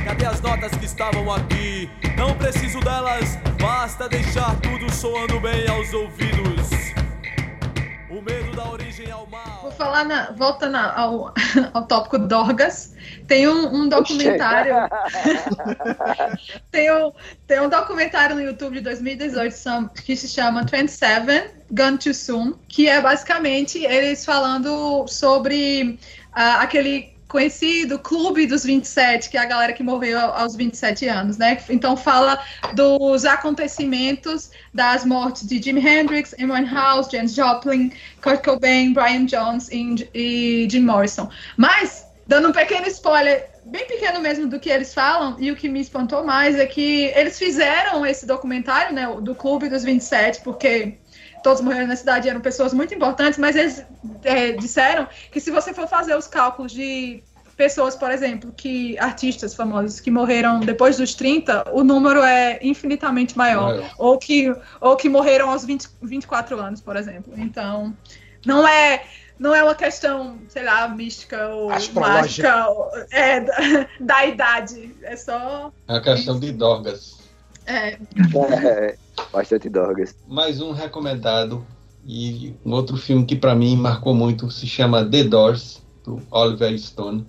Cadê 0.05 0.25
as 0.27 0.39
notas 0.39 0.71
que 0.75 0.85
estavam 0.85 1.33
aqui? 1.33 1.89
Não 2.15 2.37
preciso 2.37 2.79
delas, 2.79 3.39
basta 3.59 4.07
deixar 4.07 4.55
tudo 4.61 4.91
soando 4.93 5.39
bem 5.39 5.67
aos 5.67 5.91
ouvidos. 5.93 6.69
O 8.11 8.21
medo 8.21 8.55
da 8.55 8.69
origem 8.69 9.09
ao 9.11 9.25
mal. 9.25 9.63
Vou 9.63 9.71
falar, 9.71 10.05
na, 10.05 10.31
voltando 10.31 10.75
ao, 10.75 11.33
ao 11.73 11.87
tópico 11.87 12.19
Dorgas, 12.19 12.93
tem 13.27 13.47
um, 13.47 13.73
um 13.73 13.89
documentário. 13.89 14.75
tem, 16.71 16.91
um, 16.91 17.11
tem 17.47 17.61
um 17.61 17.67
documentário 17.67 18.35
no 18.35 18.41
YouTube 18.41 18.75
de 18.75 18.81
2018 18.81 19.91
que 20.05 20.15
se 20.15 20.27
chama 20.27 20.63
27 20.63 21.51
Gone 21.71 21.97
Too 21.97 22.13
Soon, 22.13 22.53
que 22.67 22.87
é 22.87 23.01
basicamente 23.01 23.83
eles 23.83 24.23
falando 24.23 25.05
sobre 25.07 25.99
aquele 26.37 27.17
conhecido 27.27 27.99
Clube 27.99 28.47
dos 28.47 28.63
27, 28.63 29.29
que 29.29 29.37
é 29.37 29.41
a 29.41 29.45
galera 29.45 29.73
que 29.73 29.83
morreu 29.83 30.19
aos 30.19 30.55
27 30.55 31.07
anos, 31.07 31.37
né? 31.37 31.57
Então 31.69 31.97
fala 31.97 32.41
dos 32.73 33.25
acontecimentos 33.25 34.49
das 34.73 35.03
mortes 35.03 35.45
de 35.45 35.61
Jimi 35.61 35.85
Hendrix, 35.85 36.33
Amy 36.39 36.65
House, 36.69 37.09
James 37.11 37.33
Joplin, 37.33 37.91
Kurt 38.21 38.43
Cobain, 38.43 38.93
Brian 38.93 39.25
Jones 39.25 39.69
e, 39.69 40.09
e 40.13 40.67
Jim 40.69 40.81
Morrison. 40.81 41.29
Mas, 41.57 42.05
dando 42.25 42.49
um 42.49 42.53
pequeno 42.53 42.87
spoiler, 42.87 43.49
bem 43.65 43.85
pequeno 43.85 44.21
mesmo 44.21 44.47
do 44.47 44.59
que 44.59 44.69
eles 44.69 44.93
falam, 44.93 45.35
e 45.39 45.51
o 45.51 45.55
que 45.55 45.67
me 45.67 45.81
espantou 45.81 46.23
mais 46.23 46.57
é 46.57 46.65
que 46.65 47.11
eles 47.13 47.37
fizeram 47.37 48.05
esse 48.05 48.25
documentário, 48.25 48.95
né, 48.95 49.05
do 49.21 49.35
Clube 49.35 49.67
dos 49.67 49.83
27, 49.83 50.41
porque 50.41 50.97
todos 51.43 51.61
morreram 51.61 51.87
na 51.87 51.95
cidade 51.95 52.29
eram 52.29 52.41
pessoas 52.41 52.73
muito 52.73 52.93
importantes, 52.93 53.37
mas 53.37 53.55
eles 53.55 53.85
é, 54.23 54.51
disseram 54.53 55.07
que 55.31 55.39
se 55.39 55.51
você 55.51 55.73
for 55.73 55.87
fazer 55.87 56.15
os 56.15 56.27
cálculos 56.27 56.71
de 56.71 57.23
pessoas, 57.57 57.95
por 57.95 58.11
exemplo, 58.11 58.53
que 58.55 58.97
artistas 58.99 59.55
famosos 59.55 59.99
que 59.99 60.11
morreram 60.11 60.59
depois 60.59 60.97
dos 60.97 61.15
30, 61.15 61.71
o 61.71 61.83
número 61.83 62.21
é 62.21 62.59
infinitamente 62.61 63.35
maior, 63.35 63.75
maior. 63.75 63.91
ou 63.97 64.17
que 64.17 64.55
ou 64.79 64.95
que 64.95 65.09
morreram 65.09 65.49
aos 65.49 65.65
20, 65.65 65.87
24 66.03 66.59
anos, 66.59 66.79
por 66.79 66.95
exemplo. 66.95 67.33
Então, 67.35 67.95
não 68.45 68.67
é 68.67 69.03
não 69.39 69.53
é 69.53 69.63
uma 69.63 69.75
questão, 69.75 70.39
sei 70.49 70.63
lá, 70.63 70.87
mística 70.87 71.47
ou 71.49 71.69
mágica 71.93 72.69
ou, 72.69 72.89
é, 73.11 73.39
da, 73.41 73.55
da, 73.99 74.25
idade. 74.25 74.95
É 75.03 75.15
só. 75.15 75.71
É 75.87 75.93
uma 75.93 76.01
questão 76.01 76.39
de 76.39 76.51
drogas. 76.51 77.17
É. 77.65 77.93
é. 77.93 78.97
Bastante 79.31 79.69
drogas. 79.69 80.15
Mais 80.27 80.61
um 80.61 80.71
recomendado 80.71 81.65
e 82.05 82.55
um 82.65 82.71
outro 82.71 82.95
filme 82.95 83.25
que 83.25 83.35
para 83.35 83.53
mim 83.53 83.75
marcou 83.75 84.13
muito 84.13 84.49
se 84.49 84.65
chama 84.65 85.03
The 85.03 85.25
Doors, 85.25 85.81
do 86.03 86.21
Oliver 86.31 86.77
Stone. 86.79 87.27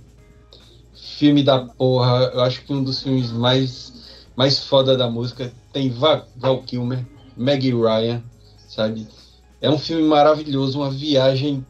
Filme 0.95 1.43
da 1.43 1.61
porra, 1.61 2.31
eu 2.33 2.41
acho 2.41 2.65
que 2.65 2.73
um 2.73 2.83
dos 2.83 3.03
filmes 3.03 3.33
mais, 3.33 4.27
mais 4.37 4.65
foda 4.65 4.97
da 4.97 5.11
música. 5.11 5.53
Tem 5.73 5.91
Val 5.91 6.63
Kilmer, 6.65 7.05
Maggie 7.37 7.73
Ryan, 7.73 8.23
sabe? 8.69 9.09
É 9.61 9.69
um 9.69 9.79
filme 9.79 10.05
maravilhoso, 10.05 10.79
uma 10.79 10.91
viagem 10.91 11.67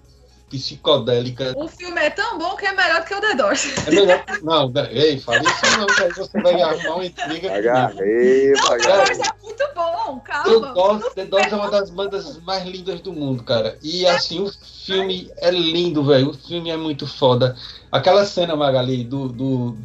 psicodélica. 0.48 1.54
O 1.56 1.68
filme 1.68 2.00
é 2.00 2.10
tão 2.10 2.38
bom 2.38 2.56
que 2.56 2.66
é 2.66 2.72
melhor 2.72 3.00
do 3.00 3.06
que 3.06 3.14
o 3.14 3.20
The 3.20 3.34
Doors. 3.34 3.86
É 3.86 3.90
melhor. 3.90 4.24
Não, 4.42 4.72
ei, 4.90 5.18
fala 5.18 5.38
isso 5.40 5.78
não, 5.78 5.86
que 5.86 6.02
aí 6.02 6.12
você 6.12 6.40
vai 6.40 6.62
arrumar 6.62 6.94
uma 6.94 7.06
intriga. 7.06 7.56
Agarrei, 7.56 8.52
não, 8.52 8.68
The 8.68 8.78
Doors 8.78 9.18
é 9.18 9.42
muito 9.42 9.64
bom, 9.74 10.20
calma. 10.20 10.44
The 10.44 10.74
Doors, 10.74 11.14
The 11.14 11.24
Doors 11.26 11.52
é 11.52 11.56
uma 11.56 11.70
das 11.70 11.90
bandas 11.90 12.38
mais 12.42 12.64
lindas 12.64 13.00
do 13.00 13.12
mundo, 13.12 13.42
cara. 13.42 13.78
E 13.82 14.06
assim, 14.06 14.40
o 14.40 14.50
filme 14.84 15.30
é 15.36 15.50
lindo, 15.50 16.04
velho. 16.04 16.30
O 16.30 16.34
filme 16.34 16.70
é 16.70 16.76
muito 16.76 17.06
foda. 17.06 17.56
Aquela 17.90 18.24
cena, 18.24 18.56
Magali, 18.56 19.04
do, 19.04 19.28
do 19.28 19.78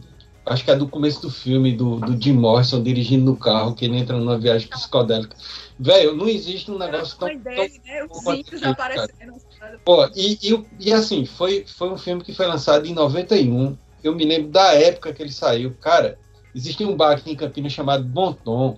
acho 0.45 0.64
que 0.64 0.72
é 0.72 0.76
do 0.76 0.88
começo 0.88 1.22
do 1.22 1.30
filme, 1.30 1.72
do, 1.74 1.97
do 1.99 2.22
Jim 2.22 2.34
Morrison 2.34 2.82
dirigindo 2.82 3.26
no 3.26 3.38
carro, 3.38 3.74
que 3.74 3.86
ele 3.86 3.97
entra 3.97 4.18
numa 4.18 4.38
viagem 4.38 4.68
psicodélica. 4.68 5.36
Velho, 5.80 6.16
não 6.16 6.28
existe 6.28 6.70
um 6.70 6.78
negócio 6.78 7.18
tão. 7.18 7.28
Dele, 7.28 7.82
né? 7.86 8.05
Os 8.09 8.22
zinhos 8.22 8.64
aparecendo. 8.64 9.34
Pô, 9.84 10.05
e, 10.16 10.38
e, 10.41 10.66
e, 10.80 10.93
assim, 10.93 11.26
foi, 11.26 11.66
foi 11.68 11.89
um 11.89 11.97
filme 11.97 12.24
que 12.24 12.34
foi 12.34 12.45
lançado 12.45 12.86
em 12.86 12.93
91. 12.93 13.78
Eu 14.03 14.16
me 14.16 14.26
lembro 14.26 14.49
da 14.49 14.74
época 14.74 15.14
que 15.14 15.22
ele 15.22 15.32
saiu. 15.32 15.76
Cara, 15.82 16.18
existe 16.55 16.86
um 16.86 16.95
bar 16.95 17.14
aqui 17.14 17.32
em 17.32 17.36
Campinas 17.36 17.72
chamado 17.72 18.03
Bonton, 18.03 18.78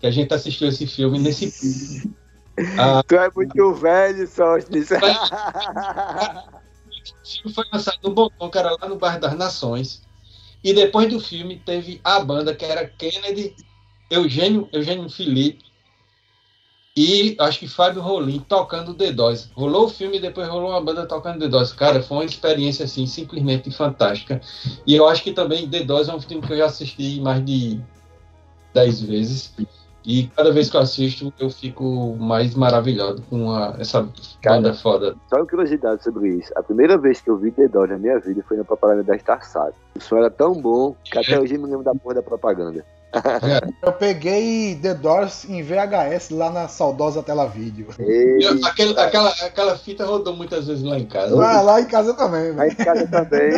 que 0.00 0.06
a 0.06 0.10
gente 0.10 0.32
assistiu 0.32 0.68
esse 0.68 0.86
filme 0.86 1.18
nesse. 1.18 2.10
ah, 2.78 3.02
tu 3.06 3.14
é 3.14 3.30
muito 3.34 3.74
velho, 3.74 4.26
o 7.22 7.26
filme 7.26 7.54
foi 7.54 7.64
lançado 7.72 7.98
no 8.02 8.14
Bonton, 8.14 8.50
que 8.50 8.58
era 8.58 8.70
lá 8.70 8.88
no 8.88 8.96
Bairro 8.96 9.20
das 9.20 9.36
Nações. 9.36 10.02
E 10.62 10.72
depois 10.72 11.08
do 11.08 11.20
filme 11.20 11.62
teve 11.64 12.00
a 12.02 12.20
banda 12.20 12.54
que 12.54 12.64
era 12.64 12.86
Kennedy, 12.86 13.54
Eugênio, 14.10 14.68
Eugênio 14.72 15.08
Felipe 15.08 15.67
e 17.00 17.36
acho 17.38 17.60
que 17.60 17.68
Fábio 17.68 18.02
Rolim 18.02 18.40
tocando 18.40 18.92
The 18.92 19.12
Doors. 19.12 19.48
Rolou 19.54 19.84
o 19.84 19.88
filme 19.88 20.16
e 20.16 20.20
depois 20.20 20.48
rolou 20.48 20.70
uma 20.70 20.80
banda 20.80 21.06
tocando 21.06 21.38
The 21.38 21.46
Doors. 21.46 21.72
Cara, 21.72 22.02
foi 22.02 22.16
uma 22.16 22.24
experiência 22.24 22.86
assim 22.86 23.06
simplesmente 23.06 23.70
fantástica. 23.70 24.40
E 24.84 24.96
eu 24.96 25.06
acho 25.06 25.22
que 25.22 25.30
também 25.30 25.70
The 25.70 25.84
Doors 25.84 26.08
é 26.08 26.14
um 26.14 26.20
filme 26.20 26.44
que 26.44 26.52
eu 26.52 26.56
já 26.56 26.66
assisti 26.66 27.20
mais 27.20 27.44
de 27.44 27.80
10 28.74 29.02
vezes. 29.02 29.54
E 30.04 30.26
cada 30.34 30.50
vez 30.50 30.68
que 30.68 30.76
eu 30.76 30.80
assisto, 30.80 31.32
eu 31.38 31.48
fico 31.50 32.16
mais 32.18 32.56
maravilhado 32.56 33.22
com 33.30 33.52
a, 33.52 33.76
essa 33.78 34.08
Cara, 34.42 34.56
banda 34.56 34.74
foda. 34.74 35.14
Só 35.30 35.36
uma 35.36 35.46
curiosidade 35.46 36.02
sobre 36.02 36.30
isso. 36.30 36.52
A 36.56 36.64
primeira 36.64 36.98
vez 36.98 37.20
que 37.20 37.30
eu 37.30 37.38
vi 37.38 37.52
The 37.52 37.68
Doors 37.68 37.90
na 37.90 37.98
minha 37.98 38.18
vida 38.18 38.44
foi 38.48 38.56
na 38.56 38.64
propaganda 38.64 39.04
da 39.04 39.14
Starsat. 39.14 39.72
O 39.96 40.00
som 40.00 40.16
era 40.16 40.30
tão 40.30 40.52
bom 40.54 40.96
que 41.04 41.16
até 41.16 41.38
hoje 41.38 41.54
eu 41.54 41.60
me 41.60 41.70
lembro 41.70 41.84
da 41.84 41.94
porra 41.94 42.16
da 42.16 42.22
propaganda. 42.24 42.84
Eu 43.82 43.92
peguei 43.92 44.74
The 44.76 44.94
Doors 44.94 45.44
em 45.48 45.62
VHS 45.62 46.30
lá 46.30 46.50
na 46.50 46.68
saudosa 46.68 47.22
tela 47.22 47.46
vídeo. 47.46 47.88
aquela, 48.64 49.02
aquela, 49.02 49.30
aquela 49.30 49.78
fita 49.78 50.04
rodou 50.04 50.36
muitas 50.36 50.66
vezes 50.66 50.84
lá 50.84 50.98
em 50.98 51.06
casa. 51.06 51.34
Ah, 51.42 51.60
lá 51.62 51.80
em 51.80 51.86
casa 51.86 52.12
também. 52.14 52.52
Lá 52.52 52.66
em 52.66 52.74
casa 52.74 53.06
também. 53.06 53.50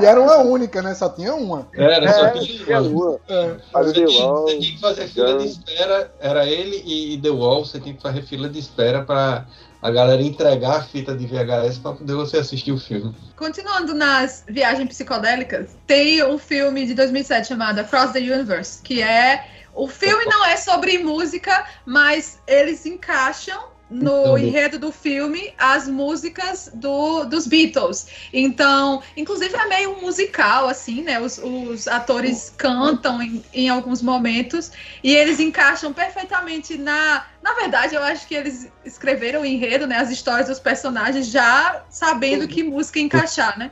e 0.00 0.04
era 0.04 0.20
uma 0.20 0.38
única, 0.38 0.82
né? 0.82 0.94
Só 0.94 1.08
tinha 1.08 1.34
uma. 1.34 1.66
Era, 1.72 2.12
só 2.12 2.26
é, 2.26 2.30
tinha 2.32 2.80
uma. 2.82 3.18
É. 3.28 3.56
Você, 3.72 3.92
tinha, 3.92 4.06
você 4.06 4.58
tinha 4.58 4.74
que 4.74 4.80
fazer 4.80 5.08
fila 5.08 5.38
de 5.38 5.46
espera. 5.46 6.12
Era 6.20 6.46
ele 6.46 6.82
e 6.84 7.20
The 7.20 7.30
Wall. 7.30 7.64
Você 7.64 7.80
tinha 7.80 7.94
que 7.94 8.02
fazer 8.02 8.22
fila 8.22 8.48
de 8.48 8.58
espera 8.58 9.02
para 9.02 9.46
a 9.82 9.90
galera 9.90 10.22
entregar 10.22 10.76
a 10.76 10.82
fita 10.82 11.16
de 11.16 11.26
VHS 11.26 11.78
para 11.78 11.92
poder 11.92 12.14
você 12.14 12.38
assistir 12.38 12.72
o 12.72 12.78
filme. 12.78 13.14
Continuando 13.36 13.94
nas 13.94 14.44
viagens 14.48 14.88
psicodélicas, 14.88 15.76
tem 15.86 16.22
um 16.24 16.38
filme 16.38 16.86
de 16.86 16.94
2007 16.94 17.48
chamado 17.48 17.78
Across 17.78 18.12
the 18.12 18.18
Universe, 18.18 18.82
que 18.82 19.02
é 19.02 19.46
o 19.74 19.86
filme 19.88 20.24
não 20.26 20.44
é 20.44 20.56
sobre 20.56 20.98
música, 20.98 21.64
mas 21.86 22.40
eles 22.46 22.84
encaixam 22.84 23.69
no 23.90 24.20
então, 24.20 24.38
enredo 24.38 24.78
do 24.78 24.92
filme 24.92 25.52
as 25.58 25.88
músicas 25.88 26.70
do, 26.72 27.24
dos 27.24 27.46
Beatles. 27.46 28.06
Então, 28.32 29.02
inclusive 29.16 29.54
é 29.56 29.66
meio 29.66 30.00
musical, 30.00 30.68
assim, 30.68 31.02
né? 31.02 31.20
Os, 31.20 31.38
os 31.38 31.88
atores 31.88 32.52
cantam 32.56 33.20
em, 33.20 33.42
em, 33.52 33.68
alguns 33.68 34.00
momentos 34.00 34.70
e 35.02 35.14
eles 35.14 35.40
encaixam 35.40 35.92
perfeitamente 35.92 36.78
na. 36.78 37.26
Na 37.42 37.54
verdade, 37.54 37.94
eu 37.94 38.02
acho 38.02 38.28
que 38.28 38.34
eles 38.34 38.70
escreveram 38.84 39.40
o 39.40 39.44
enredo, 39.44 39.86
né? 39.86 39.96
As 39.96 40.10
histórias 40.10 40.48
dos 40.48 40.60
personagens 40.60 41.28
já 41.28 41.84
sabendo 41.90 42.46
que 42.46 42.62
música 42.62 43.00
encaixar, 43.00 43.58
né? 43.58 43.70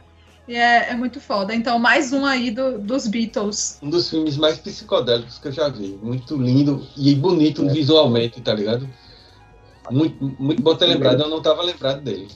E 0.48 0.56
é, 0.56 0.90
é 0.90 0.96
muito 0.96 1.20
foda. 1.20 1.54
Então, 1.54 1.78
mais 1.78 2.10
um 2.10 2.24
aí 2.24 2.50
do, 2.50 2.78
dos 2.78 3.06
Beatles. 3.06 3.78
Um 3.82 3.90
dos 3.90 4.08
filmes 4.08 4.38
mais 4.38 4.58
psicodélicos 4.58 5.38
que 5.38 5.48
eu 5.48 5.52
já 5.52 5.68
vi. 5.68 5.98
Muito 6.02 6.36
lindo 6.36 6.86
e 6.96 7.14
bonito 7.14 7.68
é. 7.68 7.72
visualmente, 7.72 8.40
tá 8.40 8.54
ligado? 8.54 8.88
Muito, 9.90 10.36
muito 10.38 10.62
bom 10.62 10.74
ter 10.74 10.86
lembrado, 10.86 11.22
eu 11.22 11.28
não 11.28 11.38
estava 11.38 11.62
lembrado 11.62 12.00
dele. 12.02 12.28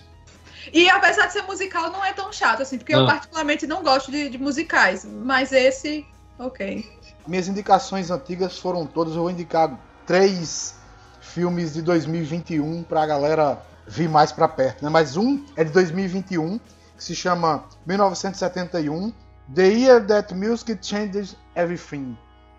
E 0.73 0.89
apesar 0.89 1.27
de 1.27 1.33
ser 1.33 1.43
musical, 1.43 1.91
não 1.91 2.05
é 2.05 2.13
tão 2.13 2.33
chato, 2.33 2.63
assim, 2.63 2.79
porque 2.79 2.93
não. 2.93 3.03
eu 3.03 3.07
particularmente 3.07 3.67
não 3.67 3.83
gosto 3.83 4.11
de, 4.11 4.29
de, 4.29 4.39
musicais. 4.39 5.05
Mas 5.05 5.53
esse, 5.53 6.07
ok. 6.39 6.89
Minhas 7.27 7.49
indicações 7.49 8.11
antigas 8.11 8.59
foram 8.59 8.87
todas, 8.87 9.15
eu 9.15 9.23
vou 9.23 9.31
indicar 9.31 9.79
três 10.07 10.77
filmes 11.21 11.75
de 11.75 11.83
2021 11.83 12.83
para 12.83 13.03
a 13.03 13.07
galera 13.07 13.63
vir 13.87 14.09
mais 14.09 14.31
para 14.31 14.49
perto, 14.49 14.85
né? 14.85 14.91
Mas 14.91 15.17
um 15.17 15.45
é 15.57 15.65
de 15.65 15.73
2021, 15.73 16.59
que 16.59 17.05
se 17.05 17.15
chama 17.15 17.65
1971, 17.87 19.13
The 19.55 19.67
Year 19.67 20.07
That 20.07 20.35
Music 20.35 20.79
Changed 20.81 21.37
Everything, 21.55 22.17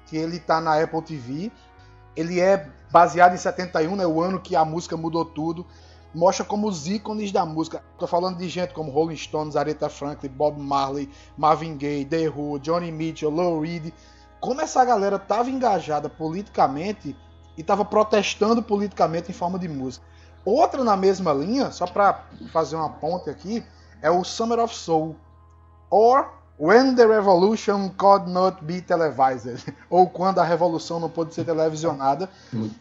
que 0.07 0.17
ele 0.17 0.39
tá 0.39 0.59
na 0.59 0.81
Apple 0.81 1.01
TV. 1.01 1.51
Ele 2.15 2.39
é 2.39 2.69
baseado 2.93 3.33
em 3.33 3.37
71, 3.37 3.95
né? 3.95 4.05
O 4.05 4.21
ano 4.21 4.39
que 4.39 4.55
a 4.55 4.63
música 4.63 4.95
mudou 4.95 5.25
tudo. 5.25 5.65
Mostra 6.13 6.45
como 6.45 6.67
os 6.67 6.87
ícones 6.87 7.31
da 7.31 7.43
música. 7.43 7.83
Tô 7.97 8.05
falando 8.05 8.37
de 8.37 8.47
gente 8.47 8.71
como 8.71 8.91
Rolling 8.91 9.15
Stones, 9.15 9.55
Aretha 9.55 9.89
Franklin, 9.89 10.29
Bob 10.29 10.61
Marley, 10.61 11.09
Marvin 11.35 11.75
Gaye, 11.75 12.05
The 12.05 12.29
Who, 12.29 12.59
Johnny 12.59 12.91
Mitchell, 12.91 13.31
Lou 13.31 13.59
Reed. 13.61 13.91
Como 14.39 14.61
essa 14.61 14.85
galera 14.85 15.17
tava 15.17 15.49
engajada 15.49 16.07
politicamente 16.07 17.17
e 17.57 17.61
estava 17.61 17.83
protestando 17.83 18.61
politicamente 18.61 19.31
em 19.31 19.33
forma 19.33 19.57
de 19.57 19.67
música. 19.67 20.05
Outra 20.45 20.83
na 20.83 20.95
mesma 20.95 21.33
linha, 21.33 21.71
só 21.71 21.87
para 21.87 22.25
fazer 22.51 22.75
uma 22.75 22.89
ponte 22.89 23.27
aqui, 23.27 23.65
é 24.03 24.11
o 24.11 24.23
Summer 24.23 24.59
of 24.59 24.75
Soul. 24.75 25.15
Or 25.89 26.29
When 26.63 26.95
the 26.95 27.05
Revolution 27.05 27.89
Could 27.97 28.31
Not 28.31 28.63
Be 28.63 28.79
Televised. 28.79 29.65
Ou 29.91 30.09
Quando 30.09 30.39
a 30.39 30.45
Revolução 30.45 30.97
Não 30.97 31.09
Pôde 31.09 31.33
Ser 31.33 31.43
Televisionada. 31.43 32.29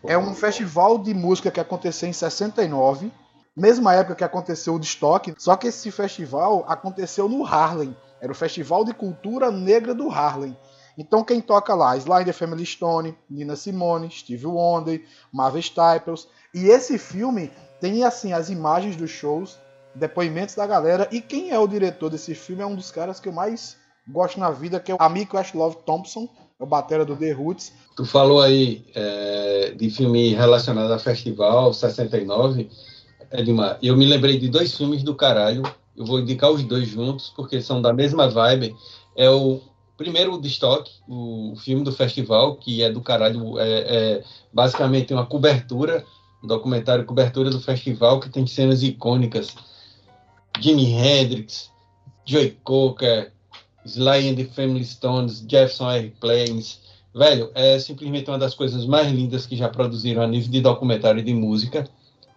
É 0.05 0.17
um 0.17 0.33
festival 0.37 0.99
de 0.99 1.13
música 1.13 1.51
que 1.51 1.59
aconteceu 1.59 2.09
em 2.09 2.13
69. 2.13 3.11
Mesma 3.57 3.93
época 3.93 4.15
que 4.15 4.23
aconteceu 4.23 4.77
o 4.77 4.79
de 4.79 4.87
Stock. 4.87 5.35
Só 5.37 5.57
que 5.57 5.67
esse 5.67 5.91
festival 5.91 6.65
aconteceu 6.69 7.29
no 7.29 7.45
Harlem. 7.45 7.97
Era 8.21 8.31
o 8.31 8.37
Festival 8.37 8.85
de 8.85 8.95
Cultura 8.95 9.51
Negra 9.51 9.93
do 9.93 10.09
Harlem. 10.09 10.57
Então 10.97 11.25
quem 11.25 11.41
toca 11.41 11.75
lá? 11.75 11.99
The 11.99 12.33
Family 12.33 12.65
Stone, 12.65 13.19
Nina 13.29 13.57
Simone, 13.57 14.09
Steve 14.13 14.47
Wonder, 14.47 15.05
Marvel 15.33 15.59
Staples. 15.59 16.29
E 16.55 16.67
esse 16.67 16.99
filme 16.99 17.51
tem 17.81 18.05
assim 18.05 18.33
as 18.33 18.49
imagens 18.49 18.95
dos 18.95 19.11
shows, 19.11 19.59
depoimentos 19.95 20.55
da 20.55 20.67
galera. 20.67 21.09
E 21.11 21.21
quem 21.21 21.51
é 21.51 21.59
o 21.59 21.67
diretor 21.67 22.11
desse 22.11 22.35
filme 22.35 22.63
é 22.63 22.67
um 22.67 22.75
dos 22.75 22.91
caras 22.91 23.21
que 23.21 23.29
eu 23.29 23.33
mais 23.33 23.77
gosto 24.09 24.41
na 24.41 24.51
vida, 24.51 24.81
que 24.81 24.91
é 24.91 24.95
o 24.95 24.99
amigo 25.01 25.37
Love 25.55 25.79
Thompson, 25.85 26.29
é 26.59 26.65
o 26.65 26.67
batera 26.67 27.05
do 27.05 27.17
The 27.17 27.33
Roots. 27.33 27.73
Tu 27.97 28.05
falou 28.05 28.41
aí 28.41 28.85
é, 28.95 29.75
de 29.77 29.91
filme 29.91 30.35
relacionado 30.35 30.93
a 30.93 30.99
festival 30.99 31.73
69, 31.73 32.71
Edmar. 33.33 33.79
Eu 33.83 33.97
me 33.97 34.07
lembrei 34.07 34.39
de 34.39 34.49
dois 34.49 34.77
filmes 34.77 35.03
do 35.03 35.15
caralho. 35.15 35.63
Eu 35.97 36.05
vou 36.07 36.21
indicar 36.21 36.51
os 36.51 36.63
dois 36.63 36.89
juntos, 36.89 37.33
porque 37.37 37.61
são 37.61 37.83
da 37.83 37.93
mesma 37.93 38.29
vibe. 38.29 38.75
É 39.17 39.29
o 39.29 39.61
primeiro 39.97 40.35
o 40.35 40.47
Stock, 40.47 40.91
o 41.09 41.55
filme 41.57 41.85
do 41.85 41.93
festival, 41.93 42.57
que 42.57 42.83
é 42.83 42.91
do 42.91 43.01
caralho, 43.01 43.59
é, 43.59 43.69
é 43.69 44.25
basicamente 44.53 45.13
uma 45.13 45.27
cobertura, 45.27 46.05
um 46.43 46.47
documentário 46.47 47.05
cobertura 47.05 47.51
do 47.51 47.61
festival, 47.61 48.19
que 48.19 48.29
tem 48.29 48.47
cenas 48.47 48.83
icônicas. 48.83 49.55
Jimi 50.61 50.93
Hendrix, 50.93 51.71
Joey 52.25 52.57
Cocker, 52.65 53.33
Sly 53.85 54.29
and 54.29 54.37
the 54.37 54.45
Family 54.45 54.85
Stones, 54.85 55.45
Jefferson 55.49 55.91
Airplanes. 55.91 56.81
Velho, 57.15 57.51
é 57.55 57.79
simplesmente 57.79 58.31
uma 58.31 58.39
das 58.39 58.55
coisas 58.55 58.87
mais 58.87 59.11
lindas 59.11 59.45
que 59.45 59.57
já 59.57 59.69
produziram 59.69 60.23
a 60.23 60.27
nível 60.27 60.51
de 60.51 60.61
documentário 60.61 61.21
e 61.21 61.25
de 61.25 61.35
música, 61.35 61.89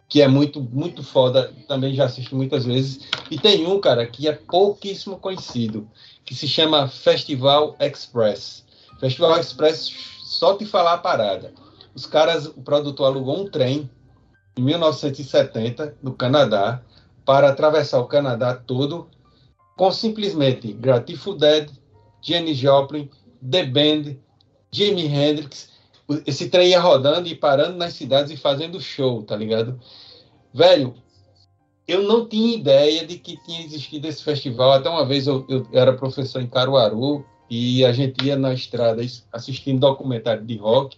que 0.10 0.22
é 0.22 0.28
muito, 0.28 0.60
muito 0.60 1.04
foda. 1.04 1.54
Também 1.68 1.94
já 1.94 2.06
assisti 2.06 2.34
muitas 2.34 2.66
vezes. 2.66 3.08
E 3.30 3.38
tem 3.38 3.66
um, 3.66 3.80
cara, 3.80 4.06
que 4.06 4.28
é 4.28 4.34
pouquíssimo 4.34 5.18
conhecido, 5.18 5.88
que 6.26 6.34
se 6.36 6.48
chama 6.48 6.88
Festival 6.88 7.76
Express. 7.80 8.66
Festival 9.00 9.40
Express, 9.40 9.94
só 10.24 10.56
te 10.56 10.66
falar 10.66 10.94
a 10.94 10.98
parada. 10.98 11.54
Os 11.94 12.06
caras, 12.06 12.48
o 12.48 12.62
produtor 12.62 13.08
alugou 13.08 13.40
um 13.40 13.50
trem 13.50 13.90
em 14.58 14.62
1970 14.62 15.96
no 16.02 16.14
Canadá 16.14 16.82
para 17.26 17.50
atravessar 17.50 18.00
o 18.00 18.08
Canadá 18.08 18.54
todo 18.54 19.10
com 19.76 19.92
simplesmente 19.92 20.72
Grateful 20.72 21.36
Dead, 21.36 21.70
Jenny 22.22 22.54
Joplin, 22.54 23.10
The 23.50 23.66
Band, 23.66 24.16
Jimi 24.72 25.06
Hendrix. 25.08 25.70
Esse 26.26 26.50
trem 26.50 26.70
ia 26.70 26.80
rodando 26.80 27.28
e 27.28 27.36
parando 27.36 27.78
nas 27.78 27.94
cidades 27.94 28.32
e 28.32 28.38
fazendo 28.38 28.80
show, 28.80 29.24
tá 29.24 29.36
ligado? 29.36 29.80
Velho, 30.54 30.96
eu 31.88 32.04
não 32.04 32.28
tinha 32.28 32.56
ideia 32.56 33.06
de 33.06 33.18
que 33.18 33.42
tinha 33.44 33.62
existido 33.62 34.08
esse 34.08 34.24
festival. 34.24 34.74
Até 34.74 34.90
uma 34.90 35.06
vez 35.06 35.28
eu, 35.28 35.46
eu 35.50 35.68
era 35.72 35.94
professor 35.94 36.42
em 36.42 36.48
Caruaru 36.48 37.26
e 37.50 37.86
a 37.86 37.92
gente 37.92 38.24
ia 38.26 38.36
na 38.36 38.54
estrada 38.54 39.02
assistindo 39.32 39.80
documentário 39.80 40.44
de 40.44 40.58
rock. 40.58 40.98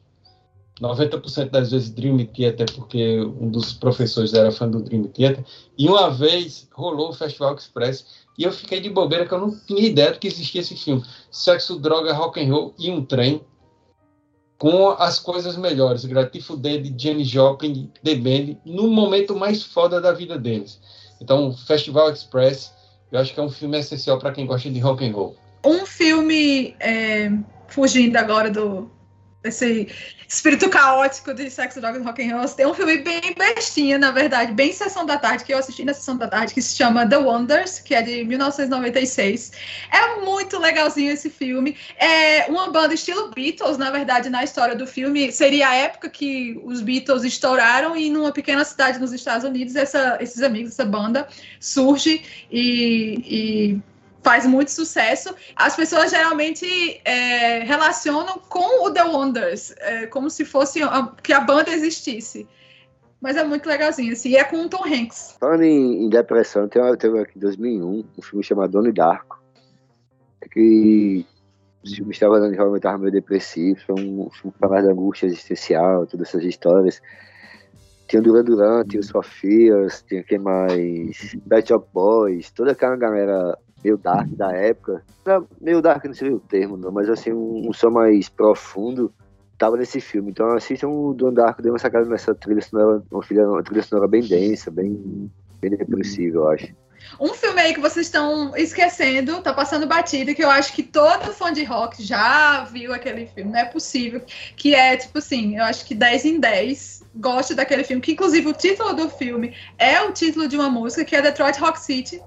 90% 0.81 1.49
das 1.49 1.71
vezes 1.71 1.89
Dream 1.89 2.25
Theater, 2.25 2.71
porque 2.75 3.19
um 3.21 3.49
dos 3.49 3.73
professores 3.73 4.33
era 4.33 4.51
fã 4.51 4.69
do 4.69 4.81
Dream 4.81 5.03
Theater. 5.05 5.43
E 5.77 5.87
uma 5.87 6.09
vez 6.09 6.67
rolou 6.71 7.09
o 7.09 7.13
Festival 7.13 7.55
Express 7.55 8.05
e 8.37 8.43
eu 8.43 8.51
fiquei 8.51 8.79
de 8.79 8.89
bobeira 8.89 9.25
que 9.25 9.33
eu 9.33 9.39
não 9.39 9.57
tinha 9.65 9.81
ideia 9.81 10.11
de 10.11 10.19
que 10.19 10.27
existia 10.27 10.61
esse 10.61 10.75
filme. 10.75 11.03
Sexo, 11.31 11.79
droga, 11.79 12.13
rock 12.13 12.39
and 12.39 12.53
roll 12.53 12.73
e 12.77 12.91
um 12.91 13.03
trem 13.03 13.41
com 14.59 14.89
as 14.89 15.19
coisas 15.19 15.57
melhores. 15.57 16.05
Grateful 16.05 16.57
Dead, 16.57 16.93
Jenny 16.99 17.23
Joplin, 17.23 17.91
The 18.03 18.15
Band, 18.15 18.57
no 18.65 18.87
momento 18.87 19.35
mais 19.35 19.63
foda 19.63 19.99
da 19.99 20.11
vida 20.11 20.37
deles. 20.37 20.79
Então, 21.19 21.51
Festival 21.51 22.11
Express, 22.11 22.71
eu 23.11 23.19
acho 23.19 23.33
que 23.33 23.39
é 23.39 23.43
um 23.43 23.49
filme 23.49 23.79
essencial 23.79 24.19
para 24.19 24.31
quem 24.31 24.45
gosta 24.45 24.69
de 24.69 24.79
rock 24.79 25.03
and 25.03 25.13
roll. 25.13 25.35
Um 25.65 25.85
filme 25.87 26.75
é, 26.79 27.31
fugindo 27.67 28.15
agora 28.17 28.51
do, 28.51 28.89
esse 29.47 29.87
espírito 30.27 30.69
caótico 30.69 31.33
de 31.33 31.49
sexo, 31.49 31.79
drogas 31.79 32.03
rock 32.03 32.21
and 32.21 32.35
roll. 32.35 32.47
Tem 32.49 32.65
um 32.65 32.73
filme 32.73 32.97
bem 32.97 33.21
bestinha, 33.37 33.97
na 33.97 34.11
verdade, 34.11 34.51
bem 34.51 34.73
Sessão 34.73 35.05
da 35.05 35.17
Tarde, 35.17 35.45
que 35.45 35.53
eu 35.53 35.57
assisti 35.57 35.85
na 35.85 35.93
Sessão 35.93 36.17
da 36.17 36.27
Tarde, 36.27 36.53
que 36.53 36.61
se 36.61 36.75
chama 36.75 37.07
The 37.07 37.17
Wonders, 37.17 37.79
que 37.79 37.95
é 37.95 38.01
de 38.01 38.25
1996. 38.25 39.53
É 39.91 40.21
muito 40.21 40.59
legalzinho 40.59 41.11
esse 41.11 41.29
filme. 41.29 41.77
É 41.97 42.45
uma 42.49 42.69
banda 42.69 42.93
estilo 42.93 43.31
Beatles, 43.31 43.77
na 43.77 43.89
verdade, 43.89 44.29
na 44.29 44.43
história 44.43 44.75
do 44.75 44.85
filme. 44.85 45.31
Seria 45.31 45.69
a 45.69 45.75
época 45.75 46.09
que 46.09 46.59
os 46.65 46.81
Beatles 46.81 47.23
estouraram 47.23 47.95
e 47.95 48.09
numa 48.09 48.31
pequena 48.31 48.65
cidade 48.65 48.99
nos 48.99 49.13
Estados 49.13 49.45
Unidos, 49.45 49.75
essa, 49.75 50.17
esses 50.19 50.43
amigos, 50.43 50.73
essa 50.73 50.85
banda, 50.85 51.27
surge 51.59 52.21
e, 52.51 53.23
e 53.25 53.96
faz 54.27 54.45
muito 54.45 54.71
sucesso. 54.71 55.33
As 55.55 55.73
pessoas 55.73 56.11
geralmente 56.11 56.65
é, 57.05 57.59
relacionam 57.59 58.37
com 58.49 58.85
o 58.85 58.91
The 58.91 59.03
Wonders, 59.05 59.73
é, 59.77 60.05
como 60.07 60.29
se 60.29 60.43
fosse 60.43 60.83
a, 60.83 61.13
que 61.23 61.31
a 61.31 61.39
banda 61.39 61.71
existisse. 61.71 62.45
Mas 63.21 63.37
é 63.37 63.43
muito 63.45 63.69
legalzinho, 63.69 64.11
assim, 64.11 64.31
e 64.31 64.35
é 64.35 64.43
com 64.43 64.65
o 64.65 64.69
Tom 64.69 64.83
Hanks. 64.85 65.37
Falando 65.39 65.63
em, 65.63 66.03
em 66.03 66.09
depressão, 66.09 66.67
tem, 66.67 66.81
uma, 66.81 66.97
tem 66.97 67.17
aqui 67.19 67.37
em 67.37 67.39
2001 67.39 68.05
um 68.17 68.21
filme 68.21 68.43
chamado 68.43 68.71
Donnie 68.71 68.91
Darko, 68.91 69.41
que 70.51 71.25
filme 71.95 72.11
estava 72.11 72.37
dando 72.37 72.53
realmente 72.53 72.79
estava 72.79 72.97
meio 72.97 73.13
depressivo, 73.13 73.79
foi 73.85 73.95
um 73.95 74.29
filme 74.29 74.53
para 74.59 74.69
mais 74.69 74.85
da 74.85 74.91
angústia 74.91 75.25
existencial, 75.27 76.05
todas 76.05 76.27
essas 76.27 76.43
histórias. 76.43 77.01
Tinha 78.09 78.21
o 78.21 78.23
Duran 78.23 78.43
Duran, 78.43 78.83
tinha 78.83 78.99
o 78.99 79.03
Sofias, 79.03 80.03
tinha 80.05 80.21
quem 80.21 80.37
mais? 80.37 81.33
Bad 81.45 81.65
Shop 81.65 81.87
Boys, 81.93 82.51
toda 82.51 82.73
aquela 82.73 82.97
galera 82.97 83.57
meio 83.83 83.97
dark 83.97 84.27
da 84.29 84.51
época. 84.51 85.03
Meio 85.59 85.81
dark 85.81 86.05
não 86.05 86.13
sei 86.13 86.31
o 86.31 86.39
termo, 86.39 86.77
não, 86.77 86.91
mas 86.91 87.09
assim, 87.09 87.31
um, 87.31 87.69
um 87.69 87.73
som 87.73 87.89
mais 87.89 88.29
profundo 88.29 89.13
tava 89.57 89.77
nesse 89.77 89.99
filme. 89.99 90.31
Então 90.31 90.49
assistam 90.51 90.87
o 90.87 91.13
Don 91.13 91.33
Darko, 91.33 91.61
deu 91.61 91.73
uma 91.73 91.79
sacada 91.79 92.05
nessa 92.05 92.33
trilha 92.35 92.61
sonora, 92.61 93.03
uma, 93.11 93.23
filha, 93.23 93.47
uma 93.47 93.63
trilha 93.63 93.81
sonora 93.81 94.07
bem 94.07 94.21
densa, 94.21 94.69
bem, 94.69 95.31
bem 95.59 95.71
depressiva, 95.71 96.37
eu 96.37 96.47
acho. 96.49 96.67
Um 97.19 97.33
filme 97.33 97.61
aí 97.61 97.73
que 97.73 97.79
vocês 97.79 98.07
estão 98.07 98.55
esquecendo, 98.55 99.41
tá 99.41 99.53
passando 99.53 99.87
batido, 99.87 100.33
que 100.35 100.43
eu 100.43 100.49
acho 100.49 100.73
que 100.73 100.83
todo 100.83 101.31
fã 101.33 101.53
de 101.53 101.63
rock 101.63 102.03
já 102.03 102.63
viu 102.65 102.93
aquele 102.93 103.27
filme, 103.27 103.51
não 103.51 103.59
é 103.59 103.65
possível. 103.65 104.21
Que 104.55 104.75
é, 104.75 104.97
tipo 104.97 105.17
assim, 105.17 105.57
eu 105.57 105.63
acho 105.63 105.85
que 105.85 105.95
10 105.95 106.25
em 106.25 106.39
10 106.39 107.03
gosta 107.15 107.55
daquele 107.55 107.83
filme, 107.83 108.01
que 108.01 108.11
inclusive 108.11 108.47
o 108.47 108.53
título 108.53 108.93
do 108.93 109.09
filme 109.09 109.55
é 109.77 110.01
o 110.01 110.11
título 110.11 110.47
de 110.47 110.55
uma 110.55 110.69
música, 110.69 111.05
que 111.05 111.15
é 111.15 111.21
Detroit 111.21 111.59
Rock 111.59 111.79
City. 111.79 112.21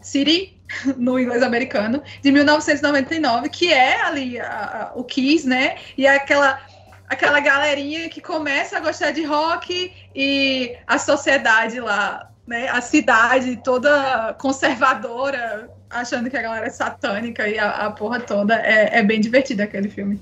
City, 0.00 0.60
no 0.96 1.18
inglês 1.18 1.42
americano, 1.42 2.02
de 2.22 2.30
1999, 2.30 3.48
que 3.48 3.72
é 3.72 4.00
ali 4.02 4.38
a, 4.38 4.92
a, 4.94 4.98
o 4.98 5.04
Kiss, 5.04 5.46
né? 5.46 5.76
E 5.96 6.06
é 6.06 6.16
aquela 6.16 6.60
aquela 7.08 7.38
galerinha 7.38 8.08
que 8.08 8.20
começa 8.20 8.78
a 8.78 8.80
gostar 8.80 9.12
de 9.12 9.24
rock 9.24 9.92
e 10.14 10.76
a 10.86 10.98
sociedade 10.98 11.78
lá, 11.80 12.30
né? 12.46 12.68
A 12.68 12.80
cidade 12.80 13.56
toda 13.62 14.34
conservadora, 14.34 15.70
achando 15.90 16.30
que 16.30 16.36
a 16.36 16.42
galera 16.42 16.66
é 16.66 16.70
satânica 16.70 17.48
e 17.48 17.58
a, 17.58 17.70
a 17.70 17.90
porra 17.90 18.20
toda. 18.20 18.54
É, 18.56 18.98
é 18.98 19.02
bem 19.02 19.20
divertido 19.20 19.62
aquele 19.62 19.88
filme. 19.88 20.20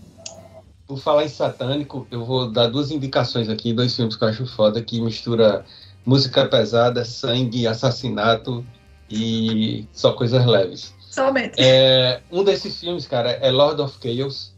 Por 0.86 0.98
falar 0.98 1.24
em 1.24 1.28
satânico, 1.28 2.06
eu 2.10 2.24
vou 2.24 2.50
dar 2.50 2.66
duas 2.66 2.90
indicações 2.90 3.48
aqui, 3.48 3.72
dois 3.72 3.94
filmes 3.94 4.16
que 4.16 4.24
eu 4.24 4.28
acho 4.28 4.46
foda, 4.46 4.82
que 4.82 5.00
mistura 5.00 5.64
música 6.04 6.46
pesada, 6.46 7.04
sangue, 7.04 7.66
assassinato 7.66 8.64
e 9.12 9.88
só 9.92 10.12
coisas 10.12 10.44
leves. 10.46 10.94
Somente. 11.10 11.54
É, 11.58 12.20
um 12.30 12.42
desses 12.42 12.80
filmes, 12.80 13.06
cara, 13.06 13.32
é 13.32 13.50
Lord 13.50 13.80
of 13.82 13.96
Chaos. 14.02 14.52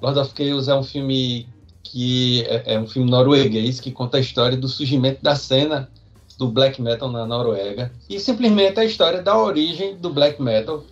Lord 0.00 0.18
of 0.18 0.32
Chaos 0.36 0.66
é 0.68 0.74
um 0.74 0.82
filme 0.82 1.48
que 1.82 2.42
é, 2.48 2.74
é 2.74 2.78
um 2.80 2.86
filme 2.86 3.10
norueguês 3.10 3.78
que 3.78 3.92
conta 3.92 4.16
a 4.16 4.20
história 4.20 4.56
do 4.56 4.66
surgimento 4.66 5.22
da 5.22 5.36
cena 5.36 5.88
do 6.38 6.48
black 6.48 6.82
metal 6.82 7.10
na 7.10 7.24
Noruega. 7.24 7.92
E 8.08 8.18
simplesmente 8.18 8.80
a 8.80 8.84
história 8.84 9.22
da 9.22 9.38
origem 9.38 9.96
do 9.96 10.10
black 10.10 10.42
metal. 10.42 10.84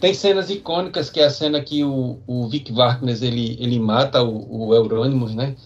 Tem 0.00 0.12
cenas 0.14 0.50
icônicas, 0.50 1.10
que 1.10 1.18
é 1.18 1.24
a 1.24 1.30
cena 1.30 1.60
que 1.60 1.82
o, 1.82 2.18
o 2.26 2.46
Vic 2.46 2.72
Wagner 2.72 3.16
ele, 3.22 3.56
ele 3.58 3.80
mata 3.80 4.22
o, 4.22 4.68
o 4.68 4.74
Euronymous, 4.74 5.34
né? 5.34 5.56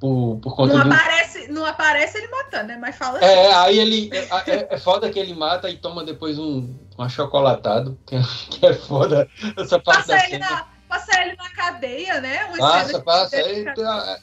Por, 0.00 0.38
por 0.42 0.56
conta 0.56 0.74
não, 0.74 0.82
de 0.82 0.88
um... 0.88 0.92
aparece, 0.92 1.35
não 1.48 1.64
aparece 1.64 2.18
ele 2.18 2.28
matando, 2.28 2.68
né? 2.68 2.78
Mas 2.80 2.96
fala 2.96 3.18
É, 3.20 3.46
assim. 3.46 3.54
aí 3.54 3.78
ele. 3.78 4.10
É, 4.12 4.50
é, 4.50 4.66
é, 4.70 4.78
foda 4.78 5.10
que 5.10 5.18
ele 5.18 5.34
mata 5.34 5.68
e 5.70 5.76
toma 5.76 6.04
depois 6.04 6.38
um, 6.38 6.74
um 6.98 7.02
achocolatado, 7.02 7.98
que 8.06 8.16
é, 8.16 8.20
que 8.50 8.66
é 8.66 8.74
foda 8.74 9.28
essa 9.56 9.78
parte 9.78 10.08
passa 10.08 10.26
ele, 10.26 10.38
na, 10.38 10.66
passa 10.88 11.20
ele 11.22 11.36
na 11.36 11.50
cadeia, 11.50 12.20
né? 12.20 12.44
Uma 12.46 12.58
passa, 12.58 13.00
passa. 13.00 13.36
Aí, 13.36 13.64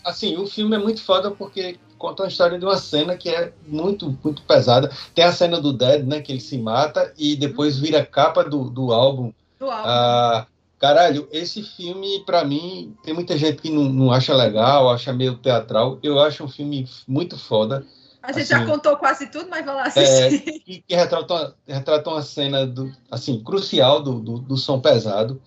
assim, 0.03 0.37
o 0.37 0.47
filme 0.47 0.75
é 0.75 0.79
muito 0.79 1.01
foda 1.03 1.31
porque 1.31 1.79
conta 1.97 2.25
a 2.25 2.27
história 2.27 2.59
de 2.59 2.65
uma 2.65 2.77
cena 2.77 3.15
que 3.15 3.29
é 3.29 3.53
muito, 3.65 4.17
muito 4.23 4.41
pesada. 4.43 4.91
Tem 5.15 5.23
a 5.23 5.31
cena 5.31 5.61
do 5.61 5.71
Dead, 5.71 6.05
né? 6.05 6.21
Que 6.21 6.33
ele 6.33 6.41
se 6.41 6.57
mata 6.57 7.13
e 7.17 7.35
depois 7.35 7.79
vira 7.79 8.05
capa 8.05 8.43
do, 8.43 8.69
do 8.69 8.91
álbum. 8.91 9.31
Do 9.57 9.71
álbum. 9.71 9.83
Ah, 9.85 10.45
caralho, 10.83 11.29
esse 11.31 11.63
filme, 11.63 12.25
para 12.25 12.43
mim, 12.43 12.93
tem 13.05 13.13
muita 13.13 13.37
gente 13.37 13.61
que 13.61 13.69
não, 13.69 13.85
não 13.85 14.11
acha 14.11 14.35
legal, 14.35 14.89
acha 14.89 15.13
meio 15.13 15.37
teatral. 15.37 15.97
Eu 16.03 16.19
acho 16.19 16.43
um 16.43 16.49
filme 16.49 16.85
muito 17.07 17.37
foda. 17.37 17.87
A 18.21 18.33
gente 18.33 18.53
assim, 18.53 18.65
já 18.65 18.65
contou 18.65 18.97
quase 18.97 19.27
tudo, 19.27 19.49
mas 19.49 19.65
vai 19.65 19.75
lá 19.75 19.83
assistir. 19.83 20.43
É, 20.45 20.59
que, 20.59 20.83
que 20.85 20.93
retrata, 20.93 21.55
retrata 21.65 22.09
uma 22.09 22.21
cena 22.21 22.67
do, 22.67 22.91
assim, 23.09 23.41
crucial 23.41 24.03
do, 24.03 24.19
do, 24.19 24.39
do 24.39 24.57
som 24.57 24.81
pesado. 24.81 25.41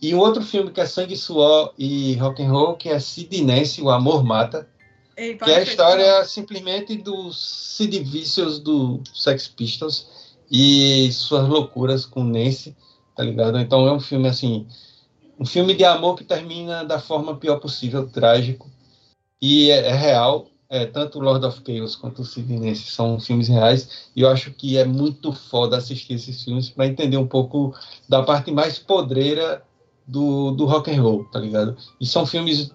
E 0.00 0.14
um 0.14 0.18
outro 0.20 0.42
filme 0.42 0.70
que 0.70 0.80
é 0.80 0.86
Sangue, 0.86 1.18
Suor 1.18 1.74
e 1.76 2.14
Rock 2.14 2.42
and 2.42 2.50
Roll, 2.50 2.76
que 2.76 2.88
é 2.88 2.98
Sid 2.98 3.42
Nancy, 3.42 3.82
O 3.82 3.90
Amor 3.90 4.24
Mata, 4.24 4.66
Ei, 5.14 5.36
que 5.36 5.50
é 5.50 5.56
a 5.56 5.62
história 5.62 6.24
simplesmente 6.24 6.96
dos 6.96 7.76
Sid 7.76 7.98
Vicious 8.04 8.58
do 8.58 9.02
Sex 9.12 9.48
Pistols 9.48 10.32
e 10.50 11.12
suas 11.12 11.46
loucuras 11.46 12.06
com 12.06 12.24
Nancy, 12.24 12.74
tá 13.18 13.24
ligado? 13.24 13.58
Então 13.58 13.84
é 13.88 13.92
um 13.92 13.98
filme 13.98 14.28
assim, 14.28 14.64
um 15.40 15.44
filme 15.44 15.74
de 15.74 15.84
amor 15.84 16.14
que 16.14 16.22
termina 16.22 16.84
da 16.84 17.00
forma 17.00 17.36
pior 17.36 17.58
possível, 17.58 18.08
trágico, 18.08 18.70
e 19.42 19.72
é, 19.72 19.88
é 19.88 19.92
real. 19.92 20.46
É, 20.70 20.84
tanto 20.84 21.18
Lord 21.18 21.44
of 21.46 21.62
Chaos 21.66 21.96
quanto 21.96 22.20
o 22.20 22.24
Sid 22.24 22.46
Nancy 22.58 22.92
são 22.92 23.18
filmes 23.18 23.48
reais, 23.48 24.10
e 24.14 24.20
eu 24.20 24.28
acho 24.28 24.52
que 24.52 24.76
é 24.76 24.84
muito 24.84 25.32
foda 25.32 25.78
assistir 25.78 26.12
esses 26.12 26.44
filmes 26.44 26.68
para 26.68 26.86
entender 26.86 27.16
um 27.16 27.26
pouco 27.26 27.74
da 28.06 28.22
parte 28.22 28.52
mais 28.52 28.78
podreira 28.78 29.62
do, 30.06 30.52
do 30.52 30.66
rock 30.66 30.90
and 30.90 31.02
roll, 31.02 31.24
tá 31.24 31.40
ligado? 31.40 31.76
E 31.98 32.06
são 32.06 32.24
filmes 32.24 32.70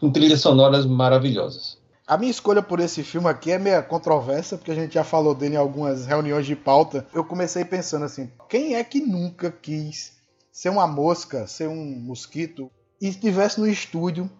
com 0.00 0.10
trilhas 0.10 0.40
sonoras 0.40 0.86
maravilhosas. 0.86 1.77
A 2.08 2.16
minha 2.16 2.30
escolha 2.30 2.62
por 2.62 2.80
esse 2.80 3.04
filme 3.04 3.28
aqui 3.28 3.52
é 3.52 3.58
meio 3.58 3.84
controversa, 3.84 4.56
porque 4.56 4.70
a 4.70 4.74
gente 4.74 4.94
já 4.94 5.04
falou 5.04 5.34
dele 5.34 5.56
em 5.56 5.58
algumas 5.58 6.06
reuniões 6.06 6.46
de 6.46 6.56
pauta. 6.56 7.06
Eu 7.12 7.22
comecei 7.22 7.66
pensando 7.66 8.06
assim: 8.06 8.32
quem 8.48 8.76
é 8.76 8.82
que 8.82 8.98
nunca 8.98 9.50
quis 9.52 10.16
ser 10.50 10.70
uma 10.70 10.86
mosca, 10.86 11.46
ser 11.46 11.68
um 11.68 11.84
mosquito, 12.00 12.70
e 12.98 13.08
estivesse 13.08 13.60
no 13.60 13.68
estúdio 13.68 14.30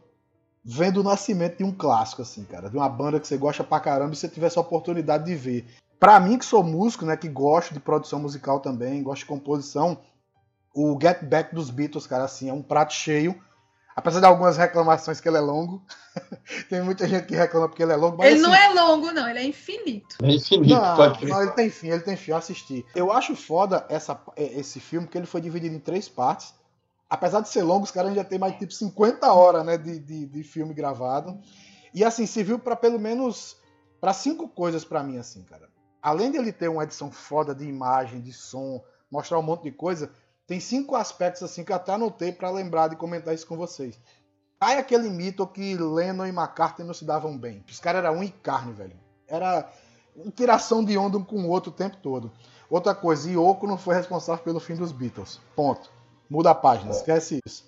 vendo 0.65 1.01
o 1.01 1.05
nascimento 1.05 1.59
de 1.59 1.65
um 1.65 1.71
clássico, 1.71 2.23
assim, 2.23 2.43
cara, 2.43 2.71
de 2.71 2.77
uma 2.79 2.89
banda 2.89 3.21
que 3.21 3.29
você 3.29 3.37
gosta 3.37 3.63
pra 3.63 3.81
caramba 3.81 4.15
e 4.15 4.17
você 4.17 4.31
tivesse 4.31 4.57
a 4.57 4.63
oportunidade 4.63 5.27
de 5.27 5.35
ver. 5.35 5.67
Pra 6.01 6.19
mim, 6.19 6.39
que 6.39 6.47
sou 6.47 6.65
músico, 6.65 7.05
né, 7.05 7.19
que 7.19 7.29
gosto 7.29 7.75
de 7.75 7.81
produção 7.81 8.19
musical 8.19 8.61
também, 8.61 9.03
gosto 9.03 9.21
de 9.21 9.27
composição, 9.27 9.99
o 10.75 10.99
Get 10.99 11.23
Back 11.23 11.55
dos 11.55 11.69
Beatles, 11.69 12.07
cara, 12.07 12.25
assim, 12.25 12.49
é 12.49 12.53
um 12.53 12.63
prato 12.63 12.95
cheio 12.95 13.39
Apesar 13.99 14.21
de 14.21 14.27
algumas 14.27 14.57
reclamações 14.57 15.21
que 15.21 15.29
ele 15.29 15.39
é 15.39 15.41
longo. 15.41 15.85
tem 16.71 16.81
muita 16.81 17.09
gente 17.09 17.27
que 17.27 17.35
reclama 17.35 17.69
porque 17.69 17.83
ele 17.83 17.93
é 17.93 17.97
longo. 17.97 18.23
ele 18.23 18.35
assim, 18.35 18.43
não 18.43 18.55
é 18.55 18.69
longo, 18.69 19.11
não, 19.11 19.29
ele 19.29 19.41
é 19.41 19.45
infinito. 19.45 20.19
É 20.23 20.31
infinito, 20.31 20.73
não, 20.73 20.95
pode 20.95 21.27
não, 21.27 21.43
ele 21.43 21.51
tem 21.51 21.69
fim, 21.69 21.89
ele 21.89 22.03
tem 22.03 22.15
fim, 22.15 22.31
eu 22.31 22.37
assisti. 22.37 22.87
Eu 22.95 23.11
acho 23.11 23.35
foda 23.35 23.85
essa, 23.89 24.17
é, 24.37 24.61
esse 24.61 24.79
filme, 24.79 25.05
porque 25.05 25.19
ele 25.19 25.27
foi 25.27 25.41
dividido 25.41 25.75
em 25.75 25.81
três 25.81 26.09
partes. 26.09 26.55
Apesar 27.11 27.41
de 27.41 27.49
ser 27.49 27.65
longo, 27.65 27.83
os 27.83 27.91
caras 27.91 28.15
já 28.15 28.23
tem 28.23 28.39
mais 28.39 28.57
tipo 28.57 28.73
50 28.73 29.33
horas 29.33 29.67
né, 29.67 29.77
de, 29.77 29.99
de, 29.99 30.27
de 30.27 30.43
filme 30.45 30.73
gravado. 30.73 31.37
E 31.93 32.05
assim, 32.05 32.25
serviu 32.25 32.61
para 32.61 32.77
pelo 32.77 33.01
menos 33.01 33.57
para 34.01 34.13
cinco 34.13 34.49
coisas 34.49 34.85
para 34.85 35.03
mim, 35.03 35.19
assim, 35.19 35.43
cara. 35.43 35.69
Além 36.01 36.31
de 36.31 36.39
ele 36.39 36.53
ter 36.53 36.69
uma 36.69 36.85
edição 36.85 37.11
foda 37.11 37.53
de 37.53 37.65
imagem, 37.65 38.21
de 38.21 38.33
som, 38.33 38.81
mostrar 39.11 39.41
um 39.41 39.43
monte 39.43 39.65
de 39.65 39.73
coisa, 39.73 40.13
tem 40.49 40.59
cinco 40.59 40.97
aspectos 40.97 41.43
assim 41.43 41.63
que 41.63 41.71
eu 41.71 41.77
até 41.77 41.93
anotei 41.93 42.33
para 42.33 42.51
lembrar 42.51 42.89
de 42.89 42.97
comentar 42.97 43.35
isso 43.35 43.47
com 43.47 43.55
vocês. 43.55 44.01
Cai 44.59 44.79
aquele 44.79 45.11
mito 45.11 45.47
que 45.47 45.77
Lennon 45.77 46.27
e 46.27 46.31
McCartney 46.31 46.87
não 46.87 46.95
se 46.95 47.05
davam 47.05 47.37
bem. 47.37 47.63
Os 47.71 47.79
caras 47.79 48.03
eram 48.03 48.17
um 48.17 48.25
e 48.25 48.31
carne, 48.31 48.73
velho. 48.73 48.97
Era 49.29 49.71
interação 50.25 50.83
de 50.83 50.97
onda 50.97 51.19
um 51.19 51.23
com 51.23 51.37
o 51.37 51.49
outro 51.49 51.71
o 51.71 51.75
tempo 51.75 51.99
todo. 52.03 52.33
Outra 52.71 52.95
coisa, 52.95 53.31
Yoko 53.31 53.67
não 53.67 53.77
foi 53.77 53.95
responsável 53.95 54.43
pelo 54.43 54.59
fim 54.59 54.75
dos 54.75 54.91
Beatles. 54.91 55.39
Ponto. 55.55 55.91
Muda 56.31 56.51
a 56.51 56.55
página, 56.55 56.93
esquece 56.93 57.41
isso. 57.47 57.65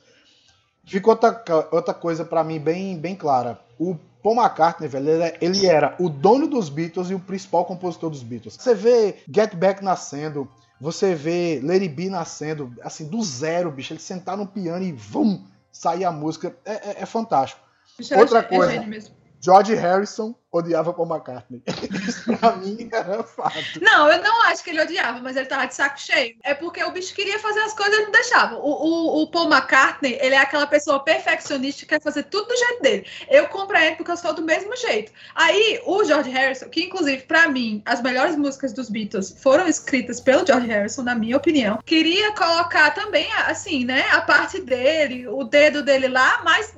Ficou 0.84 1.12
outra, 1.12 1.44
outra 1.70 1.94
coisa 1.94 2.24
para 2.24 2.42
mim 2.42 2.58
bem, 2.58 2.98
bem 2.98 3.14
clara. 3.14 3.60
O 3.78 3.94
Paul 4.22 4.36
McCartney, 4.36 4.88
velho, 4.88 5.06
ele 5.40 5.66
era 5.66 5.94
o 5.98 6.08
dono 6.08 6.46
dos 6.46 6.70
Beatles 6.70 7.10
e 7.10 7.14
o 7.14 7.20
principal 7.20 7.66
compositor 7.66 8.08
dos 8.08 8.22
Beatles. 8.22 8.56
Você 8.58 8.74
vê 8.74 9.18
Get 9.32 9.54
Back 9.54 9.84
nascendo, 9.84 10.48
você 10.80 11.14
vê 11.14 11.60
Lady 11.62 11.88
B 11.88 12.08
nascendo, 12.08 12.72
assim, 12.82 13.06
do 13.06 13.22
zero, 13.22 13.70
bicho. 13.70 13.92
Ele 13.92 14.00
sentar 14.00 14.36
no 14.36 14.46
piano 14.46 14.82
e 14.82 14.92
vum, 14.92 15.44
sair 15.70 16.04
a 16.04 16.10
música. 16.10 16.56
É, 16.64 16.72
é, 16.72 17.02
é 17.02 17.06
fantástico. 17.06 17.60
Bicho, 17.98 18.18
Outra 18.18 18.38
é 18.38 18.42
coisa. 18.42 19.10
George 19.40 19.74
Harrison 19.74 20.34
odiava 20.52 20.92
Paul 20.92 21.08
McCartney. 21.08 21.62
Isso 22.06 22.36
pra 22.36 22.56
mim 22.56 22.88
era 22.92 23.22
fato. 23.22 23.80
Não, 23.80 24.10
eu 24.10 24.22
não 24.22 24.42
acho 24.42 24.62
que 24.62 24.70
ele 24.70 24.82
odiava, 24.82 25.20
mas 25.20 25.36
ele 25.36 25.46
tava 25.46 25.66
de 25.66 25.74
saco 25.74 25.98
cheio. 25.98 26.36
É 26.42 26.52
porque 26.52 26.82
o 26.84 26.90
bicho 26.90 27.14
queria 27.14 27.38
fazer 27.38 27.60
as 27.60 27.72
coisas 27.72 27.98
e 27.98 28.02
não 28.02 28.10
deixava. 28.10 28.56
O, 28.56 28.68
o, 28.68 29.22
o, 29.22 29.30
Paul 29.30 29.50
McCartney, 29.50 30.18
ele 30.20 30.34
é 30.34 30.38
aquela 30.38 30.66
pessoa 30.66 31.00
perfeccionista 31.00 31.80
que 31.80 31.86
quer 31.86 32.02
fazer 32.02 32.24
tudo 32.24 32.48
do 32.48 32.56
jeito 32.56 32.82
dele. 32.82 33.06
Eu 33.30 33.48
compreendo 33.48 33.96
porque 33.96 34.10
eu 34.10 34.16
sou 34.16 34.34
do 34.34 34.42
mesmo 34.42 34.76
jeito. 34.76 35.12
Aí, 35.34 35.80
o 35.86 36.04
George 36.04 36.30
Harrison, 36.30 36.68
que 36.68 36.84
inclusive, 36.84 37.22
para 37.22 37.48
mim, 37.48 37.80
as 37.86 38.02
melhores 38.02 38.36
músicas 38.36 38.72
dos 38.72 38.90
Beatles 38.90 39.36
foram 39.40 39.66
escritas 39.66 40.20
pelo 40.20 40.46
George 40.46 40.66
Harrison, 40.66 41.02
na 41.02 41.14
minha 41.14 41.36
opinião, 41.36 41.80
queria 41.86 42.32
colocar 42.34 42.90
também, 42.90 43.32
assim, 43.46 43.84
né, 43.84 44.04
a 44.10 44.20
parte 44.20 44.60
dele, 44.60 45.26
o 45.28 45.44
dedo 45.44 45.82
dele 45.82 46.08
lá, 46.08 46.42
mas 46.44 46.74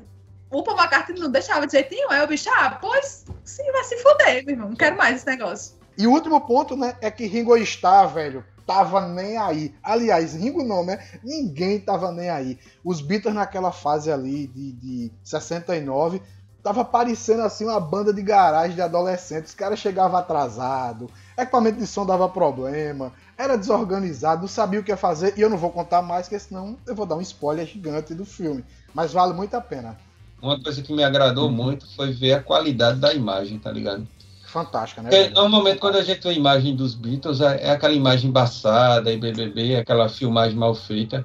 o 0.52 0.62
Paul 0.62 0.78
McCartney 0.78 1.18
não 1.18 1.30
deixava 1.30 1.66
de 1.66 1.72
jeito 1.72 1.94
nenhum. 1.94 2.10
Aí 2.10 2.22
o 2.22 2.28
bicho, 2.28 2.50
ah, 2.52 2.78
pois 2.80 3.24
sim, 3.42 3.70
vai 3.72 3.84
se 3.84 3.96
fuder, 3.98 4.44
meu 4.44 4.54
irmão. 4.54 4.68
Não 4.68 4.76
quero 4.76 4.96
mais 4.96 5.16
esse 5.16 5.26
negócio. 5.26 5.74
E 5.96 6.06
o 6.06 6.10
último 6.10 6.40
ponto, 6.42 6.76
né, 6.76 6.94
é 7.00 7.10
que 7.10 7.26
Ringo 7.26 7.56
Starr, 7.56 8.08
velho, 8.08 8.44
tava 8.66 9.08
nem 9.08 9.36
aí. 9.36 9.74
Aliás, 9.82 10.34
Ringo 10.34 10.62
não, 10.62 10.84
né? 10.84 11.02
Ninguém 11.22 11.80
tava 11.80 12.12
nem 12.12 12.28
aí. 12.28 12.58
Os 12.84 13.00
Beatles 13.00 13.34
naquela 13.34 13.72
fase 13.72 14.12
ali 14.12 14.46
de, 14.46 14.72
de 14.72 15.12
69 15.24 16.22
tava 16.62 16.84
parecendo 16.84 17.42
assim 17.42 17.64
uma 17.64 17.80
banda 17.80 18.12
de 18.12 18.22
garagem 18.22 18.76
de 18.76 18.82
adolescentes. 18.82 19.50
Os 19.50 19.56
caras 19.56 19.78
chegavam 19.78 20.16
atrasado, 20.16 21.10
equipamento 21.36 21.78
de 21.78 21.86
som 21.86 22.06
dava 22.06 22.28
problema, 22.28 23.12
era 23.36 23.58
desorganizado, 23.58 24.42
não 24.42 24.48
sabia 24.48 24.78
o 24.78 24.84
que 24.84 24.92
ia 24.92 24.96
fazer. 24.96 25.34
E 25.36 25.40
eu 25.40 25.50
não 25.50 25.56
vou 25.56 25.70
contar 25.70 26.02
mais, 26.02 26.26
porque 26.28 26.38
senão 26.38 26.78
eu 26.86 26.94
vou 26.94 27.04
dar 27.04 27.16
um 27.16 27.20
spoiler 27.20 27.66
gigante 27.66 28.14
do 28.14 28.24
filme. 28.24 28.64
Mas 28.94 29.12
vale 29.12 29.32
muito 29.32 29.54
a 29.54 29.60
pena 29.60 29.98
uma 30.42 30.60
coisa 30.60 30.82
que 30.82 30.92
me 30.92 31.04
agradou 31.04 31.46
uhum. 31.46 31.52
muito 31.52 31.86
foi 31.94 32.12
ver 32.12 32.34
a 32.34 32.42
qualidade 32.42 32.98
da 32.98 33.14
imagem, 33.14 33.58
tá 33.58 33.70
ligado? 33.70 34.06
Fantástica, 34.44 35.00
né? 35.00 35.08
Porque, 35.08 35.30
normalmente, 35.30 35.78
quando 35.78 35.96
a 35.96 36.02
gente 36.02 36.20
vê 36.20 36.28
a 36.30 36.32
imagem 36.32 36.76
dos 36.76 36.94
Beatles, 36.94 37.40
é, 37.40 37.68
é 37.68 37.70
aquela 37.70 37.94
imagem 37.94 38.28
embaçada, 38.28 39.10
e 39.10 39.16
BBB, 39.16 39.76
aquela 39.76 40.08
filmagem 40.08 40.58
mal 40.58 40.74
feita. 40.74 41.24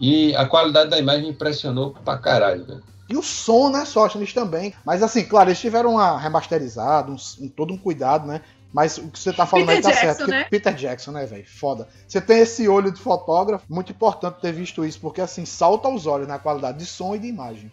E 0.00 0.36
a 0.36 0.46
qualidade 0.46 0.90
da 0.90 0.98
imagem 0.98 1.30
impressionou 1.30 1.94
pra 2.04 2.18
caralho, 2.18 2.64
velho. 2.64 2.82
E 3.08 3.16
o 3.16 3.22
som, 3.22 3.68
né, 3.70 3.84
Sóstenes 3.84 4.32
também. 4.32 4.72
Mas 4.84 5.02
assim, 5.02 5.24
claro, 5.24 5.48
eles 5.48 5.60
tiveram 5.60 5.94
uma 5.94 6.18
remasterizada, 6.18 7.10
um, 7.10 7.16
um, 7.40 7.48
todo 7.48 7.74
um 7.74 7.78
cuidado, 7.78 8.26
né? 8.26 8.42
Mas 8.72 8.96
o 8.96 9.08
que 9.08 9.18
você 9.18 9.32
tá 9.32 9.44
falando 9.44 9.66
Peter 9.66 9.76
aí 9.76 9.82
tá 9.82 9.90
Jackson, 9.90 10.06
certo. 10.06 10.30
Né? 10.30 10.44
Peter 10.50 10.74
Jackson, 10.74 11.10
né, 11.12 11.26
velho? 11.26 11.44
Foda. 11.46 11.88
Você 12.08 12.20
tem 12.20 12.38
esse 12.38 12.66
olho 12.68 12.90
de 12.90 13.00
fotógrafo, 13.00 13.66
muito 13.68 13.92
importante 13.92 14.40
ter 14.40 14.52
visto 14.52 14.84
isso, 14.84 14.98
porque 15.00 15.20
assim, 15.20 15.44
salta 15.44 15.88
aos 15.88 16.06
olhos 16.06 16.26
na 16.26 16.38
qualidade 16.38 16.78
de 16.78 16.86
som 16.86 17.14
e 17.14 17.18
de 17.18 17.26
imagem. 17.26 17.70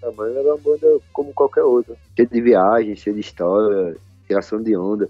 Tamanho 0.00 0.38
era 0.38 0.54
uma 0.54 0.58
banda 0.58 1.00
como 1.12 1.32
qualquer 1.32 1.62
outra. 1.62 1.96
Cheia 2.14 2.28
de 2.28 2.40
viagem, 2.40 2.96
cheia 2.96 3.14
de 3.14 3.20
história, 3.20 3.96
tiração 4.26 4.62
de 4.62 4.76
onda. 4.76 5.08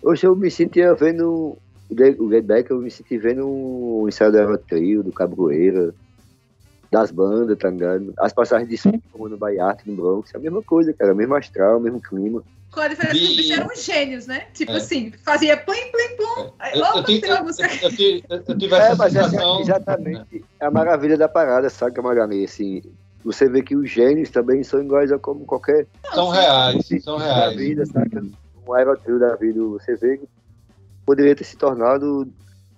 Hoje 0.00 0.26
eu 0.26 0.36
me 0.36 0.50
sentia 0.50 0.94
vendo 0.94 1.58
o 1.90 2.30
Get 2.30 2.44
Back, 2.44 2.70
eu 2.70 2.78
me 2.78 2.90
senti 2.90 3.18
vendo 3.18 3.48
o 3.48 4.06
ensaio 4.06 4.30
da 4.30 4.58
Trio, 4.58 5.02
do 5.02 5.10
Cabroeira, 5.10 5.92
das 6.90 7.10
bandas, 7.10 7.58
tá 7.58 7.68
ligado? 7.68 8.14
As 8.18 8.32
passagens 8.32 8.68
de 8.68 8.78
som, 8.78 8.92
como 9.12 9.28
no 9.28 9.36
Bahia, 9.36 9.76
no 9.84 9.96
Bronx, 9.96 10.32
é 10.34 10.38
a 10.38 10.40
mesma 10.40 10.62
coisa, 10.62 10.92
cara, 10.92 11.12
o 11.12 11.16
mesmo 11.16 11.34
astral, 11.34 11.78
o 11.78 11.80
mesmo 11.80 12.00
clima. 12.00 12.42
Com 12.70 12.80
a 12.80 12.88
diferença 12.88 13.18
que 13.18 13.24
os 13.24 13.36
bichos 13.36 13.50
eram 13.50 13.74
gênios, 13.74 14.26
né? 14.26 14.46
Tipo 14.52 14.72
é. 14.72 14.76
assim, 14.76 15.12
fazia 15.24 15.56
plim, 15.56 15.90
plim, 15.90 16.16
plum. 16.16 16.52
Música. 17.42 17.66
Eu, 17.82 17.90
eu, 17.90 18.22
eu, 18.28 18.44
eu 18.46 18.58
tive 18.58 18.74
essa 18.74 18.92
é, 18.92 18.94
mas 18.94 19.12
sensação... 19.12 19.58
é 19.58 19.62
exatamente 19.62 20.44
é 20.60 20.66
a 20.66 20.70
maravilha 20.70 21.16
da 21.16 21.28
parada, 21.28 21.70
sabe, 21.70 21.92
Camarani? 21.92 22.44
Assim, 22.44 22.82
você 23.24 23.48
vê 23.48 23.62
que 23.62 23.74
os 23.74 23.90
gênios 23.90 24.30
também 24.30 24.62
são 24.62 24.82
iguais 24.82 25.10
a 25.10 25.18
como 25.18 25.44
qualquer. 25.44 25.86
São 26.12 26.28
reais, 26.28 26.88
são 27.02 27.16
reais. 27.16 27.56
Vida, 27.56 27.86
saca? 27.86 28.22
um 28.68 28.74
aerotrio 28.74 29.18
da 29.18 29.34
vida, 29.34 29.60
você 29.62 29.96
vê 29.96 30.18
que 30.18 30.28
poderia 31.06 31.34
ter 31.34 31.44
se 31.44 31.56
tornado, 31.56 32.28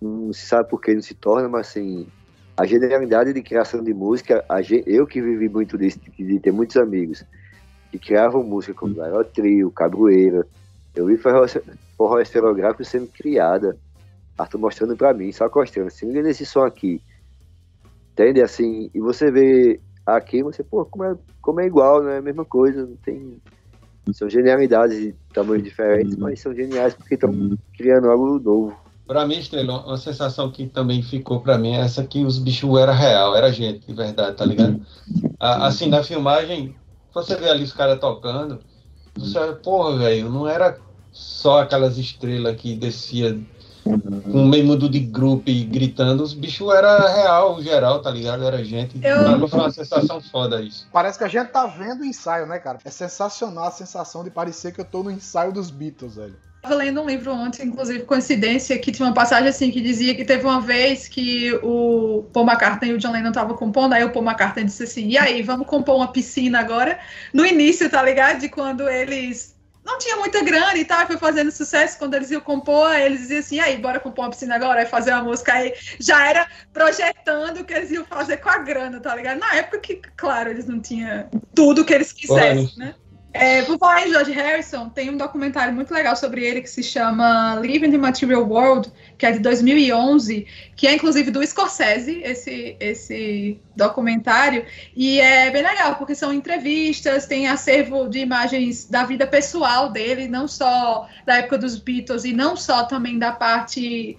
não 0.00 0.32
se 0.32 0.46
sabe 0.46 0.68
por 0.68 0.80
que 0.80 0.94
não 0.94 1.02
se 1.02 1.14
torna, 1.14 1.48
mas 1.48 1.68
assim, 1.68 2.06
a 2.56 2.64
genialidade 2.64 3.32
de 3.32 3.42
criação 3.42 3.82
de 3.82 3.92
música, 3.92 4.44
eu 4.86 5.06
que 5.06 5.20
vivi 5.20 5.48
muito 5.48 5.76
disso, 5.76 5.98
de 6.16 6.38
ter 6.38 6.52
muitos 6.52 6.76
amigos 6.76 7.24
que 7.90 7.98
criavam 7.98 8.42
música 8.42 8.74
como 8.74 9.00
Aerotrio, 9.00 9.70
Cabroeira, 9.70 10.46
eu 10.94 11.06
vi 11.06 11.16
forró 11.16 12.20
esferográfico 12.20 12.84
sendo 12.84 13.06
criada. 13.08 13.76
Arthur 14.36 14.58
mostrando 14.58 14.96
pra 14.96 15.12
mim, 15.12 15.30
só 15.32 15.48
costando, 15.48 15.90
se 15.90 16.06
liga 16.06 16.22
nesse 16.22 16.46
som 16.46 16.64
aqui. 16.64 17.02
Entende? 18.12 18.40
Assim, 18.40 18.90
e 18.94 19.00
você 19.00 19.30
vê 19.30 19.80
aqui, 20.06 20.42
você, 20.42 20.64
pô, 20.64 20.84
como 20.84 21.04
é, 21.04 21.16
como 21.42 21.60
é 21.60 21.66
igual, 21.66 22.02
não 22.02 22.10
é 22.10 22.18
a 22.18 22.22
mesma 22.22 22.44
coisa, 22.44 22.86
não 22.86 22.96
tem. 22.96 23.38
São 24.12 24.28
genialidades 24.30 24.98
de 24.98 25.14
tamanhos 25.32 25.62
diferentes, 25.62 26.16
mas 26.16 26.40
são 26.40 26.54
geniais 26.54 26.94
porque 26.94 27.14
estão 27.14 27.56
criando 27.76 28.10
algo 28.10 28.38
novo. 28.38 28.74
Para 29.06 29.26
mim, 29.26 29.38
Estrela, 29.38 29.84
uma 29.86 29.96
sensação 29.96 30.50
que 30.50 30.66
também 30.66 31.02
ficou 31.02 31.40
para 31.40 31.58
mim 31.58 31.74
é 31.74 31.80
essa 31.80 32.04
que 32.04 32.24
os 32.24 32.38
bichos 32.38 32.78
era 32.78 32.92
real, 32.92 33.36
era 33.36 33.52
gente 33.52 33.86
de 33.86 33.92
verdade, 33.92 34.36
tá 34.36 34.44
ligado? 34.44 34.80
Assim, 35.38 35.88
na 35.88 36.02
filmagem, 36.02 36.74
você 37.12 37.36
vê 37.36 37.48
ali 37.48 37.64
os 37.64 37.72
caras 37.72 37.98
tocando, 37.98 38.60
você 39.16 39.38
olha, 39.38 39.54
porra, 39.54 39.98
velho, 39.98 40.30
não 40.30 40.48
era 40.48 40.78
só 41.12 41.60
aquelas 41.60 41.98
estrelas 41.98 42.56
que 42.56 42.74
descia 42.74 43.38
com 43.82 44.46
meio 44.46 44.64
mundo 44.64 44.88
de 44.88 45.00
grupo 45.00 45.48
e 45.48 45.64
gritando, 45.64 46.22
os 46.22 46.34
bichos 46.34 46.72
era 46.72 47.08
real, 47.08 47.60
geral, 47.62 48.00
tá 48.00 48.10
ligado? 48.10 48.44
Era 48.44 48.62
gente. 48.62 49.00
Eu... 49.02 49.48
Foi 49.48 49.58
uma 49.58 49.70
sensação 49.70 50.20
foda 50.20 50.60
isso. 50.60 50.86
Parece 50.92 51.18
que 51.18 51.24
a 51.24 51.28
gente 51.28 51.48
tá 51.48 51.66
vendo 51.66 52.02
o 52.02 52.04
ensaio, 52.04 52.46
né, 52.46 52.58
cara? 52.58 52.78
É 52.84 52.90
sensacional 52.90 53.64
a 53.64 53.70
sensação 53.70 54.22
de 54.22 54.30
parecer 54.30 54.72
que 54.72 54.80
eu 54.80 54.84
tô 54.84 55.02
no 55.02 55.10
ensaio 55.10 55.52
dos 55.52 55.70
Beatles, 55.70 56.16
velho. 56.16 56.36
Tava 56.62 56.74
lendo 56.74 57.00
um 57.00 57.06
livro 57.06 57.32
ontem, 57.32 57.66
inclusive 57.66 58.04
coincidência, 58.04 58.78
que 58.78 58.92
tinha 58.92 59.08
uma 59.08 59.14
passagem 59.14 59.48
assim 59.48 59.70
que 59.70 59.80
dizia 59.80 60.14
que 60.14 60.24
teve 60.24 60.44
uma 60.44 60.60
vez 60.60 61.08
que 61.08 61.52
o 61.62 62.24
Paul 62.32 62.46
McCartney 62.46 62.90
e 62.90 62.94
o 62.94 62.98
John 62.98 63.12
Lennon 63.12 63.30
estavam 63.30 63.56
compondo, 63.56 63.94
aí 63.94 64.04
o 64.04 64.10
Paul 64.10 64.24
McCartney 64.26 64.66
disse 64.66 64.82
assim: 64.82 65.08
"E 65.08 65.16
aí, 65.16 65.42
vamos 65.42 65.66
compor 65.66 65.96
uma 65.96 66.12
piscina 66.12 66.60
agora?" 66.60 66.98
No 67.32 67.46
início, 67.46 67.88
tá 67.88 68.02
ligado? 68.02 68.40
De 68.40 68.48
quando 68.50 68.88
eles 68.88 69.58
não 69.84 69.98
tinha 69.98 70.16
muita 70.16 70.42
grana 70.44 70.76
e 70.76 70.84
tal, 70.84 71.06
foi 71.06 71.16
fazendo 71.16 71.50
sucesso. 71.50 71.98
Quando 71.98 72.14
eles 72.14 72.30
iam 72.30 72.40
compor, 72.40 72.94
eles 72.94 73.20
diziam 73.20 73.40
assim: 73.40 73.58
aí, 73.58 73.76
bora 73.78 73.98
compor 73.98 74.24
uma 74.26 74.30
piscina 74.30 74.54
agora, 74.54 74.82
vai 74.82 74.86
fazer 74.86 75.12
uma 75.12 75.24
música. 75.24 75.54
Aí 75.54 75.72
já 75.98 76.28
era 76.28 76.46
projetando 76.72 77.60
o 77.60 77.64
que 77.64 77.72
eles 77.72 77.90
iam 77.90 78.04
fazer 78.04 78.36
com 78.36 78.50
a 78.50 78.58
grana, 78.58 79.00
tá 79.00 79.14
ligado? 79.14 79.38
Na 79.38 79.54
época 79.56 79.78
que, 79.78 79.96
claro, 80.16 80.50
eles 80.50 80.66
não 80.66 80.80
tinham 80.80 81.28
tudo 81.54 81.84
que 81.84 81.94
eles 81.94 82.12
quisessem, 82.12 82.70
né? 82.76 82.94
É, 83.32 83.62
por 83.62 83.78
falar 83.78 84.06
em 84.06 84.10
George 84.10 84.32
Harrison, 84.32 84.88
tem 84.88 85.08
um 85.08 85.16
documentário 85.16 85.72
muito 85.72 85.94
legal 85.94 86.16
sobre 86.16 86.44
ele 86.44 86.60
que 86.60 86.68
se 86.68 86.82
chama 86.82 87.54
Living 87.62 87.92
the 87.92 87.98
Material 87.98 88.42
World, 88.42 88.90
que 89.16 89.24
é 89.24 89.30
de 89.30 89.38
2011, 89.38 90.46
que 90.74 90.88
é 90.88 90.94
inclusive 90.94 91.30
do 91.30 91.46
Scorsese, 91.46 92.20
esse, 92.24 92.76
esse 92.80 93.60
documentário, 93.76 94.66
e 94.96 95.20
é 95.20 95.48
bem 95.48 95.62
legal, 95.62 95.94
porque 95.94 96.14
são 96.14 96.32
entrevistas, 96.32 97.26
tem 97.26 97.46
acervo 97.46 98.08
de 98.08 98.18
imagens 98.18 98.86
da 98.86 99.04
vida 99.04 99.28
pessoal 99.28 99.90
dele, 99.90 100.26
não 100.26 100.48
só 100.48 101.08
da 101.24 101.36
época 101.36 101.56
dos 101.58 101.78
Beatles, 101.78 102.24
e 102.24 102.32
não 102.32 102.56
só 102.56 102.82
também 102.82 103.16
da 103.16 103.30
parte 103.30 104.18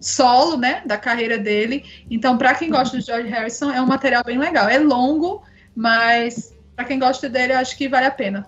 solo, 0.00 0.56
né, 0.56 0.82
da 0.84 0.98
carreira 0.98 1.38
dele. 1.38 1.84
Então, 2.10 2.36
para 2.36 2.54
quem 2.54 2.70
gosta 2.70 2.96
do 2.96 3.02
George 3.04 3.28
Harrison, 3.28 3.70
é 3.70 3.80
um 3.80 3.86
material 3.86 4.24
bem 4.24 4.38
legal. 4.38 4.68
É 4.68 4.78
longo, 4.78 5.44
mas 5.76 6.51
para 6.74 6.84
quem 6.84 6.98
gosta 6.98 7.28
dele, 7.28 7.52
eu 7.52 7.58
acho 7.58 7.76
que 7.76 7.88
vale 7.88 8.06
a 8.06 8.10
pena. 8.10 8.46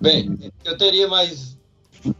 Bem, 0.00 0.52
eu 0.64 0.76
teria 0.76 1.06
mais 1.08 1.58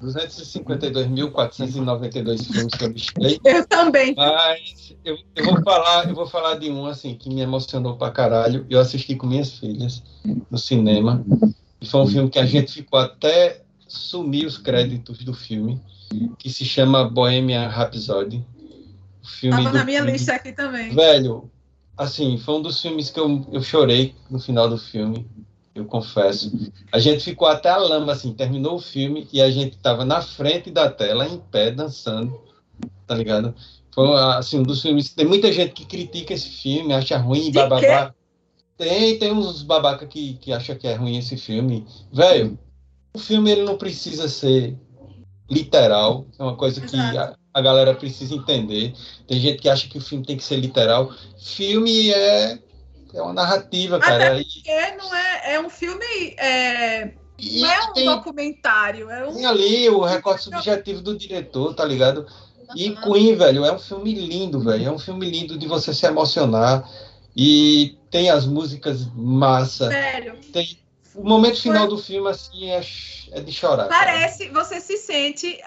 252.492 0.03 2.53
filmes 2.53 2.75
que 2.75 2.85
eu 2.85 2.89
listei. 2.89 3.41
Eu 3.45 3.65
também. 3.67 4.15
Mas 4.17 4.97
eu, 5.05 5.17
eu, 5.37 5.45
vou 5.45 5.63
falar, 5.63 6.09
eu 6.09 6.15
vou 6.15 6.27
falar 6.27 6.55
de 6.57 6.71
um 6.71 6.87
assim 6.87 7.15
que 7.15 7.29
me 7.29 7.41
emocionou 7.41 7.97
pra 7.97 8.11
caralho. 8.11 8.67
Eu 8.69 8.81
assisti 8.81 9.15
com 9.15 9.27
minhas 9.27 9.53
filhas 9.53 10.03
no 10.51 10.59
cinema. 10.59 11.25
E 11.81 11.87
foi 11.87 12.01
um 12.01 12.07
filme 12.07 12.29
que 12.29 12.41
a 12.41 12.47
gente 12.47 12.73
ficou 12.73 12.99
até 12.99 13.63
sumir 13.87 14.47
os 14.47 14.59
créditos 14.59 15.19
do 15.19 15.33
filme, 15.33 15.81
que 16.39 16.51
se 16.51 16.65
chama 16.65 17.09
Bohemian 17.09 17.69
Rhapsody. 17.69 18.45
Filme 19.23 19.63
Tava 19.63 19.79
na 19.79 19.85
minha 19.85 19.99
filme. 19.99 20.13
lista 20.13 20.35
aqui 20.35 20.51
também. 20.53 20.93
Velho, 20.95 21.49
assim, 21.99 22.39
foi 22.39 22.55
um 22.55 22.63
dos 22.63 22.81
filmes 22.81 23.11
que 23.11 23.19
eu, 23.19 23.45
eu 23.53 23.61
chorei 23.61 24.15
no 24.31 24.39
final 24.39 24.69
do 24.69 24.79
filme, 24.79 25.27
eu 25.75 25.85
confesso. 25.85 26.51
A 26.93 26.99
gente 26.99 27.25
ficou 27.25 27.49
até 27.49 27.69
a 27.69 27.77
lama, 27.77 28.13
assim, 28.13 28.33
terminou 28.33 28.77
o 28.77 28.81
filme 28.81 29.29
e 29.33 29.43
a 29.43 29.51
gente 29.51 29.77
tava 29.79 30.05
na 30.05 30.23
frente 30.23 30.71
da 30.71 30.89
tela, 30.89 31.27
em 31.27 31.39
pé, 31.39 31.73
dançando, 31.73 32.41
tá 33.07 33.15
ligado? 33.15 33.55
Foi, 33.93 34.09
assim, 34.37 34.61
um 34.61 34.63
dos 34.63 34.81
filmes... 34.81 35.13
Tem 35.13 35.27
muita 35.27 35.53
gente 35.53 35.73
que 35.73 35.85
critica 35.85 36.33
esse 36.33 36.49
filme, 36.49 36.95
acha 36.95 37.19
ruim, 37.19 37.51
bababá. 37.51 38.15
Tem, 38.77 39.19
tem 39.19 39.33
uns 39.33 39.63
babaca 39.63 40.07
que, 40.07 40.35
que 40.35 40.53
acha 40.53 40.77
que 40.77 40.87
é 40.87 40.95
ruim 40.95 41.19
esse 41.19 41.37
filme. 41.37 41.85
Velho, 42.13 42.57
o 43.13 43.19
filme 43.19 43.51
ele 43.51 43.65
não 43.65 43.77
precisa 43.77 44.29
ser 44.29 44.79
literal, 45.51 46.27
é 46.39 46.43
uma 46.43 46.57
coisa 46.57 46.81
que 46.81 46.97
a 46.97 47.35
galera 47.61 47.95
precisa 47.95 48.35
entender. 48.35 48.95
Tem 49.27 49.39
gente 49.39 49.63
que 49.63 49.69
acha 49.69 49.89
que 49.89 49.99
o 49.99 50.01
filme 50.01 50.25
tem 50.25 50.37
que 50.37 50.45
ser 50.45 50.57
literal. 50.57 51.13
Filme 51.39 52.11
é, 52.11 52.59
é 53.15 53.23
uma 53.23 53.33
narrativa, 53.33 53.99
cara. 53.99 54.33
Até 54.33 54.45
porque 54.45 54.97
não 54.97 55.15
é, 55.15 55.55
é 55.55 55.61
um 55.61 55.71
filme. 55.71 56.35
É, 56.39 57.13
e 57.39 57.61
não 57.61 57.71
é 57.71 57.81
um 57.85 57.93
tem, 57.93 58.07
documentário. 58.07 59.11
É 59.11 59.29
um... 59.29 59.35
Tem 59.35 59.47
ali 59.47 59.89
o 59.89 60.03
recorte 60.03 60.45
subjetivo 60.45 61.01
do 61.01 61.17
diretor, 61.17 61.75
tá 61.75 61.85
ligado? 61.85 62.27
E 62.75 62.91
Queen, 62.97 63.35
velho, 63.35 63.65
é 63.65 63.73
um 63.73 63.79
filme 63.79 64.13
lindo, 64.13 64.61
velho. 64.61 64.87
É 64.87 64.91
um 64.91 64.99
filme 64.99 65.29
lindo 65.31 65.59
de 65.59 65.67
você 65.67 65.95
se 65.95 66.07
emocionar. 66.07 66.89
E 67.37 67.97
tem 68.11 68.31
as 68.31 68.47
músicas 68.47 69.07
massa. 69.15 69.89
Sério. 69.89 70.35
Tem 70.53 70.79
o 71.15 71.25
momento 71.25 71.61
final 71.61 71.87
do 71.87 71.99
filme, 71.99 72.29
assim, 72.29 72.71
é, 72.71 72.83
é 73.33 73.41
de 73.41 73.53
chorar. 73.53 73.89
Parece, 73.89 74.49
cara. 74.49 74.65
você 74.65 74.81
se 74.81 74.97
sente. 74.97 75.59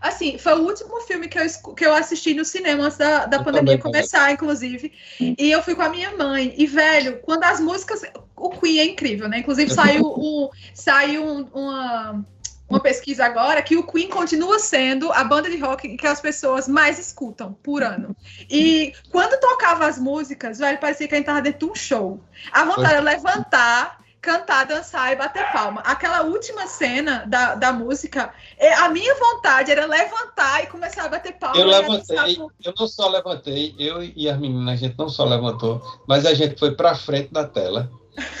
Assim, 0.00 0.38
foi 0.38 0.54
o 0.54 0.64
último 0.64 1.00
filme 1.02 1.28
que 1.28 1.38
eu, 1.38 1.74
que 1.74 1.84
eu 1.84 1.94
assisti 1.94 2.34
no 2.34 2.44
cinema 2.44 2.84
antes 2.84 2.98
da, 2.98 3.26
da 3.26 3.42
pandemia 3.42 3.78
começar, 3.78 4.20
também. 4.20 4.34
inclusive. 4.34 4.92
E 5.20 5.50
eu 5.50 5.62
fui 5.62 5.74
com 5.74 5.82
a 5.82 5.88
minha 5.88 6.16
mãe. 6.16 6.54
E, 6.56 6.66
velho, 6.66 7.20
quando 7.22 7.44
as 7.44 7.60
músicas. 7.60 8.02
O 8.36 8.48
Queen 8.50 8.78
é 8.78 8.84
incrível, 8.86 9.28
né? 9.28 9.40
Inclusive, 9.40 9.70
saiu, 9.70 10.06
um, 10.16 10.48
saiu 10.72 11.22
um, 11.22 11.48
uma 11.52 12.24
uma 12.70 12.78
pesquisa 12.78 13.24
agora 13.24 13.60
que 13.62 13.76
o 13.76 13.82
Queen 13.82 14.08
continua 14.08 14.60
sendo 14.60 15.12
a 15.12 15.24
banda 15.24 15.50
de 15.50 15.58
rock 15.58 15.96
que 15.96 16.06
as 16.06 16.20
pessoas 16.20 16.68
mais 16.68 17.00
escutam 17.00 17.52
por 17.64 17.82
ano. 17.82 18.16
E 18.48 18.92
quando 19.10 19.40
tocava 19.40 19.86
as 19.86 19.98
músicas, 19.98 20.60
velho, 20.60 20.78
parecia 20.78 21.08
que 21.08 21.14
a 21.14 21.16
gente 21.16 21.24
estava 21.24 21.42
dentro 21.42 21.66
de 21.66 21.72
um 21.72 21.74
show. 21.74 22.20
A 22.52 22.64
vontade 22.64 22.98
de 22.98 23.00
levantar 23.00 23.99
cantar, 24.20 24.66
dançar 24.66 25.12
e 25.12 25.16
bater 25.16 25.50
palma. 25.52 25.80
Aquela 25.80 26.22
última 26.22 26.66
cena 26.66 27.24
da, 27.26 27.54
da 27.54 27.72
música, 27.72 28.32
é, 28.58 28.74
a 28.74 28.88
minha 28.88 29.14
vontade 29.14 29.70
era 29.70 29.86
levantar 29.86 30.62
e 30.62 30.66
começar 30.66 31.04
a 31.04 31.08
bater 31.08 31.32
palma. 31.38 31.58
Eu 31.58 31.66
levantei, 31.66 32.38
eu 32.64 32.74
não 32.78 32.86
só 32.86 33.08
levantei, 33.08 33.74
eu 33.78 34.02
e 34.02 34.28
as 34.28 34.38
meninas, 34.38 34.74
a 34.74 34.76
gente 34.76 34.98
não 34.98 35.08
só 35.08 35.24
levantou, 35.24 35.82
mas 36.06 36.26
a 36.26 36.34
gente 36.34 36.58
foi 36.58 36.74
pra 36.74 36.94
frente 36.94 37.32
da 37.32 37.46
tela 37.46 37.90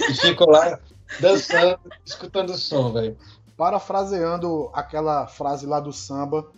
e 0.08 0.14
ficou 0.14 0.50
lá 0.50 0.78
dançando, 1.18 1.78
escutando 2.04 2.50
o 2.50 2.58
som, 2.58 2.92
velho. 2.92 3.16
Parafraseando 3.56 4.70
aquela 4.72 5.26
frase 5.26 5.66
lá 5.66 5.80
do 5.80 5.92
samba, 5.92 6.50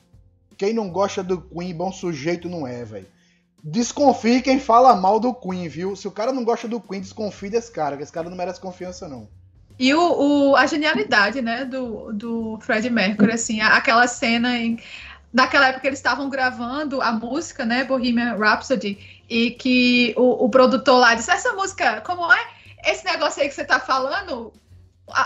quem 0.56 0.72
não 0.72 0.90
gosta 0.90 1.22
do 1.22 1.40
Queen, 1.40 1.74
bom 1.74 1.92
sujeito 1.92 2.48
não 2.48 2.66
é, 2.66 2.84
velho. 2.84 3.06
Desconfie 3.62 4.42
quem 4.42 4.58
fala 4.58 4.96
mal 4.96 5.20
do 5.20 5.32
Queen, 5.32 5.68
viu? 5.68 5.94
Se 5.94 6.08
o 6.08 6.10
cara 6.10 6.32
não 6.32 6.44
gosta 6.44 6.66
do 6.66 6.80
Queen, 6.80 7.00
desconfie 7.00 7.48
desse 7.48 7.70
cara, 7.70 7.96
que 7.96 8.02
esse 8.02 8.12
cara 8.12 8.28
não 8.28 8.36
merece 8.36 8.60
confiança, 8.60 9.08
não. 9.08 9.28
E 9.78 9.94
o, 9.94 10.50
o 10.50 10.56
a 10.56 10.66
genialidade, 10.66 11.40
né, 11.40 11.64
do, 11.64 12.12
do 12.12 12.58
Fred 12.60 12.90
Mercury, 12.90 13.32
assim, 13.32 13.60
aquela 13.60 14.06
cena 14.06 14.56
em. 14.56 14.78
Naquela 15.32 15.68
época 15.68 15.86
eles 15.86 15.98
estavam 15.98 16.28
gravando 16.28 17.00
a 17.00 17.10
música, 17.10 17.64
né, 17.64 17.84
Bohemian 17.84 18.36
Rhapsody, 18.36 18.98
e 19.30 19.52
que 19.52 20.12
o, 20.16 20.44
o 20.44 20.48
produtor 20.50 20.98
lá 20.98 21.14
disse: 21.14 21.30
Essa 21.30 21.52
música, 21.54 22.00
como 22.02 22.30
é? 22.32 22.46
Esse 22.84 23.04
negócio 23.04 23.40
aí 23.40 23.48
que 23.48 23.54
você 23.54 23.64
tá 23.64 23.80
falando, 23.80 24.52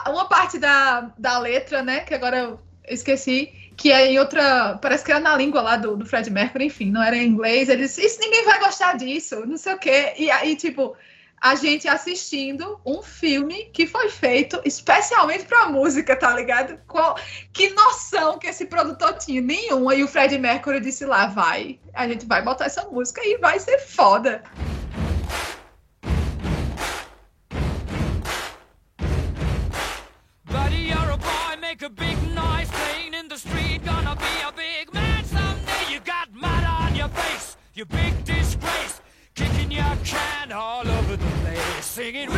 uma 0.06 0.26
parte 0.26 0.58
da, 0.58 1.12
da 1.18 1.38
letra, 1.38 1.82
né, 1.82 2.00
que 2.00 2.14
agora 2.14 2.38
eu 2.38 2.60
esqueci, 2.88 3.52
que 3.76 3.92
é 3.92 4.10
em 4.10 4.18
outra. 4.18 4.78
Parece 4.80 5.04
que 5.04 5.12
era 5.12 5.20
na 5.20 5.36
língua 5.36 5.60
lá 5.60 5.76
do, 5.76 5.96
do 5.96 6.06
Fred 6.06 6.30
Mercury, 6.30 6.66
enfim, 6.66 6.90
não 6.90 7.02
era 7.02 7.16
em 7.16 7.26
inglês. 7.26 7.68
Eles 7.68 7.96
isso 7.98 8.18
ninguém 8.20 8.44
vai 8.44 8.58
gostar 8.58 8.96
disso, 8.96 9.44
não 9.46 9.56
sei 9.56 9.74
o 9.74 9.78
quê. 9.78 10.14
E 10.16 10.30
aí, 10.30 10.56
tipo, 10.56 10.96
a 11.40 11.54
gente 11.54 11.86
assistindo 11.86 12.80
um 12.84 13.02
filme 13.02 13.66
que 13.72 13.86
foi 13.86 14.08
feito 14.08 14.60
especialmente 14.64 15.44
pra 15.44 15.68
música, 15.68 16.16
tá 16.16 16.34
ligado? 16.34 16.78
Qual, 16.86 17.16
que 17.52 17.70
noção 17.70 18.38
que 18.38 18.46
esse 18.46 18.66
produtor 18.66 19.14
tinha? 19.14 19.40
Nenhuma. 19.40 19.94
E 19.94 20.02
o 20.02 20.08
Fred 20.08 20.38
Mercury 20.38 20.80
disse 20.80 21.04
lá: 21.04 21.26
vai, 21.26 21.78
a 21.92 22.08
gente 22.08 22.26
vai 22.26 22.42
botar 22.42 22.64
essa 22.64 22.84
música 22.86 23.20
e 23.24 23.36
vai 23.38 23.60
ser 23.60 23.78
foda. 23.78 24.42
Buddy, 30.46 30.88
you're 30.88 31.12
a 31.12 31.16
boy, 31.18 31.56
make 31.60 31.84
a 31.84 31.90
big 31.90 32.16
noise, 32.34 32.70
play 32.70 33.06
Big 37.84 38.24
disgrace, 38.24 39.02
kicking 39.34 39.70
your 39.70 39.84
can 40.02 40.50
all 40.50 40.80
over 40.80 41.14
the 41.14 41.30
place, 41.42 41.84
singing 41.84 42.30
We 42.30 42.36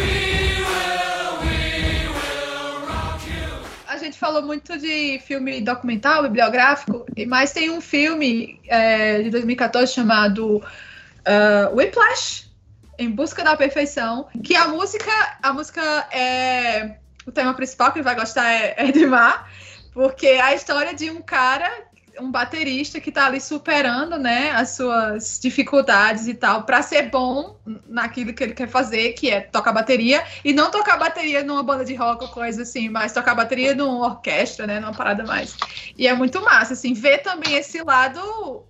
will, 0.66 1.40
we 1.42 2.08
will 2.08 2.86
rock 2.88 3.24
you. 3.24 3.46
A 3.86 3.96
gente 3.98 4.18
falou 4.18 4.42
muito 4.42 4.76
de 4.76 5.20
filme 5.20 5.60
documental, 5.60 6.24
bibliográfico, 6.24 7.06
mas 7.28 7.52
tem 7.52 7.70
um 7.70 7.80
filme 7.80 8.60
é, 8.66 9.22
de 9.22 9.30
2014 9.30 9.92
chamado 9.92 10.56
uh, 10.56 11.76
Whiplash, 11.76 12.50
Em 12.98 13.08
Busca 13.08 13.44
da 13.44 13.56
Perfeição, 13.56 14.26
que 14.42 14.56
a 14.56 14.66
música, 14.66 15.38
a 15.40 15.52
música 15.52 15.80
é 16.10 16.96
o 17.24 17.30
tema 17.30 17.54
principal 17.54 17.92
que 17.92 17.98
ele 17.98 18.04
vai 18.04 18.16
gostar 18.16 18.50
é, 18.50 18.74
é 18.76 18.90
de 18.90 19.06
Mar, 19.06 19.48
porque 19.92 20.26
é 20.26 20.40
a 20.40 20.52
história 20.52 20.92
de 20.94 21.12
um 21.12 21.22
cara 21.22 21.87
um 22.20 22.30
baterista 22.30 23.00
que 23.00 23.08
está 23.08 23.26
ali 23.26 23.40
superando, 23.40 24.18
né, 24.18 24.50
as 24.50 24.70
suas 24.70 25.38
dificuldades 25.40 26.26
e 26.28 26.34
tal, 26.34 26.62
para 26.62 26.82
ser 26.82 27.10
bom 27.10 27.56
naquilo 27.86 28.32
que 28.32 28.42
ele 28.42 28.54
quer 28.54 28.68
fazer, 28.68 29.12
que 29.12 29.30
é 29.30 29.40
tocar 29.40 29.72
bateria 29.72 30.24
e 30.44 30.52
não 30.52 30.70
tocar 30.70 30.96
bateria 30.96 31.42
numa 31.42 31.62
banda 31.62 31.84
de 31.84 31.94
rock 31.94 32.24
ou 32.24 32.30
coisa 32.30 32.62
assim, 32.62 32.88
mas 32.88 33.12
tocar 33.12 33.34
bateria 33.34 33.74
numa 33.74 34.06
orquestra, 34.06 34.66
né, 34.66 34.80
numa 34.80 34.94
parada 34.94 35.24
mais. 35.24 35.56
E 35.96 36.06
é 36.06 36.14
muito 36.14 36.40
massa, 36.42 36.72
assim, 36.72 36.92
ver 36.94 37.18
também 37.18 37.54
esse 37.54 37.82
lado 37.82 38.64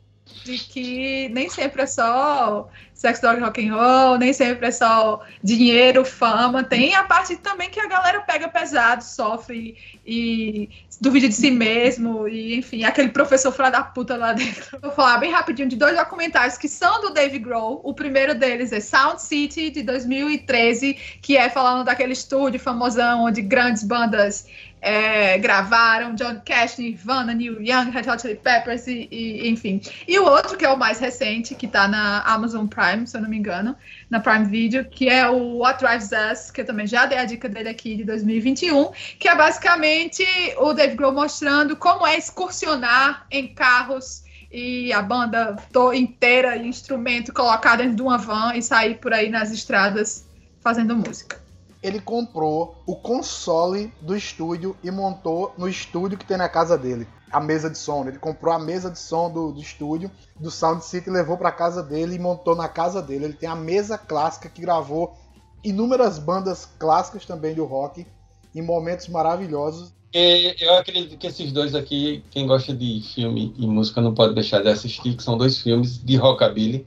de 0.45 0.59
que 0.59 1.29
nem 1.31 1.49
sempre 1.49 1.83
é 1.83 1.87
só 1.87 2.69
sex, 2.99 3.21
dog, 3.21 3.41
rock 3.41 3.65
and 3.65 3.75
roll, 3.75 4.19
nem 4.19 4.33
sempre 4.33 4.67
é 4.67 4.71
só 4.73 5.23
dinheiro, 5.43 6.05
fama. 6.05 6.65
Tem 6.65 6.97
a 6.97 7.05
parte 7.05 7.37
também 7.37 7.71
que 7.71 7.79
a 7.79 7.87
galera 7.87 8.21
pega 8.23 8.49
pesado, 8.49 9.05
sofre 9.05 9.77
e, 10.05 10.69
duvida 11.01 11.29
de 11.29 11.35
si 11.35 11.51
mesmo, 11.51 12.27
e 12.27 12.57
enfim, 12.57 12.83
aquele 12.83 13.11
professor 13.11 13.53
fora 13.53 13.71
da 13.71 13.83
puta 13.85 14.17
lá 14.17 14.33
dentro. 14.33 14.81
Vou 14.81 14.91
falar 14.91 15.19
bem 15.19 15.31
rapidinho 15.31 15.69
de 15.69 15.77
dois 15.77 15.97
documentários 15.97 16.59
que 16.59 16.69
são 16.69 17.01
do 17.01 17.11
Dave 17.11 17.39
Grohl. 17.39 17.81
O 17.85 17.95
primeiro 17.95 18.35
deles 18.35 18.73
é 18.73 18.81
Sound 18.81 19.23
City, 19.23 19.71
de 19.71 19.83
2013, 19.85 20.95
que 21.23 21.37
é 21.37 21.49
falando 21.49 21.85
daquele 21.85 22.15
estúdio 22.15 22.59
famosão 22.59 23.27
onde 23.27 23.43
grandes 23.43 23.85
bandas 23.85 24.47
é, 24.81 25.39
gravaram 25.39 26.15
John 26.15 26.41
Cash, 26.45 26.79
Nirvana, 26.79 27.35
Neil 27.35 27.61
Young, 27.61 27.91
Red 27.91 28.11
Hot 28.11 28.23
Chili 28.23 28.37
Peppers 28.37 28.87
e, 28.87 29.09
e, 29.11 29.49
enfim. 29.49 29.81
E 30.07 30.19
o 30.19 30.25
outro 30.25 30.57
que 30.57 30.65
é 30.65 30.69
o 30.69 30.77
mais 30.77 30.99
recente, 30.99 31.55
que 31.55 31.67
tá 31.67 31.89
na 31.89 32.23
Amazon 32.23 32.67
Prime, 32.67 33.07
se 33.07 33.17
eu 33.17 33.21
não 33.21 33.29
me 33.29 33.37
engano, 33.37 33.77
na 34.09 34.21
Prime 34.21 34.45
Video, 34.45 34.85
que 34.85 35.09
é 35.09 35.29
o 35.29 35.59
What 35.59 35.85
Drives 35.85 36.11
Us, 36.13 36.51
que 36.51 36.61
eu 36.61 36.67
também 36.67 36.87
já 36.87 37.07
dei 37.07 37.19
a 37.19 37.25
dica 37.25 37.49
dele 37.49 37.69
aqui 37.69 37.97
de 37.97 38.05
2021, 38.05 38.91
que 39.19 39.29
é 39.29 39.35
basicamente 39.35 40.25
o 40.59 40.73
Dave 40.73 40.95
Grohl 40.95 41.13
mostrando 41.13 41.77
como 41.77 42.07
é 42.07 42.17
excursionar 42.17 43.27
em 43.31 43.49
carros 43.49 44.25
e 44.51 44.93
a 44.93 45.03
banda 45.03 45.57
inteira 45.95 46.57
instrumento 46.57 47.35
colocado 47.35 47.79
dentro 47.79 47.97
de 47.97 48.03
uma 48.03 48.17
van 48.17 48.55
e 48.55 48.63
sair 48.63 48.95
por 48.95 49.13
aí 49.13 49.29
nas 49.29 49.53
estradas 49.53 50.27
fazendo 50.63 50.97
música 50.97 51.48
ele 51.83 52.01
comprou 52.01 52.77
o 52.87 52.97
console 52.97 53.93
do 54.01 54.17
estúdio 54.17 54.77
e 54.83 54.91
montou 54.91 55.55
no 55.57 55.69
estúdio 55.69 56.19
que 56.19 56.27
tem 56.27 56.37
na 56.37 56.49
casa 56.49 56.77
dele. 56.77 57.07
A 57.31 57.41
mesa 57.41 57.71
de 57.71 57.79
som. 57.79 58.07
Ele 58.07 58.19
comprou 58.19 58.53
a 58.53 58.59
mesa 58.59 58.91
de 58.91 58.99
som 58.99 59.31
do, 59.31 59.53
do 59.53 59.61
estúdio, 59.61 60.11
do 60.39 60.51
Sound 60.51 60.85
City, 60.85 61.11
levou 61.11 61.37
para 61.37 61.53
casa 61.53 61.83
dele 61.83 62.17
e 62.17 62.19
montou 62.19 62.57
na 62.57 62.69
casa 62.69 63.01
dele. 63.01 63.27
Ele 63.27 63.35
tem 63.35 63.49
a 63.49 63.55
mesa 63.55 63.97
clássica 63.97 64.49
que 64.49 64.61
gravou 64.61 65.17
inúmeras 65.63 66.19
bandas 66.19 66.69
clássicas 66.79 67.25
também 67.25 67.55
do 67.55 67.65
rock 67.65 68.07
em 68.55 68.63
momentos 68.63 69.09
maravilhosos. 69.09 69.93
eu 70.13 70.75
acredito 70.75 71.19
que 71.19 71.27
esses 71.27 71.53
dois 71.53 71.75
aqui, 71.75 72.25
quem 72.31 72.47
gosta 72.47 72.75
de 72.75 73.03
filme 73.15 73.55
e 73.57 73.67
música 73.67 74.01
não 74.01 74.15
pode 74.15 74.35
deixar 74.35 74.63
de 74.63 74.69
assistir, 74.69 75.15
que 75.15 75.23
são 75.23 75.37
dois 75.37 75.59
filmes 75.59 76.03
de 76.03 76.17
rockabilly, 76.17 76.87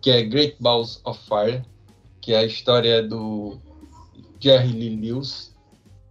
que 0.00 0.10
é 0.10 0.22
Great 0.22 0.56
Balls 0.60 1.00
of 1.04 1.18
Fire, 1.26 1.64
que 2.20 2.34
é 2.34 2.38
a 2.38 2.44
história 2.44 3.02
do 3.02 3.58
Jerry 4.42 4.72
Lee 4.72 4.96
Lewis, 4.96 5.54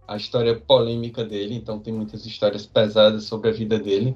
a 0.08 0.16
história 0.16 0.58
polêmica 0.58 1.22
dele, 1.22 1.54
então 1.54 1.78
tem 1.78 1.92
muitas 1.92 2.24
histórias 2.24 2.64
pesadas 2.64 3.24
sobre 3.24 3.50
a 3.50 3.52
vida 3.52 3.78
dele. 3.78 4.14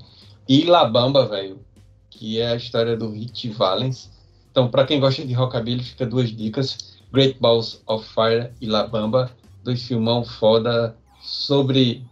E 0.48 0.64
La 0.64 0.86
Bamba, 0.86 1.26
velho, 1.26 1.60
que 2.08 2.40
é 2.40 2.48
a 2.48 2.56
história 2.56 2.96
do 2.96 3.10
Rich 3.10 3.50
Valens. 3.50 4.10
Então, 4.50 4.70
para 4.70 4.86
quem 4.86 4.98
gosta 4.98 5.22
de 5.24 5.34
rockabilly, 5.34 5.82
fica 5.82 6.06
duas 6.06 6.30
dicas: 6.30 6.98
Great 7.12 7.38
Balls 7.40 7.82
of 7.86 8.08
Fire 8.08 8.52
e 8.58 8.66
La 8.66 8.86
Bamba, 8.86 9.30
dois 9.62 9.82
filmão 9.82 10.24
foda 10.24 10.96
sobre 11.20 12.02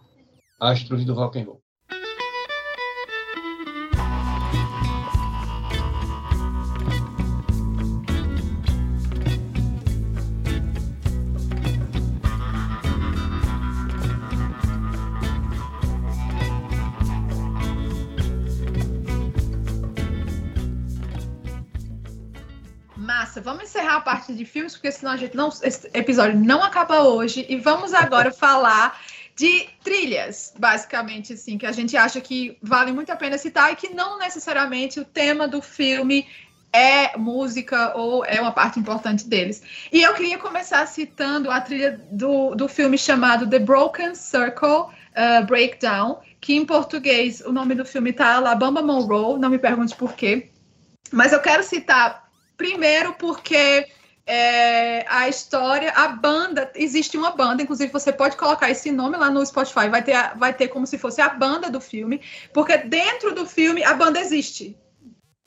astros 0.60 1.06
do 1.06 1.14
rock 1.14 1.38
and 1.38 1.44
roll. 1.44 1.63
Parte 24.04 24.32
de 24.34 24.44
filmes, 24.44 24.74
porque 24.74 24.92
senão 24.92 25.12
a 25.12 25.16
gente 25.16 25.36
não. 25.36 25.48
Esse 25.62 25.90
episódio 25.94 26.38
não 26.38 26.62
acaba 26.62 27.02
hoje. 27.02 27.44
E 27.48 27.56
vamos 27.56 27.92
agora 27.92 28.30
falar 28.32 29.00
de 29.36 29.68
trilhas, 29.82 30.52
basicamente, 30.56 31.32
assim, 31.32 31.58
que 31.58 31.66
a 31.66 31.72
gente 31.72 31.96
acha 31.96 32.20
que 32.20 32.56
vale 32.62 32.92
muito 32.92 33.10
a 33.10 33.16
pena 33.16 33.36
citar 33.36 33.72
e 33.72 33.76
que 33.76 33.92
não 33.92 34.18
necessariamente 34.18 35.00
o 35.00 35.04
tema 35.04 35.48
do 35.48 35.60
filme 35.60 36.26
é 36.72 37.16
música 37.16 37.96
ou 37.96 38.24
é 38.24 38.40
uma 38.40 38.50
parte 38.50 38.80
importante 38.80 39.28
deles. 39.28 39.62
E 39.92 40.02
eu 40.02 40.12
queria 40.14 40.38
começar 40.38 40.84
citando 40.86 41.50
a 41.50 41.60
trilha 41.60 42.00
do, 42.10 42.54
do 42.54 42.68
filme 42.68 42.98
chamado 42.98 43.48
The 43.48 43.60
Broken 43.60 44.14
Circle 44.14 44.68
uh, 44.68 45.46
Breakdown, 45.46 46.18
que 46.40 46.54
em 46.54 46.66
português 46.66 47.40
o 47.40 47.52
nome 47.52 47.76
do 47.76 47.84
filme 47.84 48.12
tá 48.12 48.34
Alabama 48.34 48.82
Monroe, 48.82 49.38
não 49.38 49.50
me 49.50 49.58
pergunte 49.58 49.94
por 49.94 50.14
quê. 50.14 50.50
Mas 51.12 51.32
eu 51.32 51.40
quero 51.40 51.62
citar 51.62 52.23
Primeiro 52.56 53.14
porque 53.14 53.86
é, 54.26 55.04
a 55.08 55.28
história, 55.28 55.90
a 55.90 56.08
banda, 56.08 56.70
existe 56.74 57.16
uma 57.16 57.32
banda, 57.32 57.62
inclusive 57.62 57.92
você 57.92 58.12
pode 58.12 58.36
colocar 58.36 58.70
esse 58.70 58.90
nome 58.90 59.16
lá 59.16 59.30
no 59.30 59.44
Spotify, 59.44 59.88
vai 59.88 60.02
ter, 60.02 60.16
vai 60.36 60.54
ter 60.54 60.68
como 60.68 60.86
se 60.86 60.96
fosse 60.96 61.20
a 61.20 61.28
banda 61.28 61.70
do 61.70 61.80
filme, 61.80 62.20
porque 62.52 62.78
dentro 62.78 63.34
do 63.34 63.46
filme 63.46 63.84
a 63.84 63.92
banda 63.94 64.18
existe. 64.18 64.76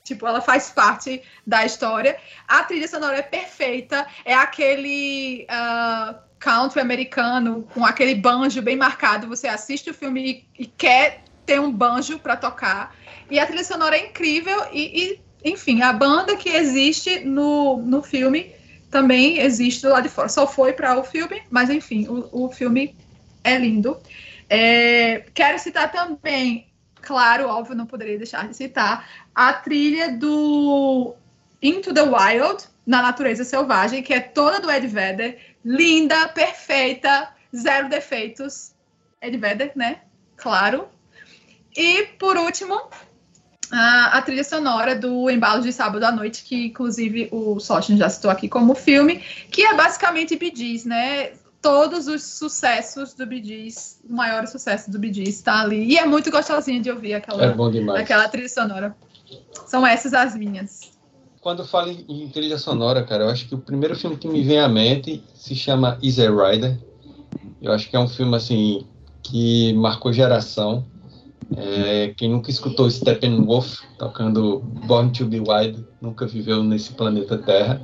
Tipo, 0.04 0.26
ela 0.26 0.40
faz 0.40 0.70
parte 0.70 1.22
da 1.46 1.66
história. 1.66 2.18
A 2.46 2.62
trilha 2.62 2.88
sonora 2.88 3.18
é 3.18 3.22
perfeita, 3.22 4.06
é 4.24 4.32
aquele 4.32 5.46
uh, 5.50 6.18
country 6.38 6.80
americano 6.80 7.68
com 7.74 7.84
aquele 7.84 8.14
banjo 8.14 8.62
bem 8.62 8.74
marcado. 8.74 9.28
Você 9.28 9.46
assiste 9.46 9.90
o 9.90 9.94
filme 9.94 10.48
e, 10.56 10.62
e 10.62 10.66
quer 10.66 11.24
ter 11.44 11.60
um 11.60 11.70
banjo 11.70 12.18
para 12.18 12.38
tocar. 12.38 12.96
E 13.30 13.38
a 13.38 13.46
trilha 13.46 13.64
sonora 13.64 13.98
é 13.98 14.06
incrível 14.06 14.66
e, 14.72 15.12
e 15.12 15.27
enfim, 15.44 15.82
a 15.82 15.92
banda 15.92 16.36
que 16.36 16.48
existe 16.48 17.20
no, 17.20 17.78
no 17.78 18.02
filme 18.02 18.52
também 18.90 19.38
existe 19.38 19.82
do 19.82 19.90
lado 19.90 20.04
de 20.04 20.08
fora. 20.08 20.28
Só 20.28 20.46
foi 20.46 20.72
para 20.72 20.98
o 20.98 21.04
filme, 21.04 21.42
mas 21.50 21.70
enfim, 21.70 22.06
o, 22.08 22.46
o 22.46 22.50
filme 22.50 22.96
é 23.44 23.56
lindo. 23.56 23.96
É, 24.48 25.24
quero 25.34 25.58
citar 25.58 25.92
também, 25.92 26.68
claro, 27.02 27.48
óbvio, 27.48 27.76
não 27.76 27.86
poderia 27.86 28.16
deixar 28.16 28.48
de 28.48 28.56
citar, 28.56 29.08
a 29.34 29.52
trilha 29.52 30.10
do 30.12 31.14
Into 31.62 31.92
the 31.92 32.02
Wild, 32.02 32.64
na 32.86 33.02
natureza 33.02 33.44
selvagem, 33.44 34.02
que 34.02 34.14
é 34.14 34.20
toda 34.20 34.60
do 34.60 34.70
Ed 34.70 34.86
Vedder, 34.86 35.38
linda, 35.62 36.28
perfeita, 36.28 37.28
zero 37.54 37.88
defeitos. 37.88 38.72
Ed 39.20 39.36
Vedder, 39.36 39.72
né? 39.74 40.00
Claro. 40.36 40.88
E 41.76 42.04
por 42.18 42.36
último, 42.36 42.88
a, 43.70 44.18
a, 44.18 44.22
trilha 44.22 44.44
sonora 44.44 44.96
do 44.96 45.28
Embalo 45.28 45.62
de 45.62 45.72
Sábado 45.72 46.04
à 46.04 46.12
Noite, 46.12 46.44
que 46.44 46.66
inclusive 46.66 47.28
o 47.30 47.60
Soshin 47.60 47.96
já 47.96 48.08
citou 48.08 48.30
aqui 48.30 48.48
como 48.48 48.74
filme, 48.74 49.22
que 49.50 49.62
é 49.62 49.74
basicamente 49.74 50.36
Bee 50.36 50.52
Gees, 50.54 50.84
né? 50.84 51.32
Todos 51.60 52.06
os 52.06 52.22
sucessos 52.22 53.14
do 53.14 53.26
Bee 53.26 53.44
Gees, 53.44 54.00
o 54.08 54.14
maior 54.14 54.46
sucesso 54.46 54.90
do 54.90 54.98
Bee 54.98 55.12
Gees 55.12 55.36
está 55.36 55.60
ali. 55.60 55.84
E 55.84 55.98
é 55.98 56.06
muito 56.06 56.30
gostosinho 56.30 56.82
de 56.82 56.90
ouvir 56.90 57.14
aquela, 57.14 57.44
é 57.44 58.00
aquela 58.00 58.28
trilha 58.28 58.48
sonora. 58.48 58.96
São 59.66 59.86
essas 59.86 60.14
as 60.14 60.34
minhas. 60.34 60.92
Quando 61.40 61.60
eu 61.60 61.66
falo 61.66 61.90
em 61.90 62.28
trilha 62.30 62.58
sonora, 62.58 63.04
cara, 63.04 63.24
eu 63.24 63.30
acho 63.30 63.48
que 63.48 63.54
o 63.54 63.58
primeiro 63.58 63.96
filme 63.96 64.16
que 64.16 64.28
me 64.28 64.42
vem 64.42 64.60
à 64.60 64.68
mente 64.68 65.22
se 65.34 65.54
chama 65.54 65.98
Easy 66.02 66.26
Rider. 66.28 66.78
Eu 67.60 67.72
acho 67.72 67.90
que 67.90 67.96
é 67.96 67.98
um 67.98 68.08
filme, 68.08 68.36
assim, 68.36 68.86
que 69.22 69.72
marcou 69.74 70.12
geração 70.12 70.84
é, 71.56 72.14
quem 72.16 72.30
nunca 72.30 72.50
escutou 72.50 72.90
Steppenwolf 72.90 73.80
tocando 73.98 74.60
Born 74.86 75.10
to 75.12 75.26
Be 75.26 75.40
Wild 75.40 75.84
nunca 76.00 76.26
viveu 76.26 76.62
nesse 76.62 76.92
planeta 76.92 77.38
Terra. 77.38 77.80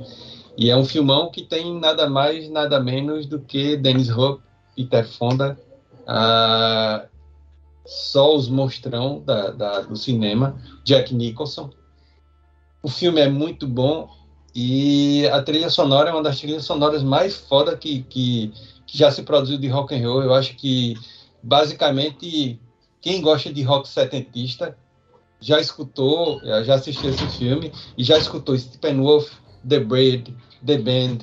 E 0.57 0.69
é 0.69 0.77
um 0.77 0.85
filmão 0.85 1.29
que 1.31 1.41
tem 1.41 1.77
nada 1.79 2.09
mais, 2.09 2.49
nada 2.49 2.79
menos 2.79 3.25
do 3.25 3.39
que 3.39 3.75
Dennis 3.75 4.09
Hopper, 4.09 4.43
Peter 4.75 5.07
Fonda, 5.07 5.57
só 7.85 8.35
os 8.35 8.47
monstrão 8.47 9.21
da, 9.25 9.49
da, 9.51 9.81
do 9.81 9.95
cinema, 9.95 10.55
Jack 10.83 11.13
Nicholson. 11.13 11.71
o 12.81 12.89
filme 12.89 13.19
é 13.19 13.29
muito 13.29 13.67
bom 13.67 14.09
e 14.53 15.27
a 15.27 15.41
trilha 15.41 15.69
sonora 15.69 16.09
é 16.09 16.13
uma 16.13 16.23
das 16.23 16.39
trilhas 16.39 16.63
sonoras 16.63 17.03
mais 17.03 17.35
foda 17.35 17.75
que, 17.75 18.03
que, 18.03 18.53
que 18.87 18.97
já 18.97 19.11
se 19.11 19.23
produziu 19.23 19.57
de 19.57 19.67
rock 19.67 19.93
and 19.93 20.07
roll. 20.07 20.23
Eu 20.23 20.33
acho 20.33 20.55
que 20.55 20.95
basicamente 21.43 22.59
quem 23.05 23.21
gosta 23.21 23.53
de 23.53 23.61
rock 23.61 23.87
setentista 23.87 24.75
já 25.39 25.61
escutou, 25.61 26.41
já 26.63 26.73
assistiu 26.73 27.11
esse 27.11 27.27
filme 27.37 27.71
e 27.95 28.03
já 28.03 28.17
escutou 28.17 28.57
Steppenwolf, 28.57 29.31
The 29.69 29.79
Braid, 29.79 30.35
The 30.65 30.79
Band, 30.79 31.19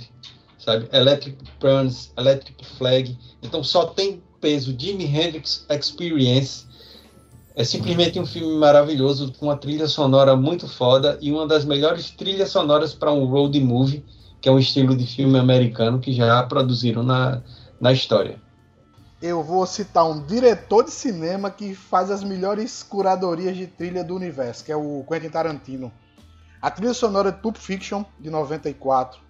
sabe? 0.60 0.88
Electric 0.92 1.38
Prunes, 1.58 2.12
Electric 2.16 2.64
Flag. 2.78 3.18
Então 3.42 3.64
só 3.64 3.86
tem 3.86 4.22
peso 4.40 4.72
Jimi 4.78 5.06
Hendrix 5.06 5.66
Experience. 5.68 6.68
É 7.56 7.64
simplesmente 7.64 8.20
um 8.20 8.26
filme 8.26 8.54
maravilhoso 8.54 9.32
com 9.32 9.46
uma 9.46 9.56
trilha 9.56 9.88
sonora 9.88 10.36
muito 10.36 10.68
foda 10.68 11.18
e 11.20 11.32
uma 11.32 11.48
das 11.48 11.64
melhores 11.64 12.12
trilhas 12.12 12.50
sonoras 12.50 12.94
para 12.94 13.12
um 13.12 13.24
road 13.24 13.58
movie, 13.58 14.04
que 14.40 14.48
é 14.48 14.52
um 14.52 14.58
estilo 14.60 14.96
de 14.96 15.04
filme 15.04 15.36
americano 15.36 15.98
que 15.98 16.12
já 16.12 16.40
produziram 16.44 17.02
na, 17.02 17.42
na 17.80 17.92
história. 17.92 18.40
Eu 19.22 19.40
vou 19.40 19.64
citar 19.68 20.04
um 20.04 20.20
diretor 20.20 20.82
de 20.82 20.90
cinema 20.90 21.48
que 21.48 21.76
faz 21.76 22.10
as 22.10 22.24
melhores 22.24 22.82
curadorias 22.82 23.56
de 23.56 23.68
trilha 23.68 24.02
do 24.02 24.16
universo, 24.16 24.64
que 24.64 24.72
é 24.72 24.76
o 24.76 25.04
Quentin 25.08 25.28
Tarantino. 25.28 25.92
A 26.60 26.68
trilha 26.68 26.92
sonora 26.92 27.30
de 27.30 27.38
Pulp 27.38 27.56
Fiction, 27.56 28.04
de 28.18 28.28
94, 28.30 29.20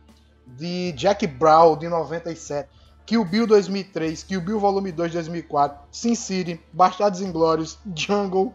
de 0.46 0.92
Jack 0.92 1.26
Brown, 1.26 1.76
de 1.76 1.90
97, 1.90 2.70
Kill 3.04 3.22
Bill 3.22 3.46
2003, 3.46 4.22
Kill 4.22 4.40
Bill 4.40 4.58
Volume 4.58 4.90
2 4.92 5.10
de 5.10 5.16
2004, 5.18 5.78
Sin 5.92 6.14
City, 6.14 6.58
Bastardos 6.72 7.20
Inglórios, 7.20 7.78
Jungle, 7.94 8.54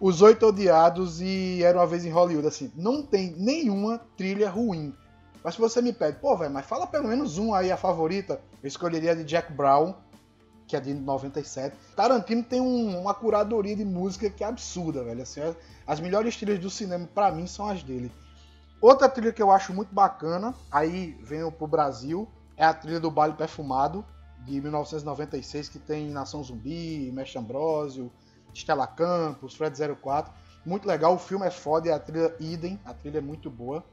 Os 0.00 0.22
Oito 0.22 0.46
Odiados 0.46 1.20
e 1.20 1.62
Era 1.62 1.76
Uma 1.76 1.86
Vez 1.86 2.06
em 2.06 2.10
Hollywood. 2.10 2.48
Assim, 2.48 2.72
não 2.74 3.02
tem 3.02 3.34
nenhuma 3.36 4.00
trilha 4.16 4.48
ruim. 4.48 4.94
Mas 5.44 5.56
se 5.56 5.60
você 5.60 5.82
me 5.82 5.92
pede, 5.92 6.16
pô, 6.20 6.38
velho, 6.38 6.50
mas 6.50 6.64
fala 6.64 6.86
pelo 6.86 7.06
menos 7.06 7.36
um 7.36 7.52
aí, 7.52 7.70
a 7.70 7.76
favorita, 7.76 8.40
eu 8.62 8.66
escolheria 8.66 9.12
a 9.12 9.14
de 9.14 9.24
Jack 9.24 9.52
Brown, 9.52 9.94
que 10.70 10.76
é 10.76 10.80
de 10.80 10.94
97. 10.94 11.76
Tarantino 11.96 12.44
tem 12.44 12.60
um, 12.60 13.00
uma 13.00 13.12
curadoria 13.12 13.74
de 13.74 13.84
música 13.84 14.30
que 14.30 14.44
é 14.44 14.46
absurda, 14.46 15.02
velho. 15.02 15.20
Assim, 15.20 15.40
as 15.84 15.98
melhores 15.98 16.36
trilhas 16.36 16.60
do 16.60 16.70
cinema, 16.70 17.08
para 17.12 17.32
mim, 17.32 17.46
são 17.48 17.68
as 17.68 17.82
dele. 17.82 18.10
Outra 18.80 19.08
trilha 19.08 19.32
que 19.32 19.42
eu 19.42 19.50
acho 19.50 19.74
muito 19.74 19.92
bacana, 19.92 20.54
aí 20.70 21.18
venho 21.22 21.50
pro 21.50 21.66
Brasil, 21.66 22.28
é 22.56 22.64
a 22.64 22.72
trilha 22.72 23.00
do 23.00 23.10
Baile 23.10 23.34
Perfumado, 23.34 24.04
de 24.44 24.60
1996, 24.60 25.68
que 25.68 25.78
tem 25.78 26.08
Nação 26.08 26.42
Zumbi, 26.42 27.10
Mestre 27.12 27.38
Ambrosio, 27.38 28.10
Stella 28.54 28.86
Campos, 28.86 29.54
Fred 29.54 29.76
04. 30.00 30.32
Muito 30.64 30.86
legal, 30.86 31.14
o 31.14 31.18
filme 31.18 31.46
é 31.46 31.50
foda 31.50 31.88
e 31.88 31.90
a 31.90 31.98
trilha 31.98 32.34
idem, 32.38 32.78
a 32.84 32.94
trilha 32.94 33.18
é 33.18 33.20
muito 33.20 33.50
boa. 33.50 33.84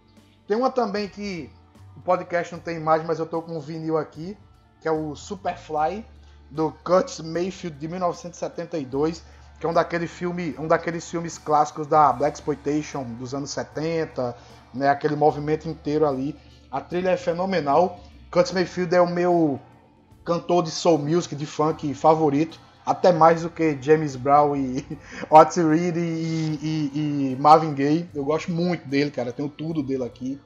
Tem 0.48 0.56
uma 0.56 0.70
também 0.70 1.10
que 1.10 1.50
o 1.96 2.02
podcast 2.02 2.54
não 2.54 2.60
tem 2.60 2.78
imagem, 2.78 3.08
mas 3.08 3.20
eu 3.20 3.26
tô 3.26 3.42
com 3.42 3.58
um 3.58 3.60
vinil 3.60 3.98
aqui, 3.98 4.38
que 4.80 4.88
é 4.88 4.92
o 4.92 5.16
Superfly, 5.16 6.06
do 6.50 6.72
Curtis 6.84 7.20
Mayfield, 7.20 7.78
de 7.78 7.88
1972, 7.88 9.24
que 9.60 9.66
é 9.66 9.70
um, 9.70 9.74
daquele 9.74 10.08
filme, 10.08 10.56
um 10.58 10.68
daqueles 10.68 11.10
filmes 11.10 11.38
clássicos 11.38 11.88
da 11.88 12.12
Black 12.14 12.38
Exploitation 12.38 13.04
dos 13.04 13.34
anos 13.34 13.50
70, 13.52 14.36
né, 14.74 14.90
aquele 14.90 15.16
movimento 15.16 15.68
inteiro 15.68 16.08
ali. 16.08 16.36
A 16.72 16.80
trilha 16.82 17.10
é 17.10 17.18
fenomenal. 17.18 18.00
Curtis 18.32 18.52
Mayfield 18.52 18.96
é 18.96 19.02
o 19.02 19.08
meu 19.08 19.60
cantor 20.24 20.64
de 20.64 20.72
soul 20.72 20.98
music, 20.98 21.36
de 21.36 21.46
funk 21.46 21.94
favorito, 21.94 22.60
até 22.86 23.14
mais 23.14 23.42
do 23.42 23.50
que 23.50 23.78
James 23.82 24.16
Brown 24.16 24.56
e 24.56 24.86
Otis 25.32 25.58
Reed 25.58 25.96
e, 25.96 26.00
e, 26.00 26.92
e, 27.34 27.38
Marvin 27.40 27.74
Gaye. 27.74 28.10
Eu 28.14 28.26
gosto 28.26 28.52
muito 28.52 28.88
dele, 28.88 29.10
cara, 29.10 29.32
tenho 29.32 29.50
tudo 29.50 29.82
dele 29.82 30.04
aqui. 30.04 30.40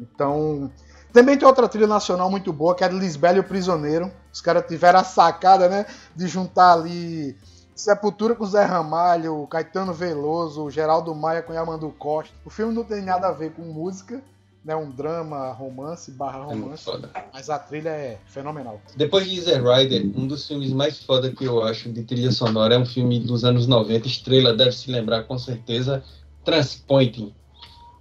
Então, 0.00 0.70
também 1.12 1.36
tem 1.36 1.46
outra 1.46 1.68
trilha 1.68 1.86
nacional 1.86 2.30
muito 2.30 2.52
boa, 2.52 2.74
que 2.74 2.84
é 2.84 2.88
de 2.88 2.98
Lisbelo 2.98 3.38
e 3.38 3.40
o 3.40 3.44
Prisioneiro. 3.44 4.12
Os 4.36 4.42
caras 4.42 4.66
tiveram 4.68 5.00
a 5.00 5.04
sacada, 5.04 5.66
né, 5.66 5.86
de 6.14 6.28
juntar 6.28 6.74
ali 6.74 7.34
Sepultura 7.74 8.34
com 8.34 8.44
Zé 8.44 8.64
Ramalho, 8.64 9.46
Caetano 9.46 9.94
Veloso, 9.94 10.68
Geraldo 10.68 11.14
Maia 11.14 11.40
com 11.40 11.54
Yamandu 11.54 11.88
Costa. 11.98 12.34
O 12.44 12.50
filme 12.50 12.74
não 12.74 12.84
tem 12.84 13.00
nada 13.00 13.28
a 13.28 13.32
ver 13.32 13.52
com 13.52 13.62
música, 13.62 14.22
né, 14.62 14.76
um 14.76 14.90
drama, 14.90 15.50
romance, 15.52 16.10
barra 16.10 16.40
é 16.40 16.44
romance. 16.44 16.90
É 16.90 17.24
mas 17.32 17.48
a 17.48 17.58
trilha 17.58 17.88
é 17.88 18.18
fenomenal. 18.26 18.78
Depois 18.94 19.24
de 19.24 19.36
Easy 19.38 19.54
Rider, 19.54 20.02
um 20.14 20.26
dos 20.26 20.46
filmes 20.46 20.70
mais 20.70 21.02
foda 21.02 21.30
que 21.30 21.46
eu 21.46 21.64
acho 21.64 21.90
de 21.90 22.02
trilha 22.02 22.30
sonora 22.30 22.74
é 22.74 22.78
um 22.78 22.84
filme 22.84 23.18
dos 23.18 23.42
anos 23.42 23.66
90, 23.66 24.06
Estrela 24.06 24.52
deve 24.52 24.72
se 24.72 24.90
lembrar 24.90 25.22
com 25.22 25.38
certeza, 25.38 26.04
Transpointing. 26.44 27.34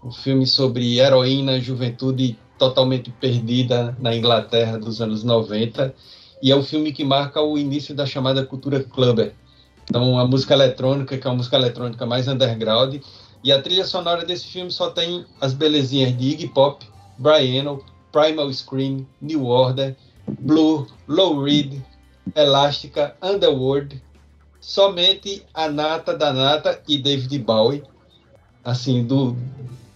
Um 0.03 0.11
filme 0.11 0.45
sobre 0.45 0.99
heroína, 0.99 1.61
juventude 1.61 2.37
totalmente 2.57 3.09
perdida 3.09 3.95
na 3.99 4.13
Inglaterra 4.13 4.77
dos 4.77 5.01
anos 5.01 5.23
90. 5.23 5.95
E 6.45 6.51
é 6.51 6.55
um 6.55 6.61
filme 6.61 6.93
que 6.93 7.03
marca 7.03 7.41
o 7.41 7.57
início 7.57 7.95
da 7.95 8.05
chamada 8.05 8.45
cultura 8.45 8.83
clubber. 8.83 9.33
Então, 9.89 10.19
a 10.19 10.27
música 10.27 10.53
eletrônica, 10.53 11.17
que 11.17 11.27
é 11.27 11.31
a 11.31 11.33
música 11.33 11.55
eletrônica 11.55 12.05
mais 12.05 12.27
underground, 12.27 13.01
e 13.43 13.51
a 13.51 13.59
trilha 13.59 13.83
sonora 13.83 14.23
desse 14.23 14.45
filme 14.45 14.69
só 14.69 14.91
tem 14.91 15.25
as 15.41 15.53
belezinhas 15.53 16.15
de 16.15 16.29
Iggy 16.29 16.47
Pop, 16.49 16.85
Brian 17.17 17.79
Primal 18.11 18.53
Scream, 18.53 19.07
New 19.19 19.47
Order, 19.47 19.95
Blue, 20.39 20.85
Low 21.07 21.41
Reed, 21.41 21.81
Elástica, 22.35 23.15
Underworld, 23.23 23.99
somente 24.61 25.43
a 25.51 25.67
nata 25.67 26.15
da 26.15 26.31
nata 26.31 26.79
e 26.87 26.99
David 26.99 27.39
Bowie, 27.39 27.81
assim, 28.63 29.03
do, 29.03 29.35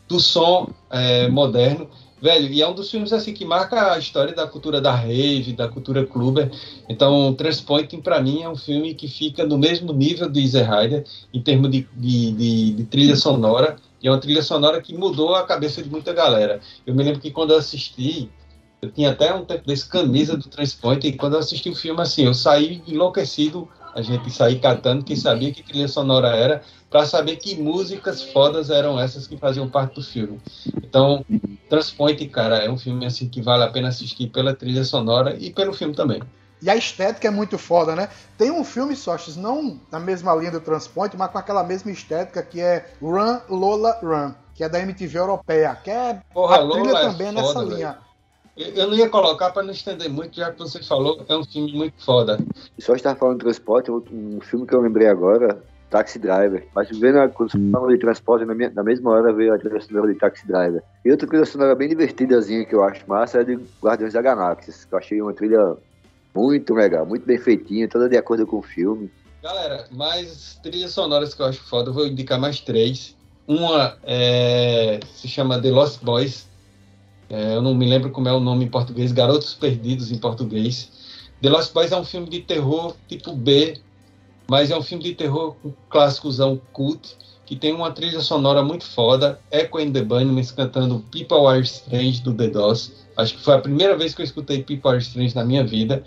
do 0.07 0.19
som 0.19 0.67
é, 0.89 1.27
moderno. 1.27 1.87
Velho, 2.21 2.51
e 2.51 2.61
é 2.61 2.67
um 2.67 2.73
dos 2.73 2.91
filmes 2.91 3.13
assim 3.13 3.33
que 3.33 3.45
marca 3.45 3.93
a 3.93 3.97
história 3.97 4.33
da 4.33 4.45
cultura 4.45 4.81
da 4.81 4.93
rave, 4.93 5.53
da 5.53 5.69
cultura 5.69 6.05
clube. 6.05 6.51
Então, 6.89 7.33
Transpointing 7.33 8.01
para 8.01 8.21
mim 8.21 8.41
é 8.41 8.49
um 8.49 8.57
filme 8.57 8.93
que 8.93 9.07
fica 9.07 9.45
no 9.45 9.57
mesmo 9.57 9.93
nível 9.93 10.29
de 10.29 10.41
Easy 10.41 10.61
Rider 10.61 11.05
em 11.33 11.41
termos 11.41 11.71
de, 11.71 11.87
de, 11.95 12.31
de, 12.33 12.71
de, 12.73 12.83
trilha 12.85 13.15
sonora. 13.15 13.77
E 14.01 14.07
é 14.07 14.11
uma 14.11 14.19
trilha 14.19 14.43
sonora 14.43 14.81
que 14.81 14.93
mudou 14.93 15.33
a 15.33 15.45
cabeça 15.45 15.81
de 15.81 15.89
muita 15.89 16.11
galera. 16.11 16.59
Eu 16.85 16.93
me 16.93 17.03
lembro 17.03 17.21
que 17.21 17.31
quando 17.31 17.51
eu 17.51 17.57
assisti, 17.57 18.29
eu 18.81 18.91
tinha 18.91 19.11
até 19.11 19.33
um 19.33 19.45
tempo 19.45 19.65
desse 19.65 19.87
camisa 19.87 20.35
do 20.35 20.49
Transpointing, 20.49 21.07
e 21.07 21.13
quando 21.13 21.33
eu 21.33 21.39
assisti 21.39 21.69
o 21.69 21.75
filme 21.75 22.01
assim, 22.01 22.25
eu 22.25 22.33
saí 22.33 22.81
enlouquecido 22.87 23.67
a 23.95 24.01
gente 24.01 24.29
sair 24.29 24.59
catando 24.59 25.03
quem 25.03 25.15
sabia 25.15 25.51
que 25.51 25.63
trilha 25.63 25.87
sonora 25.87 26.29
era, 26.29 26.61
para 26.89 27.05
saber 27.05 27.35
que 27.37 27.55
músicas 27.55 28.23
fodas 28.23 28.69
eram 28.69 28.99
essas 28.99 29.27
que 29.27 29.37
faziam 29.37 29.69
parte 29.69 29.95
do 29.95 30.03
filme. 30.03 30.39
Então, 30.77 31.23
Transpoint, 31.69 32.27
cara, 32.29 32.57
é 32.57 32.69
um 32.69 32.77
filme 32.77 33.05
assim 33.05 33.29
que 33.29 33.41
vale 33.41 33.63
a 33.63 33.69
pena 33.69 33.89
assistir 33.89 34.27
pela 34.27 34.55
trilha 34.55 34.83
sonora 34.83 35.35
e 35.39 35.51
pelo 35.51 35.73
filme 35.73 35.93
também. 35.93 36.21
E 36.61 36.69
a 36.69 36.75
estética 36.75 37.27
é 37.27 37.31
muito 37.31 37.57
foda, 37.57 37.95
né? 37.95 38.09
Tem 38.37 38.51
um 38.51 38.65
filme, 38.65 38.95
Sostes, 38.95 39.37
não 39.37 39.79
na 39.91 39.99
mesma 39.99 40.35
linha 40.35 40.51
do 40.51 40.59
Transpoint, 40.59 41.15
mas 41.15 41.31
com 41.31 41.37
aquela 41.37 41.63
mesma 41.63 41.91
estética 41.91 42.43
que 42.43 42.59
é 42.59 42.89
Run 43.01 43.39
Lola 43.49 43.97
Run, 44.01 44.33
que 44.53 44.63
é 44.63 44.67
da 44.67 44.79
MTV 44.79 45.19
europeia, 45.19 45.75
que 45.75 45.89
é 45.89 46.21
Porra, 46.33 46.57
a 46.57 46.69
trilha 46.69 46.91
Lola 46.91 46.99
é 46.99 47.01
também 47.03 47.27
é 47.27 47.33
foda, 47.33 47.41
nessa 47.41 47.75
linha. 47.75 47.91
Véio. 47.91 48.09
Eu 48.75 48.87
não 48.87 48.97
ia 48.97 49.07
colocar 49.07 49.51
para 49.51 49.63
não 49.63 49.71
estender 49.71 50.09
muito, 50.09 50.35
já 50.35 50.51
que 50.51 50.59
você 50.59 50.83
falou, 50.83 51.23
é 51.29 51.37
um 51.37 51.45
filme 51.45 51.71
muito 51.71 52.03
foda. 52.03 52.37
Só 52.77 52.93
estar 52.93 53.15
falando 53.15 53.37
de 53.37 53.45
transporte, 53.45 53.89
um 53.89 54.41
filme 54.41 54.67
que 54.67 54.75
eu 54.75 54.81
lembrei 54.81 55.07
agora, 55.07 55.63
Taxi 55.89 56.19
Driver. 56.19 56.65
Mas 56.73 56.89
vendo 56.89 57.29
quando 57.29 57.51
você 57.51 57.71
fala 57.71 57.91
de 57.91 57.97
transporte, 57.97 58.45
na, 58.45 58.53
minha, 58.53 58.69
na 58.69 58.83
mesma 58.83 59.11
hora 59.11 59.33
veio 59.33 59.53
a 59.53 59.57
trilha 59.57 59.79
sonora 59.81 60.13
de 60.13 60.19
Taxi 60.19 60.47
Driver. 60.47 60.81
E 61.03 61.11
outra 61.11 61.27
trilha 61.27 61.45
sonora 61.45 61.75
bem 61.75 61.89
divertidazinha 61.89 62.65
que 62.65 62.75
eu 62.75 62.83
acho 62.83 63.03
massa 63.07 63.41
é 63.41 63.43
de 63.43 63.59
Guardiões 63.81 64.13
da 64.13 64.21
Galáxia, 64.21 64.73
que 64.73 64.93
eu 64.93 64.97
achei 64.97 65.21
uma 65.21 65.33
trilha 65.33 65.75
muito 66.35 66.73
legal, 66.73 67.05
muito 67.05 67.25
bem 67.25 67.37
feitinha, 67.37 67.87
toda 67.87 68.07
de 68.07 68.17
acordo 68.17 68.45
com 68.45 68.57
o 68.57 68.61
filme. 68.61 69.11
Galera, 69.41 69.85
mais 69.91 70.59
trilhas 70.61 70.91
sonoras 70.91 71.33
que 71.33 71.41
eu 71.41 71.45
acho 71.45 71.61
foda, 71.63 71.89
eu 71.89 71.93
vou 71.93 72.05
indicar 72.05 72.39
mais 72.39 72.59
três. 72.59 73.15
Uma 73.47 73.97
é, 74.03 74.99
se 75.13 75.27
chama 75.27 75.59
The 75.59 75.71
Lost 75.71 76.03
Boys, 76.03 76.47
é, 77.29 77.55
eu 77.55 77.61
não 77.61 77.73
me 77.73 77.87
lembro 77.87 78.11
como 78.11 78.27
é 78.27 78.33
o 78.33 78.39
nome 78.39 78.65
em 78.65 78.69
português, 78.69 79.11
Garotos 79.11 79.53
Perdidos 79.53 80.11
em 80.11 80.17
português. 80.17 80.91
The 81.41 81.49
Lost 81.49 81.73
Boys 81.73 81.91
é 81.91 81.97
um 81.97 82.03
filme 82.03 82.29
de 82.29 82.41
terror 82.41 82.95
tipo 83.07 83.33
B, 83.33 83.79
mas 84.49 84.71
é 84.71 84.77
um 84.77 84.81
filme 84.81 85.03
de 85.03 85.15
terror 85.15 85.55
clássicozão 85.89 86.59
cult, 86.73 87.15
que 87.45 87.55
tem 87.55 87.73
uma 87.73 87.91
trilha 87.91 88.19
sonora 88.21 88.63
muito 88.63 88.85
foda, 88.85 89.39
Echo 89.51 89.77
and 89.79 89.91
the 89.91 90.01
Bunnymen 90.01 90.45
cantando 90.55 91.03
People 91.11 91.47
Are 91.47 91.61
Strange 91.61 92.21
do 92.21 92.33
The 92.33 92.47
Doors. 92.47 92.91
Acho 93.17 93.35
que 93.35 93.43
foi 93.43 93.55
a 93.55 93.59
primeira 93.59 93.97
vez 93.97 94.13
que 94.13 94.21
eu 94.21 94.25
escutei 94.25 94.63
People 94.63 94.91
Are 94.91 94.99
Strange 94.99 95.35
na 95.35 95.43
minha 95.43 95.63
vida. 95.63 96.03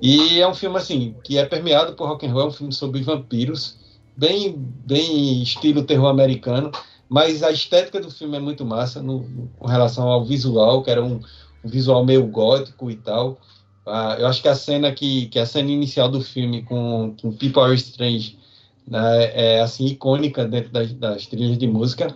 E 0.00 0.40
é 0.40 0.46
um 0.46 0.54
filme 0.54 0.76
assim, 0.76 1.14
que 1.24 1.38
é 1.38 1.44
permeado 1.44 1.94
por 1.94 2.08
rock 2.08 2.26
and 2.26 2.32
roll, 2.32 2.42
é 2.42 2.46
um 2.48 2.52
filme 2.52 2.72
sobre 2.72 3.02
vampiros, 3.02 3.76
bem 4.16 4.54
bem 4.56 5.42
estilo 5.42 5.82
terror 5.82 6.08
americano 6.08 6.70
mas 7.12 7.42
a 7.42 7.52
estética 7.52 8.00
do 8.00 8.10
filme 8.10 8.38
é 8.38 8.40
muito 8.40 8.64
massa 8.64 9.02
no, 9.02 9.18
no, 9.18 9.46
com 9.58 9.66
relação 9.66 10.08
ao 10.08 10.24
visual, 10.24 10.82
que 10.82 10.90
era 10.90 11.04
um, 11.04 11.20
um 11.62 11.68
visual 11.68 12.02
meio 12.06 12.26
gótico 12.26 12.90
e 12.90 12.96
tal. 12.96 13.38
Ah, 13.86 14.16
eu 14.18 14.26
acho 14.26 14.40
que 14.40 14.48
a 14.48 14.54
cena 14.54 14.92
que, 14.92 15.26
que 15.26 15.38
a 15.38 15.46
cena 15.46 15.70
inicial 15.70 16.08
do 16.08 16.20
filme 16.20 16.62
com, 16.62 17.14
com 17.20 17.32
People 17.32 17.62
Are 17.62 17.74
Strange 17.74 18.38
né, 18.86 19.56
é 19.56 19.60
assim 19.60 19.86
icônica 19.86 20.44
dentro 20.44 20.70
das, 20.70 20.92
das, 20.92 21.26
trilhas 21.26 21.58
de 21.58 21.66
música. 21.66 22.14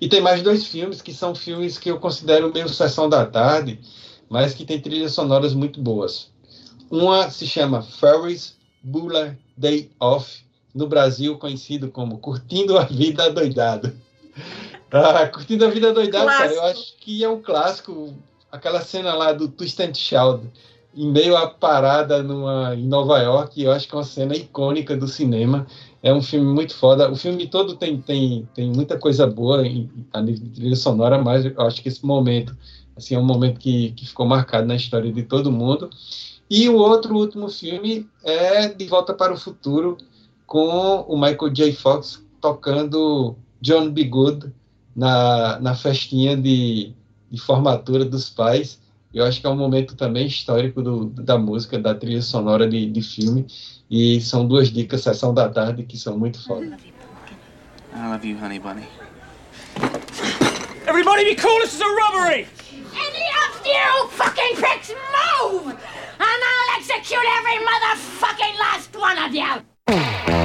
E 0.00 0.08
tem 0.08 0.20
mais 0.20 0.42
dois 0.42 0.66
filmes 0.66 1.02
que 1.02 1.12
são 1.12 1.34
filmes 1.34 1.78
que 1.78 1.90
eu 1.90 1.98
considero 1.98 2.52
meio 2.52 2.68
sessão 2.68 3.08
da 3.08 3.26
tarde, 3.26 3.80
mas 4.28 4.54
que 4.54 4.64
tem 4.64 4.80
trilhas 4.80 5.12
sonoras 5.12 5.54
muito 5.54 5.80
boas. 5.80 6.30
Uma 6.90 7.30
se 7.30 7.46
chama 7.46 7.82
Ferris 7.82 8.56
Bueller 8.82 9.36
Day 9.56 9.90
Off, 10.00 10.44
no 10.74 10.86
Brasil 10.86 11.36
conhecido 11.36 11.90
como 11.90 12.18
Curtindo 12.18 12.78
a 12.78 12.84
Vida 12.84 13.30
Doidado. 13.30 13.92
Ah, 14.90 15.26
Curtindo 15.26 15.66
a 15.66 15.68
Vida 15.68 15.92
Doidado, 15.92 16.24
cara, 16.24 16.50
eu 16.50 16.62
acho 16.62 16.96
que 16.96 17.22
é 17.22 17.28
um 17.28 17.42
clássico. 17.42 18.14
Aquela 18.50 18.80
cena 18.80 19.12
lá 19.12 19.34
do 19.34 19.46
Twist 19.46 19.78
and 19.82 19.92
Shout, 19.92 20.46
em 20.94 21.10
meio 21.10 21.36
à 21.36 21.46
parada 21.48 22.22
numa, 22.22 22.74
em 22.74 22.86
Nova 22.86 23.18
York, 23.18 23.62
eu 23.62 23.70
acho 23.72 23.86
que 23.88 23.94
é 23.94 23.98
uma 23.98 24.04
cena 24.04 24.34
icônica 24.34 24.96
do 24.96 25.06
cinema. 25.06 25.66
É 26.02 26.12
um 26.12 26.22
filme 26.22 26.52
muito 26.52 26.74
foda. 26.74 27.10
O 27.10 27.16
filme 27.16 27.46
todo 27.46 27.76
tem, 27.76 28.00
tem, 28.00 28.48
tem 28.54 28.70
muita 28.70 28.98
coisa 28.98 29.26
boa 29.26 29.66
em, 29.66 29.90
a 30.12 30.20
nível 30.20 30.76
sonora, 30.76 31.18
mas 31.22 31.44
eu 31.44 31.60
acho 31.60 31.82
que 31.82 31.88
esse 31.88 32.04
momento 32.04 32.56
assim, 32.98 33.14
é 33.14 33.18
um 33.18 33.24
momento 33.24 33.58
que, 33.58 33.92
que 33.92 34.06
ficou 34.06 34.26
marcado 34.26 34.66
na 34.66 34.74
história 34.74 35.10
de 35.10 35.22
todo 35.22 35.52
mundo. 35.52 35.88
E 36.50 36.68
o 36.68 36.76
outro 36.76 37.14
último 37.16 37.48
filme 37.48 38.08
é 38.24 38.68
De 38.68 38.86
Volta 38.86 39.14
para 39.14 39.32
o 39.32 39.36
Futuro, 39.36 39.96
com 40.46 41.04
o 41.06 41.16
Michael 41.16 41.52
J. 41.52 41.72
Fox 41.72 42.24
tocando 42.40 43.36
John 43.60 43.90
B. 43.90 44.04
Good 44.04 44.52
na, 44.96 45.60
na 45.60 45.74
festinha 45.74 46.36
de, 46.36 46.92
de 47.30 47.40
formatura 47.40 48.04
dos 48.04 48.30
pais. 48.30 48.80
Eu 49.12 49.24
acho 49.24 49.40
que 49.40 49.46
é 49.46 49.50
um 49.50 49.56
momento 49.56 49.96
também 49.96 50.26
histórico 50.26 50.82
do, 50.82 51.06
da 51.06 51.38
música, 51.38 51.78
da 51.78 51.94
trilha 51.94 52.20
sonora 52.20 52.68
de, 52.68 52.86
de 52.86 53.02
filme. 53.02 53.46
E 53.90 54.20
são 54.20 54.46
duas 54.46 54.70
dicas, 54.70 55.02
sessão 55.02 55.32
da 55.32 55.48
tarde, 55.48 55.82
que 55.82 55.96
são 55.96 56.18
muito 56.18 56.44
foda. 56.44 56.76
I 57.94 58.10
love 58.10 58.28
you, 58.28 58.36
honey 58.36 58.58
bunny. 58.58 58.86
Everybody 60.86 61.24
be 61.24 61.34
cool, 61.36 61.58
this 61.60 61.74
is 61.74 61.80
a 61.80 61.86
robbery! 61.86 62.46
Any 62.94 63.26
of 63.44 63.66
you 63.66 64.08
fucking 64.10 64.56
pricks 64.56 64.90
move! 64.90 65.68
And 65.68 65.78
I'll 66.20 66.78
execute 66.78 67.24
every 67.38 67.58
motherfucking 67.64 68.58
last 68.58 68.94
one 68.96 69.18
of 69.18 69.34
you! 69.34 70.37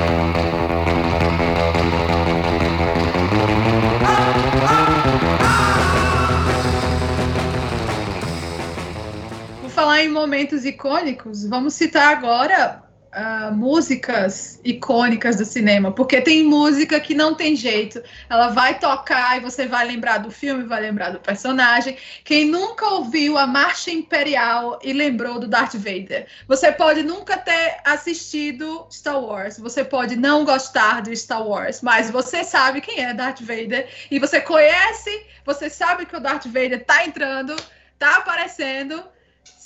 Falar 9.84 10.02
em 10.02 10.08
momentos 10.08 10.64
icônicos, 10.64 11.46
vamos 11.46 11.74
citar 11.74 12.16
agora 12.16 12.82
uh, 13.14 13.54
músicas 13.54 14.62
icônicas 14.64 15.36
do 15.36 15.44
cinema, 15.44 15.92
porque 15.92 16.22
tem 16.22 16.46
música 16.46 17.02
que 17.02 17.14
não 17.14 17.36
tem 17.36 17.54
jeito. 17.54 18.02
Ela 18.30 18.48
vai 18.48 18.80
tocar 18.80 19.36
e 19.36 19.42
você 19.42 19.68
vai 19.68 19.86
lembrar 19.86 20.20
do 20.20 20.32
filme, 20.32 20.64
vai 20.64 20.80
lembrar 20.80 21.10
do 21.10 21.20
personagem. 21.20 21.98
Quem 22.24 22.46
nunca 22.46 22.88
ouviu 22.94 23.38
a 23.38 23.46
Marcha 23.46 23.92
Imperial 23.92 24.80
e 24.82 24.94
lembrou 24.94 25.38
do 25.38 25.50
Darth 25.50 25.76
Vader? 25.76 26.28
Você 26.48 26.72
pode 26.72 27.04
nunca 27.04 27.36
ter 27.36 27.82
assistido 27.84 28.88
Star 28.90 29.20
Wars, 29.22 29.60
você 29.60 29.84
pode 29.84 30.16
não 30.16 30.46
gostar 30.46 31.02
de 31.02 31.14
Star 31.14 31.46
Wars, 31.46 31.82
mas 31.82 32.10
você 32.10 32.46
sabe 32.46 32.80
quem 32.80 33.04
é 33.04 33.14
Darth 33.14 33.42
Vader 33.42 33.90
e 34.10 34.18
você 34.18 34.40
conhece, 34.40 35.26
você 35.46 35.70
sabe 35.70 36.06
que 36.06 36.16
o 36.16 36.22
Darth 36.22 36.46
Vader 36.46 36.86
tá 36.86 37.06
entrando, 37.06 37.54
tá 38.00 38.16
aparecendo 38.20 39.12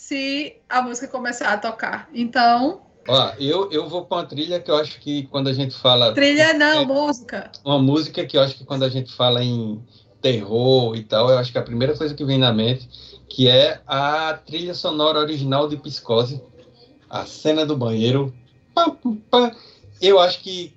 se 0.07 0.55
a 0.69 0.81
música 0.81 1.05
começar 1.09 1.51
a 1.51 1.57
tocar. 1.57 2.09
Então, 2.13 2.81
Ó, 3.09 3.33
eu, 3.37 3.69
eu 3.71 3.89
vou 3.89 4.05
com 4.05 4.15
uma 4.15 4.25
trilha 4.25 4.57
que 4.57 4.71
eu 4.71 4.77
acho 4.77 5.01
que 5.01 5.23
quando 5.23 5.49
a 5.49 5.53
gente 5.53 5.75
fala. 5.75 6.13
Trilha 6.13 6.53
não, 6.53 6.83
é, 6.83 6.85
música. 6.85 7.51
Uma 7.65 7.77
música 7.77 8.25
que 8.25 8.37
eu 8.37 8.41
acho 8.41 8.55
que 8.55 8.63
quando 8.63 8.83
a 8.83 8.89
gente 8.89 9.13
fala 9.13 9.43
em 9.43 9.83
terror 10.21 10.95
e 10.95 11.03
tal, 11.03 11.29
eu 11.29 11.37
acho 11.37 11.51
que 11.51 11.57
a 11.57 11.63
primeira 11.63 11.93
coisa 11.93 12.15
que 12.15 12.23
vem 12.23 12.37
na 12.37 12.53
mente, 12.53 12.87
que 13.27 13.49
é 13.49 13.81
a 13.85 14.33
trilha 14.33 14.73
sonora 14.73 15.19
original 15.19 15.67
de 15.67 15.75
Psicose, 15.75 16.41
a 17.09 17.25
cena 17.25 17.65
do 17.65 17.75
banheiro. 17.75 18.33
Eu 20.01 20.19
acho 20.21 20.39
que 20.39 20.73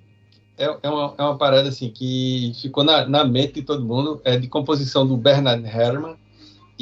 é, 0.57 0.65
é, 0.83 0.89
uma, 0.89 1.13
é 1.17 1.23
uma 1.23 1.37
parada 1.37 1.69
assim 1.69 1.89
que 1.89 2.51
ficou 2.61 2.83
na, 2.83 3.05
na 3.05 3.23
mente 3.23 3.53
de 3.53 3.61
todo 3.61 3.85
mundo, 3.85 4.19
é 4.25 4.35
de 4.35 4.49
composição 4.49 5.07
do 5.07 5.15
Bernard 5.15 5.65
Herrmann. 5.65 6.17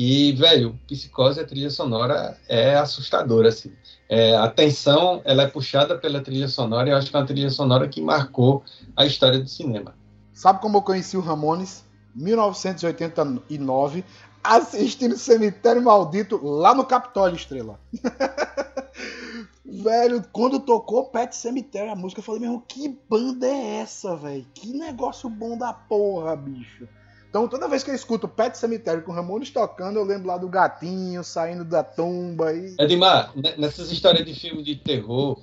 E, 0.02 0.32
velho, 0.32 0.80
Psicose, 0.88 1.42
a 1.42 1.46
trilha 1.46 1.70
sonora 1.70 2.38
é 2.48 2.74
assustadora, 2.74 3.50
assim. 3.50 3.74
É, 4.08 4.34
a 4.34 4.48
tensão 4.48 5.22
ela 5.26 5.44
é 5.44 5.48
puxada 5.48 5.98
pela 5.98 6.22
trilha 6.22 6.48
sonora 6.48 6.88
e 6.88 6.92
eu 6.94 6.98
acho 6.98 7.12
que 7.12 7.18
é 7.18 7.20
uma 7.20 7.26
trilha 7.26 7.50
sonora 7.50 7.86
que 7.86 8.02
marcou 8.02 8.64
a 8.96 9.06
história 9.06 9.38
do 9.38 9.50
cinema. 9.50 9.94
Sabe 10.32 10.62
como 10.62 10.78
eu 10.78 10.82
conheci 10.84 11.18
o 11.18 11.20
Ramones? 11.20 11.84
1989, 12.16 14.06
assistindo 14.42 15.18
Cemitério 15.18 15.82
Maldito 15.82 16.40
lá 16.42 16.74
no 16.74 16.86
Capitólio 16.86 17.36
Estrela. 17.36 17.78
velho, 19.66 20.24
quando 20.32 20.62
tocou 20.62 21.10
Pet 21.10 21.36
Cemitério 21.36 21.92
a 21.92 21.96
música, 21.98 22.22
eu 22.22 22.24
falei, 22.24 22.40
meu, 22.40 22.64
que 22.66 22.98
banda 23.10 23.46
é 23.46 23.82
essa, 23.82 24.16
velho? 24.16 24.48
Que 24.54 24.72
negócio 24.72 25.30
bom 25.30 25.58
da 25.58 25.74
porra, 25.74 26.38
bicho. 26.38 26.88
Então, 27.30 27.48
toda 27.48 27.68
vez 27.68 27.84
que 27.84 27.92
eu 27.92 27.96
escuto 27.96 28.28
Pet 28.28 28.58
Cemitério 28.58 29.04
com 29.04 29.12
Ramones 29.12 29.52
tocando, 29.52 29.98
eu 29.98 30.04
lembro 30.04 30.28
lá 30.28 30.38
do 30.38 30.50
gatinho 30.50 31.24
saindo 31.24 31.64
da 31.64 31.84
tumba. 31.84 32.52
E... 32.54 32.76
Edmar, 32.80 33.32
nessas 33.56 33.92
histórias 33.92 34.26
de 34.26 34.34
filme 34.34 34.64
de 34.64 34.76
terror 34.76 35.38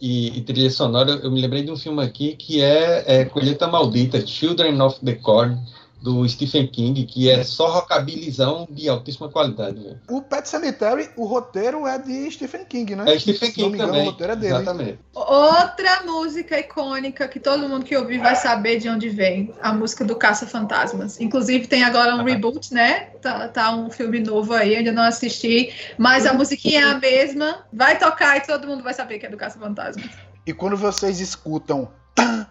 e, 0.00 0.38
e, 0.38 0.40
trilha 0.40 0.70
sonora, 0.70 1.10
eu 1.22 1.30
me 1.30 1.40
lembrei 1.40 1.62
de 1.62 1.70
um 1.70 1.76
filme 1.76 2.02
aqui 2.02 2.34
que 2.34 2.62
é, 2.62 3.20
é 3.20 3.24
Colheita 3.26 3.66
Maldita, 3.66 4.26
Children 4.26 4.80
of 4.80 5.04
the 5.04 5.14
Corn 5.16 5.58
do 6.00 6.28
Stephen 6.28 6.66
King, 6.66 7.04
que 7.04 7.30
é 7.30 7.42
só 7.42 7.68
rockabilizão 7.68 8.66
de 8.70 8.88
altíssima 8.88 9.28
qualidade. 9.28 9.82
Véio. 9.82 10.00
O 10.08 10.22
Pet 10.22 10.48
Cemetery, 10.48 11.10
o 11.16 11.24
roteiro 11.24 11.86
é 11.86 11.98
de 11.98 12.30
Stephen 12.30 12.64
King, 12.64 12.94
né? 12.94 13.04
É 13.12 13.18
Stephen 13.18 13.50
King 13.52 13.74
engano, 13.74 13.92
também. 13.92 14.02
O 14.02 14.10
roteiro 14.10 14.32
é 14.32 14.36
dele. 14.36 14.54
Exatamente. 14.54 14.98
Outra 15.14 16.02
música 16.04 16.58
icônica 16.58 17.26
que 17.28 17.40
todo 17.40 17.68
mundo 17.68 17.84
que 17.84 17.96
ouvir 17.96 18.18
vai 18.18 18.36
saber 18.36 18.78
de 18.78 18.88
onde 18.88 19.08
vem, 19.08 19.52
a 19.60 19.72
música 19.72 20.04
do 20.04 20.16
Caça 20.16 20.46
Fantasmas. 20.46 21.20
Inclusive 21.20 21.66
tem 21.66 21.82
agora 21.82 22.14
um 22.14 22.24
reboot, 22.24 22.72
né? 22.72 23.10
Tá, 23.20 23.48
tá 23.48 23.74
um 23.74 23.90
filme 23.90 24.20
novo 24.20 24.54
aí, 24.54 24.76
ainda 24.76 24.92
não 24.92 25.02
assisti, 25.02 25.72
mas 25.96 26.26
a 26.26 26.32
musiquinha 26.32 26.80
é 26.80 26.84
a 26.84 26.98
mesma, 26.98 27.64
vai 27.72 27.98
tocar 27.98 28.36
e 28.36 28.40
todo 28.40 28.66
mundo 28.66 28.82
vai 28.82 28.94
saber 28.94 29.18
que 29.18 29.26
é 29.26 29.28
do 29.28 29.36
Caça 29.36 29.58
Fantasmas. 29.58 30.08
E 30.46 30.52
quando 30.52 30.76
vocês 30.76 31.20
escutam 31.20 31.88
tan, 32.14 32.46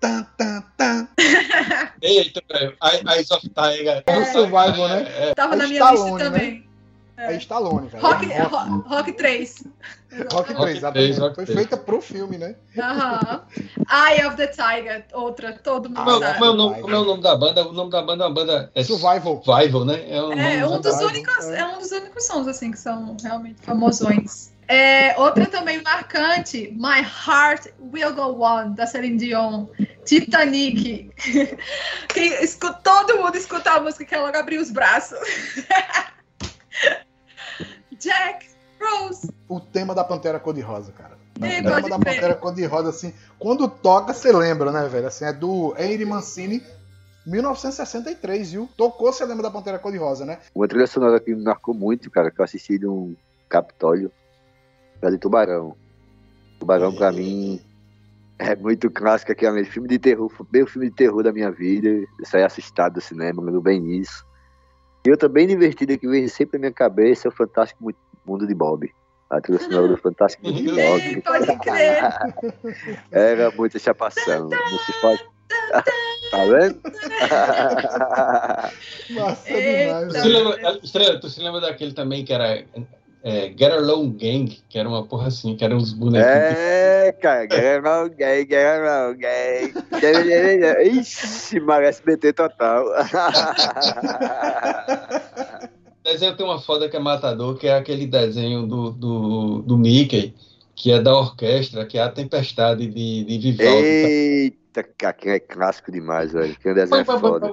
tan, 0.00 0.26
tan, 0.36 0.64
tan, 0.76 1.08
Eita. 2.02 2.42
Eyes 3.14 3.30
of 3.30 3.48
Tiger. 3.48 4.02
É, 4.06 4.18
o 4.18 4.24
Survival, 4.26 4.88
né? 4.88 5.06
É, 5.16 5.34
Tava 5.34 5.54
é 5.54 5.58
na 5.58 5.66
minha 5.66 5.80
Stallone, 5.80 6.10
lista 6.10 6.24
também. 6.24 6.66
Né? 7.16 7.34
É 7.34 7.36
Stallone, 7.36 7.88
velho. 7.88 8.02
Rock, 8.02 8.32
é 8.32 8.42
rock, 8.42 8.88
rock 8.88 9.12
3. 9.12 9.64
Rock 10.32 10.54
3, 10.54 10.82
rock 10.82 10.92
3 10.94 11.18
rock 11.18 11.34
foi 11.34 11.44
3. 11.44 11.58
feita 11.58 11.76
pro 11.76 12.00
filme, 12.00 12.38
né? 12.38 12.56
Aham. 12.78 13.20
Uh 13.22 13.40
-huh. 13.86 14.10
Eye 14.10 14.26
of 14.26 14.36
the 14.36 14.46
Tiger, 14.46 15.04
outra, 15.12 15.52
todo 15.52 15.88
mundo 15.90 16.02
como, 16.02 16.18
sabe. 16.18 16.38
Como 16.38 16.44
é, 16.44 16.50
o 16.50 16.56
nome, 16.56 16.80
como 16.80 16.94
é 16.94 16.98
o 16.98 17.04
nome 17.04 17.22
da 17.22 17.36
banda? 17.36 17.68
O 17.68 17.72
nome 17.72 17.90
da 17.90 18.02
banda 18.02 18.24
é 18.24 18.26
uma 18.26 18.34
banda... 18.34 18.72
É 18.74 18.82
Survival. 18.82 19.42
Survival, 19.44 19.84
né? 19.84 20.02
É, 20.08 20.22
um, 20.22 20.32
é, 20.32 20.66
um 20.66 20.80
dos 20.80 20.96
únicos, 21.00 21.44
é. 21.48 21.60
é 21.60 21.66
um 21.66 21.78
dos 21.78 21.92
únicos 21.92 22.26
sons, 22.26 22.48
assim, 22.48 22.70
que 22.70 22.78
são 22.78 23.16
realmente 23.22 23.60
famosões. 23.60 24.50
É, 24.70 25.18
outra 25.18 25.46
também 25.46 25.82
marcante, 25.82 26.72
My 26.78 27.00
Heart 27.00 27.72
Will 27.92 28.14
Go 28.14 28.40
On, 28.40 28.72
da 28.72 28.86
Celine 28.86 29.16
Dion. 29.16 29.66
Titanic. 30.04 31.10
Quem, 32.06 32.32
escuta, 32.40 32.74
todo 32.74 33.18
mundo 33.20 33.36
escuta 33.36 33.72
a 33.72 33.80
música 33.80 34.04
que 34.04 34.14
ela 34.14 34.26
logo 34.26 34.38
abriu 34.38 34.62
os 34.62 34.70
braços. 34.70 35.18
Jack 37.98 38.46
Rose. 38.80 39.28
O 39.48 39.58
tema 39.58 39.92
da 39.92 40.04
Pantera 40.04 40.38
Cor-de-Rosa, 40.38 40.92
cara. 40.92 41.18
O 41.36 41.40
tema 41.40 41.80
da 41.80 41.98
Pantera 41.98 42.34
Cor-de-Rosa, 42.36 42.90
assim, 42.90 43.12
quando 43.40 43.68
toca, 43.68 44.14
você 44.14 44.30
lembra, 44.30 44.70
né, 44.70 44.86
velho? 44.86 45.08
Assim, 45.08 45.24
é 45.24 45.32
do 45.32 45.74
Henry 45.76 46.04
Mancini, 46.04 46.62
1963, 47.26 48.52
viu? 48.52 48.70
Tocou, 48.76 49.12
você 49.12 49.24
lembra 49.24 49.42
da 49.42 49.50
Pantera 49.50 49.80
Cor-de-Rosa, 49.80 50.24
né? 50.24 50.38
Uma 50.54 50.68
trilha 50.68 50.86
sonora 50.86 51.18
que 51.18 51.34
me 51.34 51.42
marcou 51.42 51.74
muito, 51.74 52.08
cara, 52.08 52.30
que 52.30 52.40
eu 52.40 52.44
assisti 52.44 52.78
de 52.78 52.86
um 52.86 53.16
Capitólio 53.48 54.12
de 55.08 55.18
Tubarão. 55.18 55.76
Tubarão, 56.58 56.92
pra 56.92 57.12
mim, 57.12 57.60
é 58.38 58.56
muito 58.56 58.90
clássico 58.90 59.32
aqui, 59.32 59.46
é 59.46 59.64
filme 59.64 59.88
de 59.88 59.98
terror, 59.98 60.28
foi 60.28 60.46
bem 60.50 60.62
o 60.62 60.66
filme 60.66 60.90
de 60.90 60.96
terror 60.96 61.22
da 61.22 61.32
minha 61.32 61.50
vida. 61.50 61.88
Eu 61.88 62.06
saí 62.24 62.42
assustado 62.42 62.94
do 62.94 63.00
cinema, 63.00 63.42
lembro 63.42 63.60
bem 63.60 63.80
nisso. 63.80 64.24
E 65.06 65.10
outra 65.10 65.28
bem 65.28 65.46
divertida 65.46 65.96
que 65.96 66.08
vem 66.08 66.28
sempre 66.28 66.58
na 66.58 66.62
minha 66.62 66.72
cabeça 66.72 67.26
é 67.26 67.30
o 67.30 67.32
Fantástico 67.32 67.90
Mundo 68.26 68.46
de 68.46 68.54
Bob. 68.54 68.92
A 69.30 69.40
trilha 69.40 69.60
sonora 69.60 69.88
do 69.88 69.96
Fantástico 69.96 70.46
Mundo 70.46 70.58
de 70.58 70.70
Bob. 70.70 71.22
Pode 71.22 71.58
crer. 71.60 72.02
Era 73.10 73.50
muita 73.52 73.78
chapação. 73.78 74.48
Não 74.48 74.78
se 74.78 74.92
faz. 75.00 75.24
tá 76.30 76.44
vendo? 76.44 76.80
Massa 79.10 79.52
demais. 79.52 80.12
Tu 80.12 80.20
se, 80.20 80.28
lembra, 80.28 80.78
Estrela, 80.82 81.20
tu 81.20 81.28
se 81.28 81.42
lembra 81.42 81.60
daquele 81.60 81.92
também 81.92 82.24
que 82.24 82.32
era 82.32 82.64
é, 83.22 83.52
Get 83.56 83.72
Along 83.72 84.10
Gang, 84.12 84.58
que 84.68 84.78
era 84.78 84.88
uma 84.88 85.04
porra 85.04 85.28
assim, 85.28 85.56
que 85.56 85.64
eram 85.64 85.76
uns 85.76 85.92
bonecos. 85.92 86.26
É, 86.26 87.12
cara, 87.20 87.42
Get 87.42 87.84
Along 87.84 88.10
Gang, 88.10 88.46
Get 88.48 88.66
Along 88.66 89.16
Gang. 89.16 89.72
Ixi, 90.98 91.60
mas 91.60 91.84
SBT 91.88 92.32
total. 92.32 92.84
desenho 96.02 96.36
tem 96.36 96.46
uma 96.46 96.58
foda 96.58 96.88
que 96.88 96.96
é 96.96 97.00
matador, 97.00 97.56
que 97.56 97.66
é 97.66 97.74
aquele 97.74 98.06
desenho 98.06 98.66
do, 98.66 98.90
do, 98.90 99.62
do 99.62 99.78
Mickey, 99.78 100.34
que 100.74 100.90
é 100.90 101.00
da 101.00 101.16
orquestra, 101.16 101.84
que 101.86 101.98
é 101.98 102.02
a 102.02 102.08
Tempestade 102.08 102.86
de, 102.86 103.24
de 103.24 103.38
Vivaldi. 103.38 103.86
Eita! 103.86 104.59
Que 104.72 105.30
é 105.30 105.40
clássico 105.40 105.90
demais, 105.90 106.32
velho. 106.32 106.56
Que 106.56 106.72
desenho 106.72 107.00
é 107.00 107.04
foda. 107.04 107.52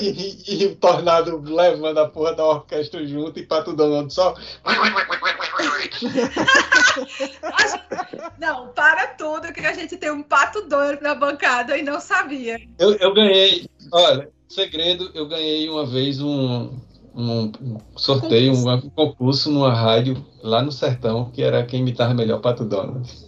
e, 0.00 0.42
e 0.48 0.66
o 0.66 0.74
tornado 0.74 1.40
levando 1.44 1.98
a 1.98 2.08
porra 2.08 2.34
da 2.34 2.44
orquestra 2.44 3.06
junto 3.06 3.38
e 3.38 3.46
Pato 3.46 3.72
Donald 3.72 4.12
só. 4.12 4.34
não, 8.38 8.68
para 8.68 9.06
tudo 9.08 9.52
que 9.52 9.60
a 9.64 9.72
gente 9.72 9.96
tem 9.96 10.10
um 10.10 10.22
Pato 10.24 10.62
Donald 10.62 11.00
na 11.00 11.14
bancada 11.14 11.78
e 11.78 11.82
não 11.82 12.00
sabia. 12.00 12.60
Eu, 12.80 12.96
eu 12.96 13.14
ganhei, 13.14 13.70
olha, 13.92 14.28
segredo, 14.48 15.08
eu 15.14 15.28
ganhei 15.28 15.68
uma 15.68 15.86
vez 15.86 16.20
um, 16.20 16.76
um, 17.14 17.52
um 17.62 17.78
sorteio, 17.94 18.54
um, 18.54 18.72
um 18.72 18.90
concurso 18.90 19.52
numa 19.52 19.72
rádio 19.72 20.16
lá 20.42 20.60
no 20.62 20.72
sertão, 20.72 21.30
que 21.30 21.42
era 21.42 21.64
quem 21.64 21.78
imitava 21.78 22.12
melhor 22.12 22.40
Pato 22.40 22.64
Donald 22.64 23.24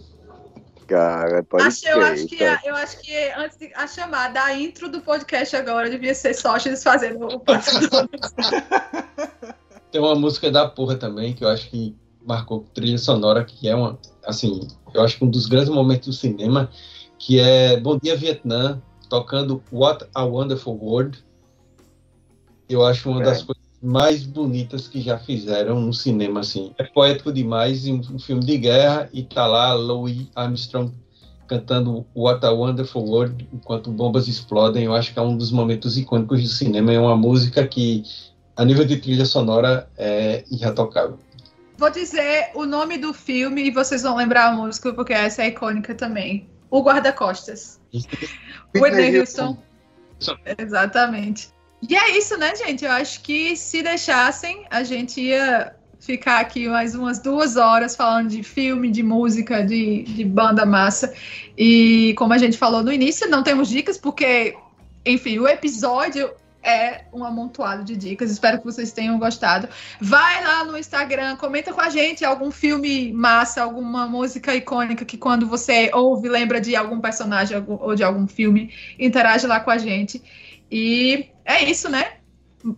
cara. 0.89 1.43
Pode 1.43 1.63
acho, 1.63 1.87
eu, 1.87 2.01
acho 2.01 2.25
que, 2.25 2.43
eu 2.43 2.75
acho 2.75 2.99
que 2.99 3.15
antes 3.37 3.57
de 3.57 3.71
a 3.75 3.87
chamada, 3.87 4.43
a 4.43 4.57
intro 4.57 4.89
do 4.89 4.99
podcast 5.01 5.55
agora 5.55 5.89
devia 5.89 6.15
ser 6.15 6.33
Sócrates 6.33 6.83
fazendo 6.83 7.27
o 7.27 7.41
Tem 9.91 10.01
uma 10.01 10.15
música 10.15 10.51
da 10.51 10.67
porra 10.67 10.95
também 10.95 11.33
que 11.33 11.43
eu 11.43 11.49
acho 11.49 11.69
que 11.69 11.95
marcou 12.25 12.65
trilha 12.73 12.97
sonora, 12.97 13.45
que 13.45 13.69
é 13.69 13.75
uma, 13.75 13.97
assim, 14.25 14.67
eu 14.93 15.01
acho 15.01 15.17
que 15.17 15.25
um 15.25 15.29
dos 15.29 15.45
grandes 15.45 15.69
momentos 15.69 16.07
do 16.07 16.13
cinema, 16.13 16.69
que 17.17 17.39
é 17.39 17.79
Bom 17.79 17.97
Dia 17.97 18.15
Vietnã, 18.15 18.81
tocando 19.09 19.63
What 19.71 20.05
a 20.13 20.23
Wonderful 20.23 20.77
World. 20.79 21.23
Eu 22.67 22.85
acho 22.85 23.09
uma 23.09 23.21
é. 23.21 23.25
das 23.25 23.41
coisas 23.41 23.68
mais 23.81 24.23
bonitas 24.23 24.87
que 24.87 25.01
já 25.01 25.17
fizeram 25.17 25.79
no 25.79 25.93
cinema, 25.93 26.41
assim. 26.41 26.73
É 26.77 26.83
poético 26.83 27.31
demais, 27.31 27.87
um 27.87 28.19
filme 28.19 28.43
de 28.43 28.57
guerra, 28.57 29.09
e 29.13 29.23
tá 29.23 29.47
lá 29.47 29.73
Louis 29.73 30.27
Armstrong 30.35 30.93
cantando 31.47 32.05
What 32.15 32.45
a 32.45 32.51
Wonderful 32.51 33.03
World 33.03 33.49
enquanto 33.51 33.89
bombas 33.89 34.27
explodem. 34.27 34.85
Eu 34.85 34.93
acho 34.93 35.11
que 35.13 35.19
é 35.19 35.21
um 35.21 35.35
dos 35.35 35.51
momentos 35.51 35.97
icônicos 35.97 36.43
do 36.43 36.49
cinema. 36.49 36.93
É 36.93 36.99
uma 36.99 37.15
música 37.15 37.67
que, 37.67 38.03
a 38.55 38.63
nível 38.63 38.85
de 38.85 38.97
trilha 38.97 39.25
sonora, 39.25 39.89
é 39.97 40.43
irretocável. 40.51 41.17
Vou 41.77 41.89
dizer 41.89 42.51
o 42.53 42.65
nome 42.65 42.97
do 42.97 43.13
filme 43.13 43.63
e 43.63 43.71
vocês 43.71 44.03
vão 44.03 44.15
lembrar 44.15 44.49
a 44.49 44.51
música, 44.51 44.93
porque 44.93 45.13
essa 45.13 45.41
é 45.41 45.47
icônica 45.47 45.95
também. 45.95 46.47
O 46.69 46.83
Guarda-Costas. 46.83 47.79
Whitney 48.75 49.17
Houston. 49.17 49.57
Exatamente. 50.57 51.49
E 51.87 51.95
é 51.95 52.17
isso, 52.17 52.37
né, 52.37 52.55
gente? 52.55 52.83
Eu 52.83 52.91
acho 52.91 53.21
que 53.21 53.55
se 53.55 53.81
deixassem, 53.81 54.65
a 54.69 54.83
gente 54.83 55.21
ia 55.21 55.73
ficar 55.99 56.39
aqui 56.39 56.67
mais 56.67 56.95
umas 56.95 57.19
duas 57.19 57.55
horas 57.55 57.95
falando 57.95 58.29
de 58.29 58.41
filme, 58.41 58.89
de 58.89 59.03
música, 59.03 59.63
de, 59.63 60.03
de 60.03 60.23
banda 60.25 60.65
massa. 60.65 61.13
E 61.57 62.13
como 62.17 62.33
a 62.33 62.37
gente 62.37 62.57
falou 62.57 62.83
no 62.83 62.91
início, 62.91 63.29
não 63.29 63.43
temos 63.43 63.69
dicas, 63.69 63.97
porque, 63.97 64.55
enfim, 65.05 65.39
o 65.39 65.47
episódio 65.47 66.31
é 66.61 67.05
um 67.13 67.23
amontoado 67.23 67.83
de 67.83 67.95
dicas. 67.95 68.31
Espero 68.31 68.59
que 68.59 68.65
vocês 68.65 68.91
tenham 68.91 69.17
gostado. 69.17 69.67
Vai 69.99 70.43
lá 70.43 70.63
no 70.63 70.77
Instagram, 70.77 71.35
comenta 71.35 71.73
com 71.73 71.81
a 71.81 71.89
gente 71.89 72.25
algum 72.25 72.51
filme 72.51 73.11
massa, 73.13 73.61
alguma 73.61 74.07
música 74.07 74.55
icônica 74.55 75.05
que 75.05 75.17
quando 75.17 75.47
você 75.47 75.89
ouve 75.93 76.27
lembra 76.27 76.59
de 76.59 76.75
algum 76.75 76.99
personagem 76.99 77.63
ou 77.67 77.95
de 77.95 78.03
algum 78.03 78.27
filme, 78.27 78.73
interage 78.97 79.47
lá 79.47 79.59
com 79.59 79.71
a 79.71 79.77
gente. 79.77 80.21
E 80.71 81.31
é 81.45 81.63
isso, 81.63 81.89
né? 81.89 82.19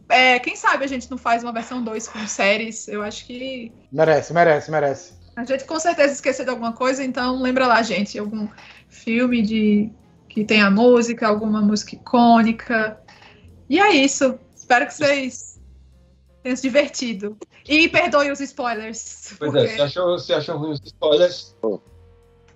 É, 0.09 0.39
quem 0.39 0.55
sabe 0.55 0.85
a 0.85 0.87
gente 0.87 1.09
não 1.09 1.17
faz 1.17 1.43
uma 1.43 1.51
versão 1.51 1.83
2 1.83 2.07
com 2.07 2.27
séries? 2.27 2.87
Eu 2.87 3.01
acho 3.01 3.25
que. 3.25 3.71
Merece, 3.91 4.33
merece, 4.33 4.71
merece. 4.71 5.13
A 5.35 5.43
gente 5.43 5.65
com 5.65 5.79
certeza 5.79 6.13
esqueceu 6.13 6.45
de 6.45 6.51
alguma 6.51 6.73
coisa, 6.73 7.03
então 7.03 7.41
lembra 7.41 7.65
lá, 7.65 7.81
gente. 7.81 8.19
Algum 8.19 8.47
filme 8.89 9.41
de 9.41 9.91
que 10.29 10.45
tenha 10.45 10.69
música, 10.69 11.27
alguma 11.27 11.61
música 11.61 11.95
icônica. 11.95 13.01
E 13.69 13.79
é 13.79 13.91
isso. 13.91 14.39
Espero 14.55 14.85
que 14.85 14.93
vocês 14.93 15.59
tenham 16.43 16.55
se 16.55 16.61
divertido. 16.61 17.37
E 17.67 17.87
perdoe 17.89 18.31
os 18.31 18.39
spoilers. 18.39 19.35
Pois 19.37 19.53
é, 19.53 19.59
porque... 19.59 19.73
é, 19.73 19.75
se 19.75 19.81
achou, 19.81 20.19
se 20.19 20.33
achou 20.33 20.57
ruim 20.57 20.71
os 20.71 20.81
spoilers. 20.83 21.55
Pô. 21.59 21.81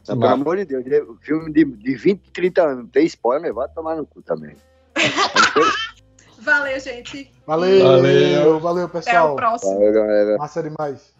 pelo 0.06 0.28
amor 0.28 0.58
de 0.58 0.66
Deus, 0.66 0.86
filme 1.22 1.52
de, 1.52 1.66
de 1.66 1.96
20, 1.96 2.32
30 2.32 2.62
anos, 2.62 2.90
tem 2.92 3.06
spoiler, 3.06 3.54
vai 3.54 3.68
tomar 3.70 3.96
no 3.96 4.06
cu 4.06 4.22
também. 4.22 4.56
Valeu, 6.40 6.80
gente. 6.80 7.32
Valeu, 7.48 7.84
valeu, 7.84 8.60
valeu 8.60 8.90
pessoal. 8.90 9.16
Até 9.16 9.34
o 9.34 9.36
próximo. 9.36 9.74
Valeu, 9.74 9.94
galera. 9.94 10.38
Massa 10.38 10.62
demais. 10.62 11.15